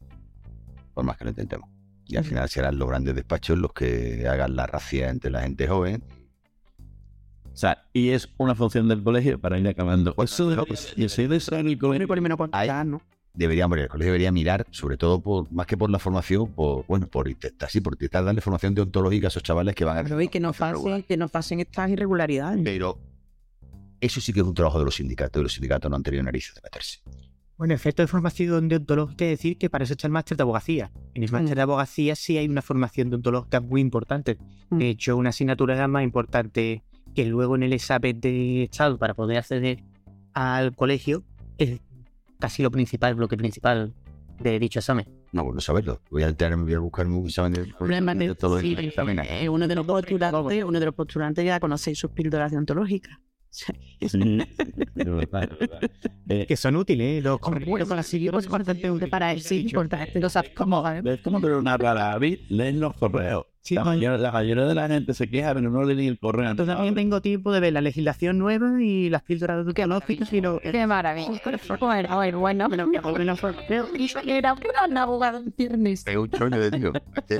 por 0.95 1.05
más 1.05 1.17
que 1.17 1.25
lo 1.25 1.31
intentemos 1.31 1.69
y 2.07 2.17
al 2.17 2.25
final 2.25 2.49
serán 2.49 2.79
los 2.79 2.89
grandes 2.89 3.15
despachos 3.15 3.57
los 3.57 3.73
que 3.73 4.27
hagan 4.29 4.57
la 4.57 4.67
racia 4.67 5.11
entre 5.11 5.31
la 5.31 5.43
gente 5.43 5.69
joven 5.69 6.03
O 7.53 7.57
sea, 7.57 7.85
y 7.93 8.11
es 8.11 8.29
una 8.37 8.55
función 8.55 8.89
del 8.89 9.03
colegio 9.03 9.41
para 9.41 9.59
ir 9.59 9.69
acabando. 9.69 10.15
Eso 10.19 10.51
de, 10.51 10.79
y 10.97 11.05
ese 11.05 11.29
de 11.29 11.41
ser 11.41 11.67
el 11.67 11.79
colegio. 11.79 12.09
por 12.09 12.17
lo 12.17 12.23
menos 12.23 12.39
¿no? 12.87 13.01
Deberíamos 13.35 13.79
el 13.79 13.89
colegio 13.89 14.13
debería 14.13 14.33
mirar 14.33 14.67
sobre 14.71 14.97
todo 14.97 15.21
por 15.21 15.51
más 15.53 15.67
que 15.67 15.77
por 15.77 15.91
la 15.91 15.99
formación 15.99 16.53
por 16.53 16.85
bueno 16.87 17.07
por 17.07 17.29
intentar 17.29 17.71
sí 17.71 17.81
por 17.81 17.95
intentar 17.95 18.25
darle 18.25 18.41
formación 18.41 18.75
deontológica 18.75 19.27
a 19.27 19.29
esos 19.29 19.43
chavales 19.43 19.75
que 19.75 19.85
van 19.85 19.99
a 19.99 20.03
Pero 20.03 20.21
y 20.21 20.29
que 20.29 20.41
no 20.41 20.53
pasen, 20.53 21.03
que 21.05 21.17
no 21.17 21.29
pasen 21.29 21.61
estas 21.61 21.91
irregularidades. 21.91 22.61
pero 22.65 22.99
eso 24.01 24.21
sí 24.21 24.33
que 24.33 24.41
es 24.41 24.47
un 24.47 24.55
trabajo 24.55 24.79
de 24.79 24.85
los 24.85 24.97
sindicatos 24.97 25.41
y 25.41 25.43
los 25.43 25.53
sindicatos 25.53 25.91
no 25.91 25.97
han 25.97 26.03
tenido 26.03 26.23
narices 26.23 26.55
de 26.55 26.61
meterse 26.63 27.01
Bueno, 27.57 27.75
efecto 27.75 28.03
de 28.03 28.09
formación 28.09 28.69
deontológica 28.69 29.25
es 29.27 29.31
decir 29.33 29.59
que 29.59 29.71
para 29.71 29.85
eso 29.85 29.93
está 29.93 30.07
el 30.07 30.13
máster 30.13 30.37
de 30.37 30.43
abogacía. 30.43 30.91
En 31.15 31.23
el 31.23 31.31
máster 31.31 31.55
de 31.55 31.63
abogacía 31.63 32.17
sí 32.17 32.39
hay 32.39 32.49
una 32.49 32.63
formación 32.63 33.11
deontológica 33.11 33.61
muy 33.61 33.83
importante. 33.83 34.39
Mm. 34.71 34.79
De 34.79 34.89
hecho, 34.89 35.17
una 35.17 35.29
asignatura 35.29 35.87
más 35.87 36.03
importante 36.03 36.83
que 37.15 37.27
luego 37.27 37.57
en 37.57 37.63
el 37.63 37.73
examen 37.75 38.21
de 38.21 38.63
Estado 38.65 38.99
para 38.99 39.15
poder 39.15 39.39
acceder 39.39 39.83
al 40.33 40.75
colegio 40.75 41.23
es 41.59 41.81
casi 42.41 42.63
lo 42.63 42.71
principal, 42.71 43.11
el 43.11 43.17
bloque 43.17 43.37
principal 43.37 43.95
de 44.41 44.59
dicho 44.59 44.79
examen. 44.79 45.07
no 45.33 45.45
bueno 45.45 45.61
saberlo 45.61 46.01
voy 46.11 46.23
a 46.23 46.29
enterarme 46.29 46.65
voy 46.65 46.75
a 46.75 46.79
buscarme 46.79 47.15
un 47.17 47.27
examen 47.27 47.53
de, 47.53 47.67
Problema 47.75 48.15
de- 48.15 48.29
de 48.29 48.35
todo 48.35 48.59
sí, 48.59 48.75
el 48.79 48.93
eh, 49.29 49.49
uno 49.49 49.69
de 49.69 49.75
los 49.75 49.87
postulantes, 49.87 50.65
uno 50.65 50.81
de 50.81 50.87
los 50.87 50.95
postulantes 50.95 51.45
ya 51.45 51.61
conocéis 51.61 51.99
sus 51.99 52.11
píldoras 52.11 52.51
deontológicas. 52.51 53.19
Eh, 56.29 56.47
Que 56.47 56.57
son 56.57 56.77
útiles, 56.77 57.19
¿eh? 57.19 57.21
Los 57.23 57.41
Bueno, 57.41 57.87
con 57.87 57.97
la 57.97 58.03
siguiente 58.03 58.39
importante 58.45 59.07
para 59.09 59.33
él, 59.33 59.41
sí, 59.41 59.63
importante. 59.63 60.21
Lo 60.21 60.29
sabes 60.29 60.53
cómo 60.55 60.83
va, 60.83 60.99
¿eh? 60.99 61.03
Es 61.05 61.21
como 61.21 61.41
tener 61.41 61.57
una 61.57 61.77
rara 61.77 62.13
avis, 62.13 62.39
leen 62.49 62.79
los 62.81 62.95
correos. 62.95 63.47
Sí, 63.63 63.75
la, 63.75 63.85
mayor- 63.85 64.19
la 64.19 64.33
mayoría 64.33 64.65
de 64.65 64.75
la 64.75 64.89
gente 64.89 65.13
se 65.15 65.29
queja, 65.29 65.53
pero 65.55 65.71
no 65.71 65.83
lee 65.85 65.95
ni 65.95 66.07
el 66.07 66.19
correo. 66.19 66.51
Entonces 66.51 66.75
también 66.75 66.95
tengo 66.95 67.21
tiempo 67.21 67.53
de 67.53 67.61
ver 67.61 67.73
la 67.75 67.81
legislación 67.83 68.39
nueva 68.39 68.83
y 68.83 69.11
las 69.11 69.23
píldoras 69.23 69.65
deontológicas 69.65 70.33
y 70.33 70.41
lo... 70.41 70.59
Qué 70.61 70.87
maravilla. 70.87 71.41
Bueno, 71.79 72.15
bueno, 72.17 72.39
bueno, 72.41 72.67
pero 72.71 72.87
me 72.87 72.99
acuerdo 72.99 73.25
no 73.25 73.37
fue. 73.37 73.53
Pero 73.69 73.87
era 74.27 74.55
un 74.55 74.61
gran 74.61 74.97
abogado 74.97 75.43
viernes. 75.57 76.07
es 76.07 76.17
un 76.17 76.31
choño 76.31 76.59
de 76.59 76.71
tío 76.71 76.93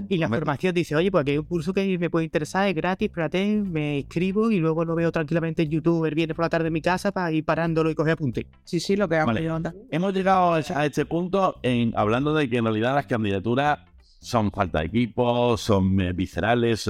Y 0.09 0.19
la 0.19 0.29
formación 0.29 0.75
dice, 0.75 0.95
oye, 0.95 1.11
pues 1.11 1.23
aquí 1.23 1.33
hay 1.33 1.39
un 1.39 1.45
curso 1.47 1.73
que 1.73 1.99
me 1.99 2.11
puede 2.11 2.25
interesar, 2.27 2.69
es 2.69 2.75
gratis, 2.75 3.09
espérate, 3.09 3.63
me 3.65 4.01
inscribo 4.01 4.51
y 4.51 4.59
luego 4.59 4.85
lo 4.85 4.95
veo 4.95 5.11
tranquilamente 5.13 5.63
en 5.63 5.71
YouTube 5.71 6.05
el 6.05 6.15
viernes 6.15 6.37
por 6.37 6.45
la 6.45 6.51
tarde 6.51 6.67
en 6.69 6.73
mi 6.75 6.83
casa 6.83 7.13
para 7.13 7.33
ir 7.33 7.45
parándolo 7.45 7.91
y 7.91 7.95
coger 7.95 8.13
apuntes. 8.13 8.45
Sí, 8.65 8.79
sí, 8.81 8.97
lo 8.97 9.09
que 9.09 9.17
hago 9.17 9.29
Vale. 9.29 9.49
Hemos 9.91 10.13
llegado 10.15 10.55
a 10.55 10.61
a 10.75 10.87
este 10.87 11.05
punto 11.07 11.57
en 11.63 11.93
hablando 11.97 12.35
de 12.35 12.49
que 12.49 12.59
en 12.59 12.65
realidad 12.65 12.95
las 12.95 13.07
candidaturas 13.07 13.79
son 14.21 14.53
falta 14.53 14.81
de 14.81 14.87
equipo, 14.87 15.57
son 15.57 16.01
eh, 16.01 16.13
viscerales, 16.13 16.89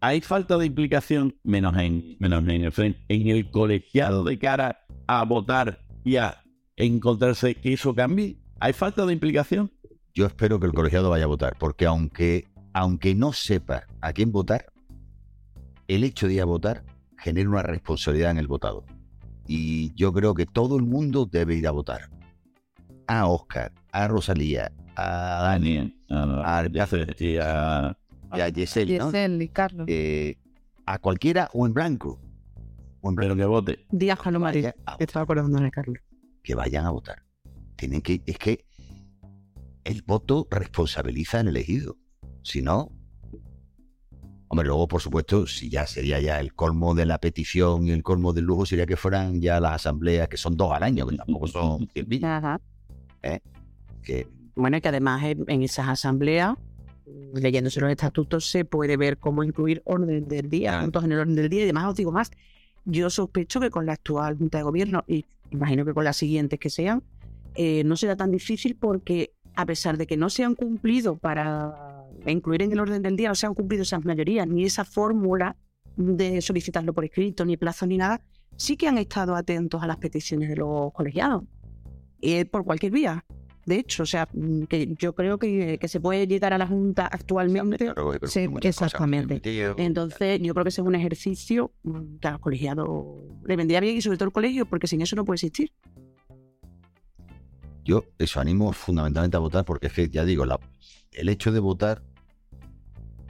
hay 0.00 0.20
falta 0.20 0.58
de 0.58 0.66
implicación, 0.66 1.34
menos 1.42 1.76
en, 1.78 2.16
menos 2.20 2.46
en 2.46 2.62
el 2.62 2.72
frente, 2.72 3.00
en 3.08 3.28
el 3.28 3.50
colegiado 3.50 4.22
de 4.24 4.38
cara 4.38 4.84
a 5.06 5.24
votar 5.24 5.80
y 6.04 6.16
a 6.16 6.42
encontrarse 6.76 7.54
que 7.54 7.72
eso 7.72 7.94
cambie. 7.94 8.38
¿Hay 8.60 8.72
falta 8.72 9.06
de 9.06 9.14
implicación? 9.14 9.72
Yo 10.14 10.26
espero 10.26 10.60
que 10.60 10.66
el 10.66 10.72
colegiado 10.72 11.10
vaya 11.10 11.24
a 11.24 11.28
votar, 11.28 11.56
porque 11.58 11.86
aunque, 11.86 12.48
aunque 12.72 13.14
no 13.14 13.32
sepa 13.32 13.86
a 14.00 14.12
quién 14.12 14.32
votar, 14.32 14.66
el 15.88 16.04
hecho 16.04 16.28
de 16.28 16.34
ir 16.34 16.42
a 16.42 16.46
votar 16.46 16.84
genera 17.18 17.48
una 17.48 17.62
responsabilidad 17.62 18.30
en 18.30 18.38
el 18.38 18.46
votado. 18.46 18.84
Y 19.46 19.94
yo 19.94 20.12
creo 20.12 20.34
que 20.34 20.46
todo 20.46 20.76
el 20.76 20.82
mundo 20.82 21.26
debe 21.26 21.54
ir 21.54 21.66
a 21.66 21.70
votar. 21.70 22.10
A 23.06 23.26
Oscar, 23.26 23.72
a 23.92 24.08
Rosalía, 24.08 24.72
a 24.96 25.42
Dani, 25.42 25.94
Dani, 26.08 26.42
a, 26.44 26.64
y 27.18 27.36
a... 27.38 27.96
y 28.34 28.40
a 28.40 28.48
Yesel, 28.48 28.98
¿no? 28.98 29.42
Y 29.44 29.48
Carlos. 29.48 29.86
Eh, 29.88 30.36
a 30.86 30.98
cualquiera 30.98 31.48
o 31.52 31.66
en 31.66 31.74
blanco. 31.74 32.20
O 33.00 33.08
en 33.10 33.14
blanco. 33.16 33.34
Pero 33.34 33.36
que 33.36 33.44
vote. 33.46 33.86
Díaz 33.90 34.18
Palomari. 34.22 34.62
Vaya 34.62 34.74
a- 34.86 34.96
Estaba 34.98 35.24
acordando 35.24 35.58
de 35.60 35.70
Carlos. 35.70 35.98
que 36.42 36.54
vayan 36.54 36.86
a 36.86 36.90
votar. 36.90 37.22
Tienen 37.76 38.00
que, 38.00 38.22
es 38.26 38.38
que 38.38 38.64
el 39.84 40.02
voto 40.02 40.46
responsabiliza 40.50 41.40
al 41.40 41.48
elegido. 41.48 41.96
Si 42.42 42.62
no, 42.62 42.90
hombre, 44.48 44.66
luego, 44.66 44.86
por 44.88 45.00
supuesto, 45.02 45.46
si 45.46 45.68
ya 45.68 45.86
sería 45.86 46.20
ya 46.20 46.40
el 46.40 46.54
colmo 46.54 46.94
de 46.94 47.04
la 47.06 47.18
petición 47.18 47.86
y 47.86 47.90
el 47.90 48.02
colmo 48.02 48.32
del 48.32 48.44
lujo, 48.44 48.64
sería 48.66 48.86
que 48.86 48.96
fueran 48.96 49.40
ya 49.40 49.60
las 49.60 49.72
asambleas, 49.72 50.28
que 50.28 50.36
son 50.36 50.56
dos 50.56 50.72
al 50.72 50.82
año, 50.84 51.06
que 51.06 51.16
tampoco 51.16 51.46
son 51.48 51.88
100 51.92 52.08
mil, 52.08 52.24
Ajá. 52.24 52.60
que 54.02 54.28
Bueno, 54.56 54.78
y 54.78 54.80
que 54.80 54.88
además 54.88 55.22
en, 55.22 55.62
esas 55.62 55.86
asambleas, 55.88 56.56
mm, 57.06 57.38
leyéndose 57.38 57.80
los 57.80 57.90
estatutos, 57.90 58.50
se 58.50 58.64
puede 58.64 58.96
ver 58.96 59.18
cómo 59.18 59.44
incluir 59.44 59.82
orden 59.84 60.26
del 60.26 60.48
día, 60.48 60.80
puntos 60.80 61.04
en 61.04 61.12
el 61.12 61.18
orden 61.20 61.36
del 61.36 61.48
día. 61.50 61.60
Y 61.60 61.64
además 61.64 61.88
os 61.88 61.94
digo 61.94 62.10
más, 62.10 62.30
yo 62.86 63.10
sospecho 63.10 63.60
que 63.60 63.70
con 63.70 63.84
la 63.84 63.92
actual 63.92 64.36
Junta 64.38 64.58
de 64.58 64.64
Gobierno, 64.64 65.04
y 65.06 65.26
imagino 65.50 65.84
que 65.84 65.92
con 65.92 66.04
las 66.04 66.16
siguientes 66.16 66.58
que 66.58 66.70
sean, 66.70 67.02
eh, 67.54 67.84
no 67.84 67.96
será 67.96 68.16
tan 68.16 68.30
difícil 68.30 68.76
porque 68.76 69.32
a 69.54 69.66
pesar 69.66 69.96
de 69.98 70.06
que 70.06 70.16
no 70.16 70.30
se 70.30 70.44
han 70.44 70.54
cumplido 70.54 71.16
para 71.16 72.04
incluir 72.26 72.62
en 72.62 72.72
el 72.72 72.80
orden 72.80 73.02
del 73.02 73.16
día, 73.16 73.28
no 73.28 73.34
se 73.34 73.46
han 73.46 73.54
cumplido 73.54 73.82
esas 73.82 74.04
mayorías, 74.04 74.46
ni 74.46 74.64
esa 74.64 74.84
fórmula 74.84 75.56
de 75.96 76.40
solicitarlo 76.40 76.92
por 76.92 77.04
escrito, 77.04 77.44
ni 77.44 77.56
plazo, 77.56 77.86
ni 77.86 77.96
nada, 77.96 78.22
sí 78.56 78.76
que 78.76 78.88
han 78.88 78.98
estado 78.98 79.34
atentos 79.34 79.82
a 79.82 79.86
las 79.86 79.96
peticiones 79.96 80.48
de 80.48 80.56
los 80.56 80.92
colegiados. 80.92 81.44
eh, 82.22 82.46
por 82.46 82.64
cualquier 82.64 82.92
vía. 82.92 83.24
De 83.66 83.74
hecho, 83.80 84.04
o 84.04 84.06
sea, 84.06 84.28
mm, 84.32 84.62
que 84.64 84.94
yo 84.96 85.12
creo 85.14 85.38
que, 85.38 85.76
que 85.80 85.88
se 85.88 86.00
puede 86.00 86.26
llegar 86.28 86.52
a 86.52 86.58
la 86.58 86.66
Junta 86.68 87.06
actualmente. 87.06 87.92
Sí, 88.28 88.46
exactamente. 88.68 89.34
Entonces, 89.76 90.40
yo 90.40 90.54
creo 90.54 90.64
que 90.64 90.68
ese 90.68 90.80
es 90.82 90.86
un 90.86 90.94
ejercicio 90.94 91.72
mm, 91.82 92.16
que 92.20 92.28
a 92.28 92.30
los 92.32 92.40
colegiados 92.40 92.88
le 93.44 93.56
vendría 93.56 93.80
bien 93.80 93.96
y 93.96 94.00
sobre 94.02 94.18
todo 94.18 94.26
el 94.28 94.32
colegio, 94.32 94.66
porque 94.66 94.86
sin 94.86 95.02
eso 95.02 95.16
no 95.16 95.24
puede 95.24 95.34
existir. 95.36 95.72
Yo 97.84 98.04
eso 98.18 98.40
animo 98.40 98.72
fundamentalmente 98.72 99.36
a 99.36 99.40
votar 99.40 99.64
porque 99.64 99.88
es 99.88 99.92
que, 99.92 100.08
ya 100.08 100.24
digo, 100.24 100.44
la- 100.44 100.60
el 101.12 101.28
hecho 101.28 101.50
de 101.52 101.58
votar 101.60 102.02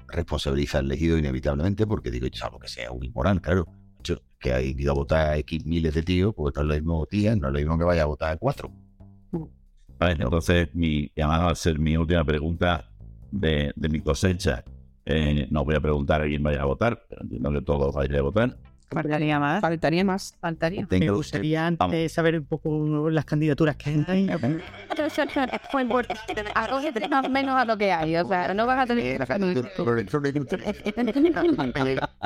responsabiliza 0.08 0.78
al 0.78 0.86
elegido 0.86 1.18
inevitablemente 1.18 1.86
porque 1.86 2.10
digo, 2.10 2.26
salvo 2.32 2.58
que 2.58 2.68
sea 2.68 2.90
un 2.92 3.04
inmoral, 3.04 3.40
claro. 3.40 3.66
Yo, 4.04 4.16
que 4.38 4.52
ha 4.52 4.60
ido 4.60 4.92
a 4.92 4.94
votar 4.94 5.28
a 5.30 5.36
X 5.38 5.64
miles 5.66 5.94
de 5.94 6.02
tíos, 6.02 6.34
pues 6.36 6.54
no 6.54 6.60
es 6.62 6.68
lo 6.68 6.74
mismo 6.74 7.06
tía, 7.06 7.34
no 7.36 7.48
es 7.48 7.52
lo 7.54 7.58
mismo 7.58 7.78
que 7.78 7.84
vaya 7.84 8.02
a 8.02 8.06
votar 8.06 8.32
a 8.32 8.36
cuatro. 8.36 8.70
Vale, 9.98 10.12
entonces, 10.12 10.68
mi 10.74 11.10
llamada 11.14 11.44
va 11.46 11.50
a 11.52 11.54
ser 11.54 11.78
mi 11.78 11.96
última 11.96 12.24
pregunta 12.24 12.88
de, 13.30 13.72
de 13.74 13.88
mi 13.88 14.00
cosecha. 14.00 14.64
Eh, 15.04 15.46
no 15.50 15.64
voy 15.64 15.76
a 15.76 15.80
preguntar 15.80 16.20
a 16.20 16.26
quién 16.26 16.42
vaya 16.42 16.62
a 16.62 16.64
votar, 16.64 17.04
pero 17.08 17.22
entiendo 17.22 17.52
que 17.52 17.60
todos 17.62 17.94
vayáis 17.94 18.18
a 18.18 18.22
votar. 18.22 18.56
Faltaría 18.88 19.40
más. 19.40 19.60
Faltaría 19.60 20.04
más. 20.04 20.34
Faltaría. 20.40 20.86
Me 20.88 21.10
gustaría 21.10 21.66
antes 21.66 21.78
Vamos. 21.78 21.96
de 21.96 22.08
saber 22.08 22.38
un 22.38 22.44
poco 22.44 23.10
las 23.10 23.24
candidaturas 23.24 23.74
que 23.76 24.04
hay. 24.06 24.28
Acógete 26.54 27.08
más 27.08 27.26
o 27.26 27.28
menos 27.28 27.56
a 27.56 27.64
lo 27.64 27.76
que 27.76 27.90
hay. 27.90 28.16
O 28.16 28.26
sea, 28.26 28.54
no 28.54 28.64
vas 28.66 28.78
a 28.78 28.86
tener. 28.86 29.18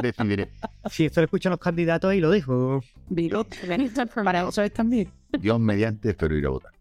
Decidiré. 0.02 0.48
Si 0.90 1.06
esto 1.06 1.20
lo 1.20 1.24
escuchan 1.24 1.50
los 1.50 1.60
candidatos, 1.60 2.10
ahí 2.10 2.20
lo 2.20 2.30
dejo. 2.30 2.82
Para 4.22 4.48
eso 4.48 4.62
es 4.62 4.72
también. 4.72 5.10
Dios 5.38 5.58
mediante 5.60 6.10
espero 6.10 6.36
ir 6.36 6.46
a 6.46 6.50
votar. 6.50 6.72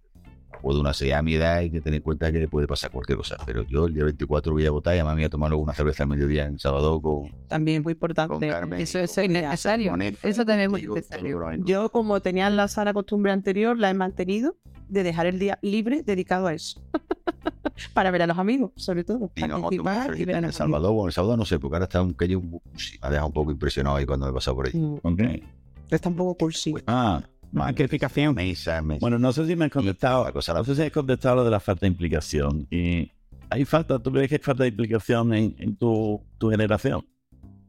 Puedo 0.62 0.82
una 0.82 0.94
sea 0.94 1.20
a 1.20 1.22
mi 1.22 1.36
edad 1.36 1.62
y 1.62 1.70
que 1.70 1.82
tener 1.82 1.98
en 1.98 2.04
cuenta 2.04 2.32
que 2.32 2.48
puede 2.48 2.68
pasar 2.68 2.92
cualquier 2.92 3.18
cosa. 3.18 3.38
Pero 3.46 3.64
yo 3.64 3.86
el 3.86 3.94
día 3.94 4.04
24 4.04 4.52
voy 4.52 4.66
a 4.66 4.72
votar 4.72 4.94
y 4.96 4.98
además 5.00 5.16
me 5.16 5.22
voy 5.22 5.26
a 5.26 5.30
tomar 5.30 5.54
una 5.54 5.74
cerveza 5.74 6.04
al 6.04 6.10
mediodía 6.10 6.46
en 6.46 6.60
sábado 6.60 7.02
con, 7.02 7.30
También 7.48 7.82
muy 7.84 7.94
con 7.94 7.98
importante. 7.98 8.48
Carmen. 8.50 8.82
Eso 8.82 9.00
es 9.00 9.14
con- 9.16 9.26
con 9.28 10.02
él. 10.02 10.18
Eso 10.24 10.46
también 10.46 10.62
es 10.62 10.70
muy 10.70 10.82
necesario. 10.88 11.40
Yo, 11.66 11.90
como 11.90 12.20
tenía 12.22 12.50
la 12.50 12.68
sana 12.68 12.94
costumbre 12.94 13.32
anterior, 13.32 13.78
la 13.78 13.90
he 13.90 13.94
mantenido 13.94 14.58
de 14.88 15.04
dejar 15.04 15.28
el 15.28 15.40
día 15.40 15.60
libre 15.62 16.04
dedicado 16.04 16.48
a 16.48 16.54
eso. 16.54 16.82
para 17.94 18.12
ver 18.12 18.24
a 18.24 18.28
los 18.28 18.38
amigos, 18.38 18.72
sobre 18.76 19.04
todo. 19.04 19.32
Y 19.36 19.42
no, 19.44 19.70
tomar 19.70 20.20
y 20.20 20.26
ver 20.26 20.36
a 20.36 20.40
en 20.40 20.46
El 20.46 20.54
Salvador, 20.54 20.92
bueno, 20.94 21.08
El 21.08 21.14
Salvador 21.14 21.38
no 21.38 21.46
sé, 21.46 21.60
porque 21.60 21.76
ahora 21.76 21.86
está 21.86 22.02
un 22.02 22.14
que 22.14 22.28
sí, 22.28 22.98
me 23.02 23.08
ha 23.08 23.10
dejado 23.10 23.28
un 23.28 23.34
poco 23.34 23.52
impresionado 23.52 23.96
ahí 23.96 24.06
cuando 24.06 24.26
me 24.26 24.32
he 24.32 24.34
pasado 24.34 24.56
por 24.58 24.68
ahí. 24.68 24.74
¿Con? 25.02 25.14
Mm, 25.14 25.42
Está 25.90 26.10
un 26.10 26.16
poco 26.16 26.36
cursi. 26.36 26.74
Ah, 26.88 27.22
mesa. 27.52 28.82
Bueno, 29.00 29.20
no 29.20 29.32
sé 29.34 29.46
si 29.48 29.56
me 29.56 29.66
has 29.66 29.72
contestado. 29.72 30.24
la 30.26 30.32
cosa 30.32 30.54
la 30.54 30.60
No 30.60 30.66
sé 30.66 30.76
si 30.76 30.82
has 30.84 30.92
contestado 30.92 31.38
lo 31.38 31.44
de 31.46 31.52
la 31.52 31.60
falta 31.60 31.82
de 31.82 31.88
implicación. 31.88 32.68
Y 32.70 33.12
hay 33.50 33.66
falta, 33.66 34.00
¿tú 34.00 34.12
crees 34.12 34.30
que 34.30 34.36
hay 34.36 34.42
falta 34.42 34.64
de 34.64 34.70
implicación 34.70 35.34
en, 35.34 35.56
en 35.60 35.76
tu, 35.76 36.22
tu 36.38 36.50
generación? 36.50 37.06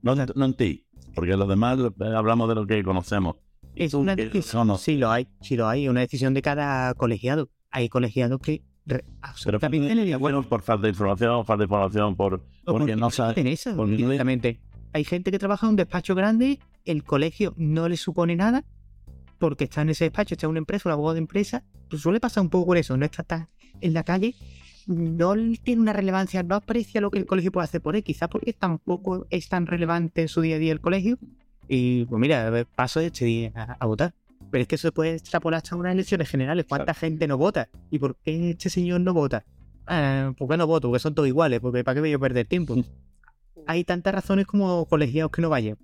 No, 0.02 0.12
en- 0.12 0.28
no 0.34 0.44
en 0.44 0.54
ti, 0.54 0.86
porque 1.14 1.36
los 1.36 1.48
demás 1.48 1.78
eh, 1.78 2.04
hablamos 2.14 2.48
de 2.48 2.54
lo 2.54 2.66
que 2.66 2.82
conocemos. 2.82 3.36
¿Y 3.74 3.84
Es 3.84 3.94
una 3.94 4.16
decisión. 4.16 4.66
no, 4.66 4.74
no. 4.74 4.78
Sí 4.78 4.96
lo 4.96 5.10
hay, 5.10 5.28
sí 5.40 5.56
lo 5.56 5.68
hay. 5.68 5.88
Una 5.88 6.00
decisión 6.00 6.34
de 6.34 6.42
cada 6.42 6.92
colegiado. 6.94 7.48
Hay 7.70 7.88
colegiados 7.88 8.40
que 8.40 8.62
re- 8.84 9.04
Pero 9.04 9.04
absolutamente 9.22 9.94
le 9.94 10.16
bueno, 10.16 10.42
por 10.42 10.62
falta 10.62 10.82
de 10.82 10.88
información, 10.90 11.44
falta 11.46 11.60
de 11.60 11.64
información, 11.66 12.16
por 12.16 12.42
porque 12.64 12.96
no 12.96 13.06
le 13.08 13.12
sabe. 13.14 13.30
interesa 13.30 13.74
porque 13.76 13.96
no. 14.02 14.58
Hay 14.92 15.04
gente 15.04 15.30
que 15.30 15.38
trabaja 15.38 15.66
en 15.66 15.70
un 15.70 15.76
despacho 15.76 16.14
grande, 16.16 16.58
el 16.84 17.04
colegio 17.04 17.54
no 17.56 17.88
le 17.88 17.96
supone 17.96 18.34
nada, 18.34 18.64
porque 19.40 19.64
está 19.64 19.82
en 19.82 19.90
ese 19.90 20.04
despacho, 20.04 20.34
está 20.34 20.46
en 20.46 20.50
una 20.50 20.58
empresa, 20.58 20.88
un 20.88 20.92
abogado 20.92 21.14
de 21.14 21.20
empresa, 21.20 21.64
pues 21.88 22.02
suele 22.02 22.20
pasar 22.20 22.42
un 22.42 22.50
poco 22.50 22.66
por 22.66 22.76
eso, 22.76 22.96
no 22.96 23.04
está 23.04 23.24
tan 23.24 23.48
en 23.80 23.94
la 23.94 24.04
calle, 24.04 24.36
no 24.86 25.34
tiene 25.64 25.82
una 25.82 25.92
relevancia, 25.92 26.44
no 26.44 26.54
aprecia 26.54 27.00
lo 27.00 27.10
que 27.10 27.18
el 27.18 27.26
colegio 27.26 27.50
puede 27.50 27.64
hacer 27.64 27.80
por 27.80 27.96
él, 27.96 28.04
quizás 28.04 28.28
porque 28.28 28.52
tampoco 28.52 29.26
es 29.30 29.48
tan 29.48 29.66
relevante 29.66 30.22
en 30.22 30.28
su 30.28 30.40
día 30.40 30.56
a 30.56 30.58
día 30.60 30.72
el 30.72 30.80
colegio, 30.80 31.18
y 31.66 32.04
pues 32.04 32.20
mira, 32.20 32.66
paso 32.76 33.00
este 33.00 33.24
día 33.24 33.52
a, 33.54 33.76
a 33.78 33.86
votar. 33.86 34.12
Pero 34.50 34.62
es 34.62 34.68
que 34.68 34.74
eso 34.74 34.88
se 34.88 34.92
puede 34.92 35.14
extrapolar 35.14 35.58
hasta 35.58 35.76
unas 35.76 35.92
elecciones 35.92 36.28
generales. 36.28 36.66
¿Cuánta 36.68 36.94
gente 36.94 37.28
no 37.28 37.38
vota? 37.38 37.68
¿Y 37.90 38.00
por 38.00 38.16
qué 38.16 38.50
este 38.50 38.70
señor 38.70 39.00
no 39.00 39.14
vota? 39.14 39.44
Ah, 39.86 40.32
¿Por 40.36 40.48
qué 40.48 40.56
no 40.56 40.66
voto? 40.66 40.88
Porque 40.88 40.98
son 40.98 41.14
todos 41.14 41.28
iguales. 41.28 41.60
Porque 41.60 41.84
¿para 41.84 41.94
qué 41.94 42.00
voy 42.00 42.12
a 42.12 42.18
perder 42.18 42.46
tiempo? 42.46 42.74
Hay 43.68 43.84
tantas 43.84 44.14
razones 44.14 44.46
como 44.46 44.84
colegiados 44.86 45.30
que 45.30 45.42
no 45.42 45.48
vayan. 45.48 45.78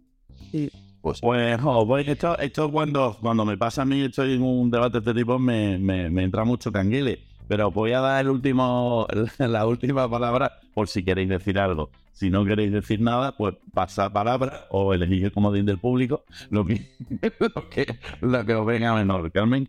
Pues, 1.21 1.61
jo, 1.61 1.87
pues 1.87 2.09
esto, 2.09 2.37
esto 2.39 2.71
cuando, 2.71 3.17
cuando 3.21 3.45
me 3.45 3.57
pasa 3.57 3.83
a 3.83 3.85
mí, 3.85 4.03
estoy 4.03 4.35
en 4.35 4.43
un 4.43 4.71
debate 4.71 4.95
de 4.95 4.99
este 4.99 5.15
tipo, 5.15 5.39
me, 5.39 5.79
me, 5.79 6.23
entra 6.23 6.45
mucho 6.45 6.73
canguile. 6.73 7.21
Pero 7.47 7.71
voy 7.71 7.93
a 7.93 8.01
dar 8.01 8.25
el 8.25 8.31
último, 8.31 9.07
la 9.39 9.67
última 9.67 10.11
palabra 10.11 10.59
por 10.75 10.89
si 10.89 11.05
queréis 11.05 11.29
decir 11.29 11.61
algo. 11.61 11.91
Si 12.13 12.29
no 12.29 12.45
queréis 12.45 12.73
decir 12.73 13.01
nada, 13.01 13.37
pues 13.37 13.55
pasa 13.73 14.13
palabra 14.13 14.67
o 14.71 14.95
elegís 14.95 15.23
el 15.23 15.33
comodín 15.33 15.65
del 15.65 15.79
público, 15.79 16.25
lo 16.51 16.65
que, 16.65 16.91
lo 17.55 17.69
que, 17.71 17.99
lo 18.21 18.45
que 18.45 18.55
os 18.55 18.67
venga 18.67 18.95
menor. 18.95 19.31
Carmen. 19.31 19.69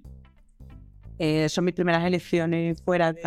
Eh, 1.19 1.49
son 1.49 1.65
mis 1.65 1.73
primeras 1.73 2.05
elecciones 2.05 2.79
fuera 2.83 3.11
de 3.11 3.23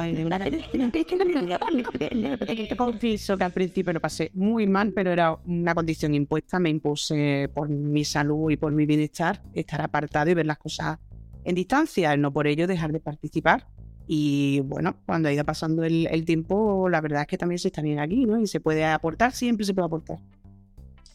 Confieso 2.76 3.36
que 3.36 3.44
al 3.44 3.52
principio 3.52 3.92
lo 3.92 4.00
pasé 4.00 4.30
muy 4.34 4.68
mal, 4.68 4.92
pero 4.92 5.10
era 5.10 5.36
una 5.44 5.74
condición 5.74 6.14
impuesta. 6.14 6.60
Me 6.60 6.70
impuse 6.70 7.50
por 7.52 7.68
mi 7.68 8.04
salud 8.04 8.50
y 8.50 8.56
por 8.56 8.72
mi 8.72 8.86
bienestar 8.86 9.42
estar 9.54 9.80
apartado 9.80 10.30
y 10.30 10.34
ver 10.34 10.46
las 10.46 10.58
cosas 10.58 10.98
en 11.42 11.54
distancia, 11.54 12.16
no 12.16 12.32
por 12.32 12.46
ello 12.46 12.68
dejar 12.68 12.92
de 12.92 13.00
participar. 13.00 13.66
Y 14.06 14.60
bueno, 14.60 14.96
cuando 15.06 15.28
ha 15.28 15.32
ido 15.32 15.44
pasando 15.44 15.84
el, 15.84 16.06
el 16.10 16.24
tiempo, 16.24 16.88
la 16.88 17.00
verdad 17.00 17.22
es 17.22 17.26
que 17.26 17.38
también 17.38 17.58
se 17.58 17.68
está 17.68 17.82
bien 17.82 17.98
aquí, 17.98 18.24
¿no? 18.24 18.40
Y 18.40 18.46
se 18.46 18.60
puede 18.60 18.84
aportar, 18.84 19.32
siempre 19.32 19.64
se 19.66 19.74
puede 19.74 19.86
aportar. 19.86 20.18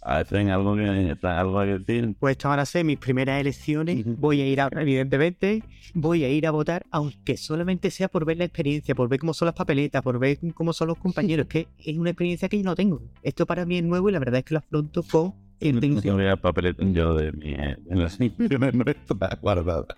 Ver, 0.05 0.51
algo 0.51 0.75
que, 0.75 1.17
algo 1.27 1.59
que 1.61 1.79
decir. 1.79 2.15
Pues 2.19 2.33
estas 2.33 2.49
van 2.49 2.59
a 2.59 2.65
ser 2.65 2.85
mis 2.85 2.97
primeras 2.97 3.41
elecciones. 3.41 4.03
Voy 4.19 4.41
a 4.41 4.47
ir 4.47 4.61
a, 4.61 4.69
evidentemente, 4.71 5.63
voy 5.93 6.23
a 6.23 6.29
ir 6.29 6.45
a 6.47 6.51
votar, 6.51 6.85
aunque 6.91 7.37
solamente 7.37 7.89
sea 7.91 8.07
por 8.07 8.23
ver 8.25 8.37
la 8.37 8.43
experiencia, 8.45 8.93
por 8.95 9.09
ver 9.09 9.19
cómo 9.19 9.33
son 9.33 9.47
las 9.47 9.55
papeletas, 9.55 10.01
por 10.03 10.19
ver 10.19 10.37
cómo 10.53 10.73
son 10.73 10.89
los 10.89 10.97
compañeros, 10.97 11.47
que 11.49 11.67
es 11.79 11.97
una 11.97 12.11
experiencia 12.11 12.47
que 12.49 12.57
yo 12.57 12.63
no 12.63 12.75
tengo. 12.75 13.01
Esto 13.23 13.45
para 13.45 13.65
mí 13.65 13.77
es 13.77 13.83
nuevo 13.83 14.09
y 14.09 14.11
la 14.13 14.19
verdad 14.19 14.39
es 14.39 14.43
que 14.45 14.53
lo 14.53 14.59
afronto 14.59 15.03
con 15.03 15.33
No 15.61 15.67
intención. 15.69 16.17
voy 16.17 16.27
a 16.27 16.35
papeleta 16.35 16.83
yo 16.83 17.15
de, 17.15 17.31
mi, 17.31 17.53
de 17.53 17.77
las 17.95 18.19
intenciones 18.19 18.73
nuestras 18.75 19.41
guardadas. 19.41 19.97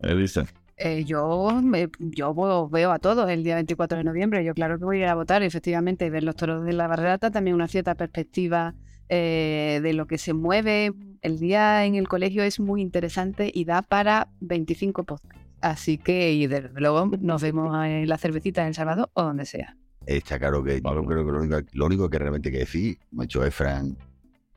Elisa. 0.00 0.46
Eh, 0.76 1.04
yo 1.04 1.60
me- 1.62 1.88
yo 1.98 2.34
veo 2.68 2.90
a 2.92 2.98
todos 2.98 3.28
el 3.30 3.44
día 3.44 3.54
24 3.56 3.98
de 3.98 4.04
noviembre. 4.04 4.44
Yo 4.44 4.54
claro 4.54 4.78
que 4.78 4.84
voy 4.84 4.98
a 4.98 5.00
ir 5.00 5.06
a 5.06 5.14
votar, 5.14 5.42
efectivamente, 5.42 6.06
y 6.06 6.10
ver 6.10 6.22
los 6.24 6.34
toros 6.36 6.64
de 6.64 6.72
la 6.72 6.86
barrata, 6.88 7.30
también 7.30 7.54
una 7.54 7.68
cierta 7.68 7.94
perspectiva 7.94 8.74
eh, 9.08 9.80
de 9.82 9.92
lo 9.92 10.06
que 10.06 10.18
se 10.18 10.32
mueve. 10.32 10.92
El 11.22 11.38
día 11.38 11.84
en 11.84 11.94
el 11.94 12.08
colegio 12.08 12.42
es 12.42 12.60
muy 12.60 12.80
interesante 12.80 13.50
y 13.52 13.64
da 13.64 13.82
para 13.82 14.28
25 14.40 15.04
podcasts. 15.04 15.44
Así 15.60 15.96
que, 15.96 16.46
desde 16.46 16.78
luego, 16.78 17.10
nos 17.20 17.42
vemos 17.42 17.74
en 17.86 18.06
la 18.06 18.18
cervecita 18.18 18.60
en 18.62 18.68
El 18.68 18.74
Salvador 18.74 19.10
o 19.14 19.22
donde 19.22 19.46
sea. 19.46 19.76
está 20.04 20.38
claro 20.38 20.62
que 20.62 20.80
lo 20.82 21.00
único, 21.00 21.62
lo 21.72 21.86
único 21.86 22.10
que 22.10 22.18
realmente 22.18 22.50
hay 22.50 22.52
que 22.52 22.58
decir, 22.58 22.98
dicho 23.10 23.42
Efran, 23.42 23.96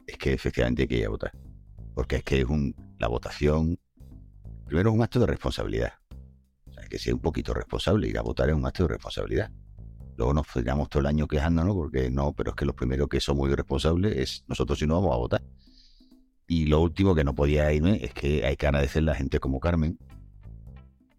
es 0.05 0.17
que 0.17 0.33
efectivamente 0.33 0.81
hay 0.81 0.87
que 0.89 0.97
ir 0.97 1.05
a 1.05 1.09
votar. 1.09 1.31
Porque 1.93 2.17
es 2.17 2.23
que 2.23 2.41
es 2.41 2.45
un, 2.45 2.75
la 2.99 3.07
votación, 3.07 3.79
primero 4.65 4.89
es 4.89 4.95
un 4.95 5.01
acto 5.01 5.19
de 5.19 5.27
responsabilidad. 5.27 5.93
O 6.65 6.73
sea, 6.73 6.83
hay 6.83 6.89
que 6.89 6.99
ser 6.99 7.13
un 7.13 7.21
poquito 7.21 7.53
responsable. 7.53 8.09
Ir 8.09 8.17
a 8.17 8.21
votar 8.21 8.49
es 8.49 8.55
un 8.55 8.65
acto 8.65 8.83
de 8.83 8.89
responsabilidad. 8.89 9.49
Luego 10.17 10.33
nos 10.33 10.47
pegamos 10.47 10.89
todo 10.89 11.01
el 11.01 11.05
año 11.05 11.27
quejándonos 11.27 11.75
porque 11.75 12.09
no, 12.09 12.33
pero 12.33 12.49
es 12.49 12.55
que 12.55 12.65
los 12.65 12.75
primeros 12.75 13.07
que 13.07 13.21
somos 13.21 13.49
irresponsables 13.49 14.17
es 14.17 14.43
nosotros 14.47 14.79
si 14.79 14.87
no 14.87 14.95
vamos 14.95 15.13
a 15.13 15.17
votar. 15.17 15.43
Y 16.47 16.65
lo 16.65 16.81
último 16.81 17.13
que 17.13 17.23
no 17.23 17.35
podía 17.35 17.71
irme 17.71 18.03
es 18.03 18.13
que 18.13 18.43
hay 18.43 18.55
que 18.57 18.65
agradecerle 18.65 19.11
a 19.11 19.15
gente 19.15 19.39
como 19.39 19.59
Carmen 19.59 19.99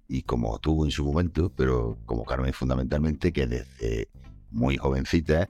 y 0.09 0.23
como 0.23 0.59
tú 0.59 0.85
en 0.85 0.91
su 0.91 1.05
momento, 1.05 1.53
pero 1.55 1.97
como 2.07 2.25
Carmen 2.25 2.53
fundamentalmente, 2.53 3.33
que 3.33 3.47
desde 3.47 4.09
muy 4.51 4.77
jovencita 4.79 5.49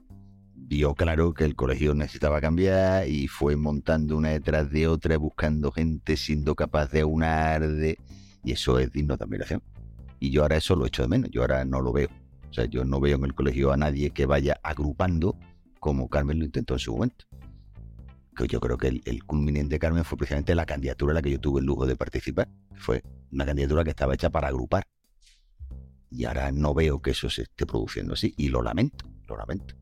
vio 0.53 0.93
claro 0.93 1.33
que 1.33 1.45
el 1.45 1.55
colegio 1.55 1.95
necesitaba 1.95 2.41
cambiar 2.41 3.07
y 3.07 3.27
fue 3.27 3.55
montando 3.55 4.15
una 4.17 4.29
detrás 4.29 4.69
de 4.69 4.87
otra, 4.87 5.17
buscando 5.17 5.71
gente, 5.71 6.17
siendo 6.17 6.53
capaz 6.53 6.91
de 6.91 7.01
aunar, 7.01 7.67
de... 7.67 7.97
y 8.43 8.51
eso 8.51 8.77
es 8.77 8.91
digno 8.91 9.17
de 9.17 9.23
admiración. 9.23 9.63
Y 10.19 10.29
yo 10.29 10.43
ahora 10.43 10.57
eso 10.57 10.75
lo 10.75 10.85
echo 10.85 11.01
de 11.01 11.07
menos, 11.07 11.31
yo 11.31 11.41
ahora 11.41 11.65
no 11.65 11.81
lo 11.81 11.93
veo. 11.93 12.09
O 12.49 12.53
sea, 12.53 12.65
yo 12.65 12.83
no 12.83 12.99
veo 12.99 13.17
en 13.17 13.25
el 13.25 13.33
colegio 13.33 13.71
a 13.71 13.77
nadie 13.77 14.11
que 14.11 14.25
vaya 14.25 14.59
agrupando 14.63 15.37
como 15.79 16.09
Carmen 16.09 16.39
lo 16.39 16.45
intentó 16.45 16.73
en 16.73 16.79
su 16.79 16.93
momento. 16.93 17.25
Que 18.35 18.47
yo 18.47 18.59
creo 18.59 18.77
que 18.77 18.87
el, 18.87 19.01
el 19.05 19.23
culminante 19.23 19.75
de 19.75 19.79
Carmen 19.79 20.03
fue 20.03 20.17
precisamente 20.17 20.55
la 20.55 20.65
candidatura 20.65 21.11
a 21.11 21.15
la 21.15 21.21
que 21.21 21.31
yo 21.31 21.39
tuve 21.39 21.59
el 21.59 21.65
lujo 21.65 21.85
de 21.85 21.95
participar. 21.95 22.49
Fue 22.75 23.03
una 23.31 23.45
candidatura 23.45 23.83
que 23.83 23.91
estaba 23.91 24.13
hecha 24.13 24.29
para 24.29 24.47
agrupar. 24.47 24.83
Y 26.11 26.25
ahora 26.25 26.51
no 26.51 26.73
veo 26.73 27.01
que 27.01 27.11
eso 27.11 27.29
se 27.29 27.43
esté 27.43 27.65
produciendo 27.65 28.13
así. 28.13 28.33
Y 28.37 28.49
lo 28.49 28.61
lamento, 28.61 29.05
lo 29.27 29.37
lamento. 29.37 29.75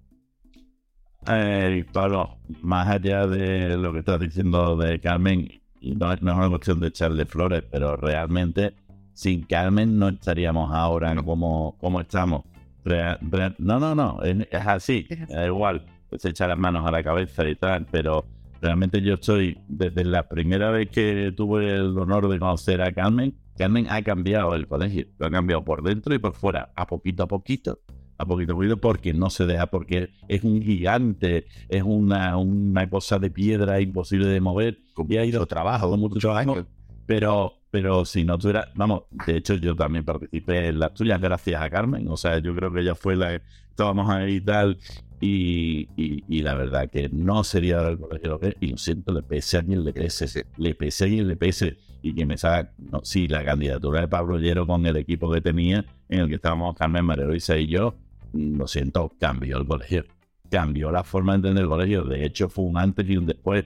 Eh, 1.28 1.86
Pablo, 1.92 2.38
más 2.62 2.88
allá 2.88 3.28
de 3.28 3.78
lo 3.78 3.92
que 3.92 4.00
estás 4.00 4.20
diciendo 4.20 4.76
de 4.78 5.00
Carmen, 5.00 5.62
no 5.82 6.14
es 6.14 6.22
una 6.22 6.50
cuestión 6.50 6.80
de 6.80 6.88
echarle 6.88 7.26
flores, 7.26 7.64
pero 7.70 7.96
realmente 7.96 8.74
sin 9.14 9.44
Carmen 9.44 9.98
no 9.98 10.10
estaríamos 10.10 10.74
ahora 10.74 11.16
como, 11.24 11.76
como 11.80 12.02
estamos. 12.02 12.44
Real- 12.88 13.20
real- 13.22 13.56
no, 13.60 13.80
no, 13.80 13.94
no, 13.96 14.22
es, 14.24 14.48
es 14.50 14.68
así, 14.68 15.08
da 15.30 15.46
igual, 15.46 15.86
pues 16.10 16.22
se 16.22 16.30
echa 16.30 16.48
las 16.48 16.58
manos 16.58 16.86
a 16.86 16.92
la 16.92 17.04
cabeza 17.04 17.48
y 17.48 17.56
tal, 17.56 17.86
pero 17.92 18.26
realmente 18.62 19.02
yo 19.02 19.16
estoy, 19.16 19.58
desde 19.68 20.04
la 20.06 20.28
primera 20.28 20.72
vez 20.72 20.90
que 20.90 21.34
tuve 21.36 21.74
el 21.76 21.98
honor 21.98 22.28
de 22.30 22.40
conocer 22.40 22.82
a 22.82 22.92
Carmen, 22.92 23.36
Carmen 23.58 23.88
ha 23.90 24.02
cambiado 24.04 24.54
el 24.56 24.68
colegio, 24.68 25.06
lo 25.18 25.28
ha 25.28 25.32
cambiado 25.32 25.64
por 25.64 25.84
dentro 25.84 26.14
y 26.16 26.20
por 26.20 26.34
fuera, 26.34 26.72
a 26.76 26.88
poquito 26.88 27.24
a 27.24 27.28
poquito, 27.28 27.80
a 28.18 28.26
poquito 28.26 28.54
a 28.54 28.56
poquito, 28.56 28.78
porque 28.78 29.14
no 29.14 29.30
se 29.30 29.46
deja, 29.46 29.68
porque 29.68 30.10
es 30.28 30.44
un 30.44 30.62
gigante, 30.62 31.46
es 31.70 31.84
una, 31.84 32.38
una 32.38 32.90
cosa 32.90 33.20
de 33.20 33.30
piedra 33.32 33.82
imposible 33.82 34.28
de 34.28 34.40
mover, 34.42 34.78
y 35.10 35.18
ha 35.18 35.26
ido 35.26 35.46
trabajo, 35.46 35.90
con 35.90 36.00
mucho 36.00 36.20
trabajo, 36.20 36.66
pero, 37.06 37.54
pero 37.70 38.06
si 38.06 38.24
no 38.24 38.38
tuviera, 38.38 38.72
vamos, 38.76 39.04
de 39.26 39.38
hecho 39.38 39.56
yo 39.56 39.76
también 39.76 40.06
participé 40.06 40.68
en 40.68 40.80
las 40.80 40.94
tuyas 40.94 41.20
gracias 41.20 41.62
a 41.62 41.70
Carmen, 41.70 42.08
o 42.08 42.18
sea, 42.18 42.40
yo 42.40 42.56
creo 42.56 42.72
que 42.72 42.82
ella 42.82 42.96
fue 42.96 43.16
la, 43.16 43.42
estábamos 43.70 44.10
ahí 44.10 44.36
y 44.36 44.42
tal, 44.42 44.78
y, 45.20 45.88
y, 45.98 46.24
y 46.28 46.42
la 46.42 46.54
verdad 46.54 46.90
que 46.90 47.10
no 47.10 47.44
sería 47.44 47.78
ahora 47.80 47.90
el 47.90 48.00
colegio 48.00 48.30
lo 48.30 48.40
que 48.40 48.48
es, 48.50 48.56
y 48.62 48.68
lo 48.68 48.78
siento, 48.78 49.14
le 49.14 49.24
pese 49.24 49.58
a 49.58 49.64
quien 49.64 49.84
le 49.84 49.94
pese, 49.94 50.46
le 50.58 50.76
pese 50.76 51.06
a 51.06 51.08
quien 51.08 51.28
le 51.28 51.36
pese, 51.36 51.78
y 52.02 52.14
que 52.14 52.26
me 52.26 52.38
salga, 52.38 52.72
no, 52.78 53.02
sí, 53.04 53.28
la 53.28 53.44
candidatura 53.44 54.02
de 54.02 54.08
Pablo 54.08 54.38
Llero 54.38 54.66
con 54.66 54.86
el 54.86 54.96
equipo 54.96 55.32
que 55.32 55.42
tenía, 55.42 55.86
en 56.10 56.20
el 56.22 56.30
que 56.30 56.36
estábamos 56.36 56.76
Carmen 56.76 57.06
María 57.06 57.26
Luisa 57.26 57.58
y 57.58 57.68
yo, 57.68 57.96
lo 58.34 58.68
siento, 58.68 59.12
cambió 59.20 59.58
el 59.58 59.68
colegio, 59.68 60.06
cambió 60.50 60.92
la 60.92 61.04
forma 61.04 61.34
de 61.34 61.38
entender 61.38 61.64
el 61.64 61.70
colegio, 61.70 62.04
de 62.04 62.26
hecho 62.26 62.50
fue 62.50 62.66
un 62.66 62.78
antes 62.78 63.10
y 63.10 63.18
un 63.18 63.26
después, 63.26 63.66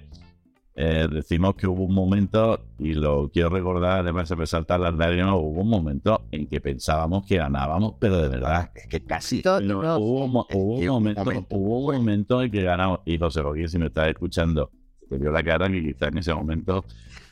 eh, 0.76 1.08
decimos 1.12 1.56
que 1.56 1.68
hubo 1.68 1.84
un 1.84 1.94
momento, 1.94 2.60
y 2.80 2.94
lo 2.94 3.30
quiero 3.30 3.50
recordar, 3.50 4.00
además 4.00 4.28
se 4.30 4.36
me 4.36 4.46
saltan 4.48 4.82
las 4.82 4.94
lágrimas, 4.96 5.34
hubo 5.36 5.62
un 5.62 5.70
momento 5.70 6.24
en 6.32 6.48
que 6.48 6.62
pensábamos 6.62 7.26
que 7.26 7.38
ganábamos, 7.38 7.96
pero 8.00 8.18
de 8.22 8.30
verdad, 8.30 8.72
es 8.76 8.88
que 8.88 9.02
casi. 9.04 9.42
No, 9.46 9.82
no. 9.82 9.98
hubo, 9.98 10.24
un 10.26 10.32
hubo 10.54 10.94
momento, 10.94 11.26
momento 11.26 11.56
hubo 11.56 11.80
un 11.90 11.96
momento 11.98 12.42
en 12.42 12.52
que 12.52 12.62
ganamos. 12.64 13.00
Y 13.06 13.18
José 13.18 13.42
Joaquín, 13.42 13.68
si 13.68 13.78
me 13.78 13.88
estás 13.88 14.08
escuchando, 14.10 14.72
te 15.10 15.18
vio 15.18 15.30
la 15.32 15.44
cara 15.44 15.68
que 15.70 15.82
quizás 15.84 16.10
en 16.10 16.18
ese 16.20 16.34
momento 16.34 16.86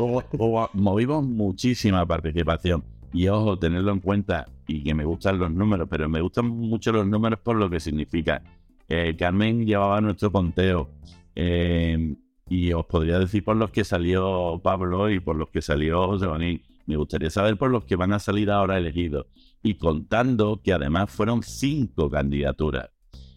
hubo- 0.00 0.24
hubo- 0.38 0.70
movimos 0.72 1.24
muchísima 1.24 2.06
participación. 2.06 2.84
Y 3.12 3.28
ojo, 3.28 3.56
tenerlo 3.58 3.92
en 3.92 4.00
cuenta 4.00 4.46
y 4.66 4.82
que 4.82 4.92
me 4.94 5.04
gustan 5.04 5.38
los 5.38 5.50
números, 5.50 5.86
pero 5.90 6.08
me 6.08 6.20
gustan 6.20 6.46
mucho 6.48 6.90
los 6.92 7.06
números 7.06 7.38
por 7.40 7.54
lo 7.56 7.70
que 7.70 7.78
significa. 7.78 8.42
Eh, 8.88 9.14
Carmen 9.16 9.64
llevaba 9.64 10.00
nuestro 10.00 10.30
conteo 10.32 10.90
eh, 11.34 12.16
y 12.48 12.72
os 12.72 12.86
podría 12.86 13.18
decir 13.18 13.42
por 13.44 13.56
los 13.56 13.70
que 13.70 13.84
salió 13.84 14.60
Pablo 14.62 15.10
y 15.10 15.20
por 15.20 15.36
los 15.36 15.48
que 15.50 15.62
salió 15.62 16.06
José 16.06 16.26
Bonín. 16.26 16.62
Me 16.86 16.96
gustaría 16.96 17.30
saber 17.30 17.56
por 17.56 17.70
los 17.70 17.84
que 17.84 17.96
van 17.96 18.12
a 18.12 18.18
salir 18.18 18.50
ahora 18.50 18.76
elegidos. 18.76 19.26
Y 19.62 19.74
contando 19.74 20.60
que 20.62 20.74
además 20.74 21.10
fueron 21.10 21.42
cinco 21.42 22.10
candidaturas. 22.10 22.90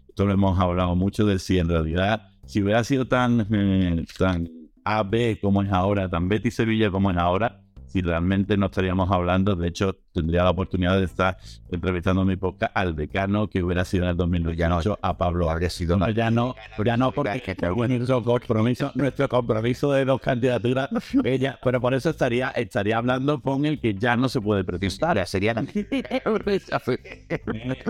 Esto 0.10 0.26
lo 0.26 0.34
hemos 0.34 0.60
hablado 0.60 0.95
mucho 0.95 1.26
de 1.26 1.39
si 1.39 1.58
en 1.58 1.70
realidad, 1.70 2.30
si 2.45 2.62
hubiera 2.62 2.84
sido 2.84 3.08
tan, 3.08 3.48
eh, 3.50 4.06
tan 4.18 4.50
AB 4.84 5.39
como 5.39 5.62
es 5.62 5.72
ahora, 5.72 6.10
tan 6.10 6.28
Betty 6.28 6.52
Sevilla 6.52 6.91
como 6.91 7.12
es 7.12 7.18
ahora, 7.18 7.62
si 7.88 8.01
realmente 8.01 8.57
no 8.57 8.67
estaríamos 8.67 9.09
hablando, 9.11 9.55
de 9.55 9.67
hecho, 9.67 9.95
tendría 10.13 10.43
la 10.43 10.49
oportunidad 10.51 10.97
de 10.97 11.05
estar 11.05 11.38
entrevistando 11.71 12.21
en 12.23 12.27
mi 12.27 12.35
podcast 12.35 12.71
al 12.75 12.95
decano 12.95 13.47
que 13.49 13.63
hubiera 13.63 13.85
sido 13.85 14.03
en 14.05 14.09
el 14.11 14.17
2018 14.17 14.99
a 15.01 15.17
Pablo 15.17 15.49
Habría 15.49 15.69
sido 15.69 15.95
no, 15.97 16.09
ya 16.09 16.29
no, 16.31 16.55
ya 16.83 16.97
no, 16.97 17.11
porque 17.11 17.41
nuestro 17.88 18.23
compromiso, 18.23 18.91
nuestro 18.95 19.29
compromiso 19.29 19.91
de 19.91 20.05
dos 20.05 20.19
candidaturas, 20.21 20.89
ella, 21.23 21.59
pero 21.63 21.79
por 21.81 21.93
eso 21.93 22.09
estaría, 22.09 22.49
estaría 22.51 22.97
hablando 22.97 23.41
con 23.41 23.65
el 23.65 23.79
que 23.79 23.93
ya 23.93 24.15
no 24.17 24.27
se 24.29 24.41
puede 24.41 24.63
presentar. 24.63 25.25
sería 25.27 25.53
la... 25.53 25.63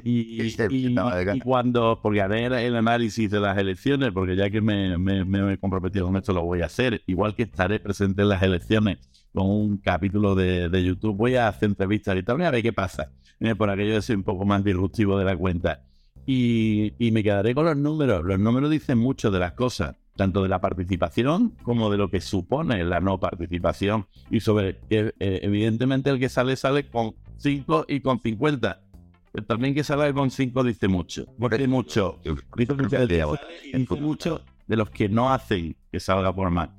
Y, 0.03 0.43
y- 0.43 0.55
y 1.33 1.39
cuando, 1.39 1.99
porque 2.01 2.21
haré 2.21 2.45
el 2.67 2.75
análisis 2.75 3.29
de 3.29 3.39
las 3.39 3.57
elecciones, 3.57 4.11
porque 4.11 4.35
ya 4.35 4.49
que 4.49 4.61
me, 4.61 4.97
me, 4.97 5.23
me 5.25 5.53
he 5.53 5.57
comprometido 5.57 6.05
con 6.07 6.17
esto, 6.17 6.33
lo 6.33 6.43
voy 6.43 6.61
a 6.61 6.65
hacer. 6.65 7.01
Igual 7.07 7.35
que 7.35 7.43
estaré 7.43 7.79
presente 7.79 8.21
en 8.21 8.29
las 8.29 8.41
elecciones 8.43 8.97
con 9.37 9.51
un 9.51 9.77
capítulo 9.77 10.33
de, 10.33 10.67
de 10.67 10.83
YouTube, 10.83 11.15
voy 11.15 11.35
a 11.35 11.47
hacer 11.47 11.69
entrevistas 11.69 12.17
y 12.17 12.23
tal, 12.23 12.41
a 12.41 12.49
ver 12.49 12.63
qué 12.63 12.73
pasa. 12.73 13.11
Eh, 13.39 13.53
por 13.53 13.69
aquello 13.69 13.93
de 13.93 14.01
ser 14.01 14.17
un 14.17 14.23
poco 14.23 14.45
más 14.45 14.63
disruptivo 14.63 15.15
de 15.19 15.25
la 15.25 15.37
cuenta. 15.37 15.83
Y, 16.25 16.93
y 16.97 17.11
me 17.11 17.21
quedaré 17.21 17.53
con 17.53 17.65
los 17.65 17.77
números. 17.77 18.25
Los 18.25 18.39
números 18.39 18.71
dicen 18.71 18.97
mucho 18.97 19.29
de 19.29 19.37
las 19.37 19.51
cosas, 19.51 19.95
tanto 20.15 20.41
de 20.41 20.49
la 20.49 20.59
participación 20.59 21.51
como 21.61 21.91
de 21.91 21.99
lo 21.99 22.09
que 22.09 22.19
supone 22.19 22.83
la 22.83 22.99
no 22.99 23.19
participación. 23.19 24.07
Y 24.31 24.39
sobre 24.39 24.79
que, 24.89 25.13
eh, 25.19 25.39
evidentemente, 25.43 26.09
el 26.09 26.17
que 26.17 26.29
sale, 26.29 26.55
sale 26.55 26.89
con 26.89 27.13
5 27.37 27.85
y 27.89 27.99
con 27.99 28.19
50. 28.19 28.81
Pero 29.33 29.45
también 29.45 29.75
que 29.75 29.83
salga 29.83 30.11
con 30.13 30.31
5 30.31 30.63
dice 30.63 30.87
mucho. 30.87 31.27
Dice 31.37 31.67
mucho. 31.67 32.19
Dice 32.55 32.73
mucho, 34.01 34.41
de, 34.65 34.75
los 34.75 34.89
que 34.89 35.09
no 35.09 35.31
hacen 35.31 35.75
que 35.91 35.99
salga 35.99 36.33
por 36.33 36.49
más. 36.49 36.69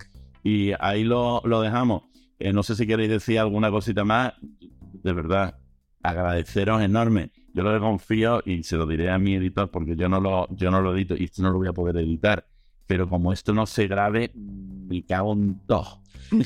Y 0.43 0.73
ahí 0.81 1.05
lo, 1.05 1.41
lo 1.45 1.61
dejamos. 1.61 2.03
Eh, 2.39 2.53
no 2.53 2.63
sé 2.63 2.75
si 2.75 2.87
queréis 2.87 3.11
decir 3.11 3.39
alguna 3.39 3.71
cosita 3.71 4.05
más. 4.05 4.35
De 4.41 5.13
verdad, 5.13 5.59
agradeceros 6.03 6.83
enorme. 6.83 7.31
Yo 7.55 7.63
lo 7.63 7.81
confío 7.81 8.43
y 8.45 8.63
se 8.63 8.77
lo 8.77 8.87
diré 8.87 9.11
a 9.11 9.19
mi 9.19 9.35
editor 9.35 9.71
porque 9.71 9.97
yo 9.97 10.09
no 10.09 10.21
lo, 10.21 10.47
yo 10.55 10.71
no 10.71 10.81
lo 10.81 10.95
edito 10.95 11.17
y 11.17 11.25
esto 11.25 11.43
no 11.43 11.51
lo 11.51 11.59
voy 11.59 11.69
a 11.69 11.73
poder 11.73 11.97
editar. 11.97 12.47
Pero 12.87 13.09
como 13.09 13.33
esto 13.33 13.53
no 13.53 13.67
se 13.67 13.87
grabe, 13.87 14.31
me 14.35 15.03
cago 15.05 15.33
en 15.33 15.59
todo. 15.67 16.01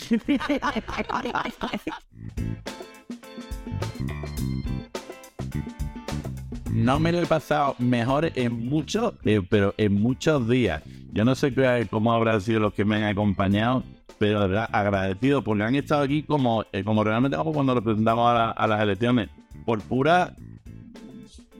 No 6.72 6.98
me 6.98 7.12
lo 7.12 7.20
he 7.20 7.26
pasado 7.26 7.76
mejor 7.78 8.32
en 8.34 8.66
muchos, 8.66 9.12
eh, 9.24 9.42
pero 9.46 9.74
en 9.76 9.92
muchos 10.00 10.48
días. 10.48 10.82
Yo 11.12 11.22
no 11.22 11.34
sé 11.34 11.54
cómo 11.90 12.14
habrán 12.14 12.40
sido 12.40 12.60
los 12.60 12.72
que 12.72 12.86
me 12.86 12.96
han 12.96 13.04
acompañado, 13.04 13.84
pero 14.22 14.40
de 14.40 14.46
verdad 14.46 14.68
agradecido 14.70 15.42
porque 15.42 15.64
han 15.64 15.74
estado 15.74 16.04
aquí 16.04 16.22
como, 16.22 16.64
eh, 16.70 16.84
como 16.84 17.02
realmente 17.02 17.36
como 17.36 17.52
cuando 17.52 17.74
lo 17.74 17.82
presentamos 17.82 18.30
a, 18.30 18.52
a 18.52 18.66
las 18.68 18.80
elecciones, 18.80 19.30
por 19.64 19.80
pura 19.80 20.32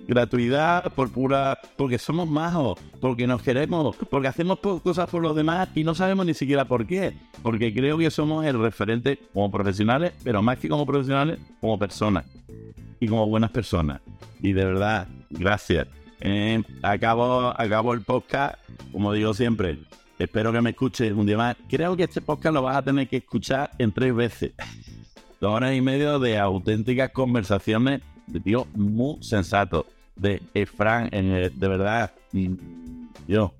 gratuidad, 0.07 0.93
por 0.93 1.11
pura, 1.11 1.59
porque 1.77 1.99
somos 1.99 2.29
majos, 2.29 2.79
porque 3.01 3.27
nos 3.27 3.43
queremos, 3.43 3.97
porque 4.09 4.29
hacemos 4.29 4.61
cosas 4.61 5.11
por 5.11 5.23
los 5.23 5.35
demás 5.35 5.71
y 5.75 5.83
no 5.83 5.97
sabemos 5.97 6.25
ni 6.25 6.35
siquiera 6.35 6.65
por 6.65 6.87
qué, 6.87 7.15
porque 7.43 7.75
creo 7.75 7.99
que 7.99 8.13
somos 8.13 8.47
el 8.47 8.57
referente 8.61 9.19
como 9.35 9.51
profesionales, 9.51 10.13
pero 10.23 10.41
más 10.41 10.57
que 10.59 10.69
como 10.69 10.87
profesionales, 10.87 11.41
como 11.61 11.77
personas 11.81 12.27
y 13.01 13.09
como 13.09 13.27
buenas 13.27 13.51
personas. 13.51 14.01
Y 14.41 14.53
de 14.53 14.65
verdad, 14.65 15.09
gracias. 15.31 15.89
Eh, 16.21 16.63
acabo, 16.83 17.61
acabo 17.61 17.93
el 17.93 18.03
podcast, 18.03 18.55
como 18.93 19.13
digo 19.13 19.35
siempre, 19.35 19.81
espero 20.23 20.53
que 20.53 20.61
me 20.61 20.71
escuches 20.71 21.13
un 21.13 21.27
día 21.27 21.37
más. 21.37 21.57
Creo 21.69 21.97
que 21.97 22.05
este 22.05 22.21
podcast 22.21 22.55
lo 22.55 22.63
vas 22.63 22.77
a 22.77 22.83
tener 22.83 23.09
que 23.09 23.19
escuchar 23.19 23.71
en 23.79 23.93
tres 23.93 24.15
veces. 24.15 24.53
Dos 25.41 25.53
horas 25.53 25.75
y 25.75 25.81
media 25.81 26.19
de 26.19 26.39
auténticas 26.39 27.11
conversaciones 27.11 28.03
de 28.27 28.41
tío 28.41 28.67
muy 28.75 29.23
sensato. 29.23 29.87
De 30.15 30.43
Efran, 30.55 31.09
de 31.11 31.69
verdad, 31.69 32.13
yo, 33.27 33.55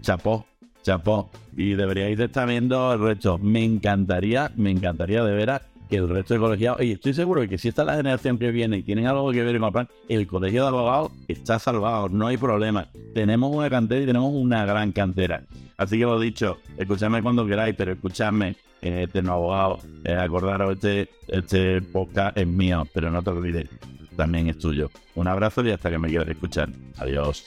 chapó, 0.00 0.46
chapó. 0.82 1.30
Y 1.56 1.74
deberíais 1.74 2.16
de 2.16 2.24
estar 2.24 2.48
viendo 2.48 2.92
el 2.92 3.00
resto. 3.00 3.38
Me 3.38 3.62
encantaría, 3.62 4.50
me 4.56 4.70
encantaría 4.70 5.22
de 5.22 5.32
veras 5.32 5.62
que 5.90 5.96
el 5.96 6.08
resto 6.08 6.34
de 6.34 6.40
colegiados, 6.40 6.80
y 6.82 6.92
estoy 6.92 7.12
seguro 7.12 7.40
de 7.40 7.48
que 7.48 7.58
si 7.58 7.68
esta 7.68 7.82
es 7.82 7.86
la 7.86 7.96
generación 7.96 8.38
que 8.38 8.50
viene 8.52 8.78
y 8.78 8.82
tienen 8.82 9.06
algo 9.06 9.32
que 9.32 9.42
ver 9.42 9.58
con 9.58 9.66
el 9.66 9.72
plan, 9.72 9.88
el 10.08 10.26
colegio 10.26 10.62
de 10.62 10.68
abogados 10.68 11.12
está 11.28 11.58
salvado, 11.58 12.08
no 12.08 12.28
hay 12.28 12.36
problema. 12.36 12.86
Tenemos 13.12 13.54
una 13.54 13.68
cantera 13.68 14.02
y 14.02 14.06
tenemos 14.06 14.32
una 14.32 14.64
gran 14.64 14.92
cantera. 14.92 15.42
Así 15.76 15.98
que 15.98 16.04
lo 16.04 16.20
dicho, 16.20 16.58
escuchadme 16.78 17.22
cuando 17.22 17.44
queráis, 17.44 17.74
pero 17.76 17.92
escuchadme, 17.92 18.54
eh, 18.80 19.02
Eterno 19.02 19.32
Abogado, 19.32 19.80
eh, 20.04 20.14
acordaros, 20.14 20.74
este, 20.74 21.08
este 21.26 21.82
podcast 21.82 22.38
es 22.38 22.46
mío, 22.46 22.86
pero 22.94 23.10
no 23.10 23.22
te 23.22 23.30
olvides, 23.30 23.68
también 24.16 24.48
es 24.48 24.58
tuyo. 24.58 24.90
Un 25.16 25.26
abrazo 25.26 25.64
y 25.66 25.72
hasta 25.72 25.90
que 25.90 25.98
me 25.98 26.08
quieras 26.08 26.28
escuchar. 26.28 26.68
Adiós. 26.98 27.44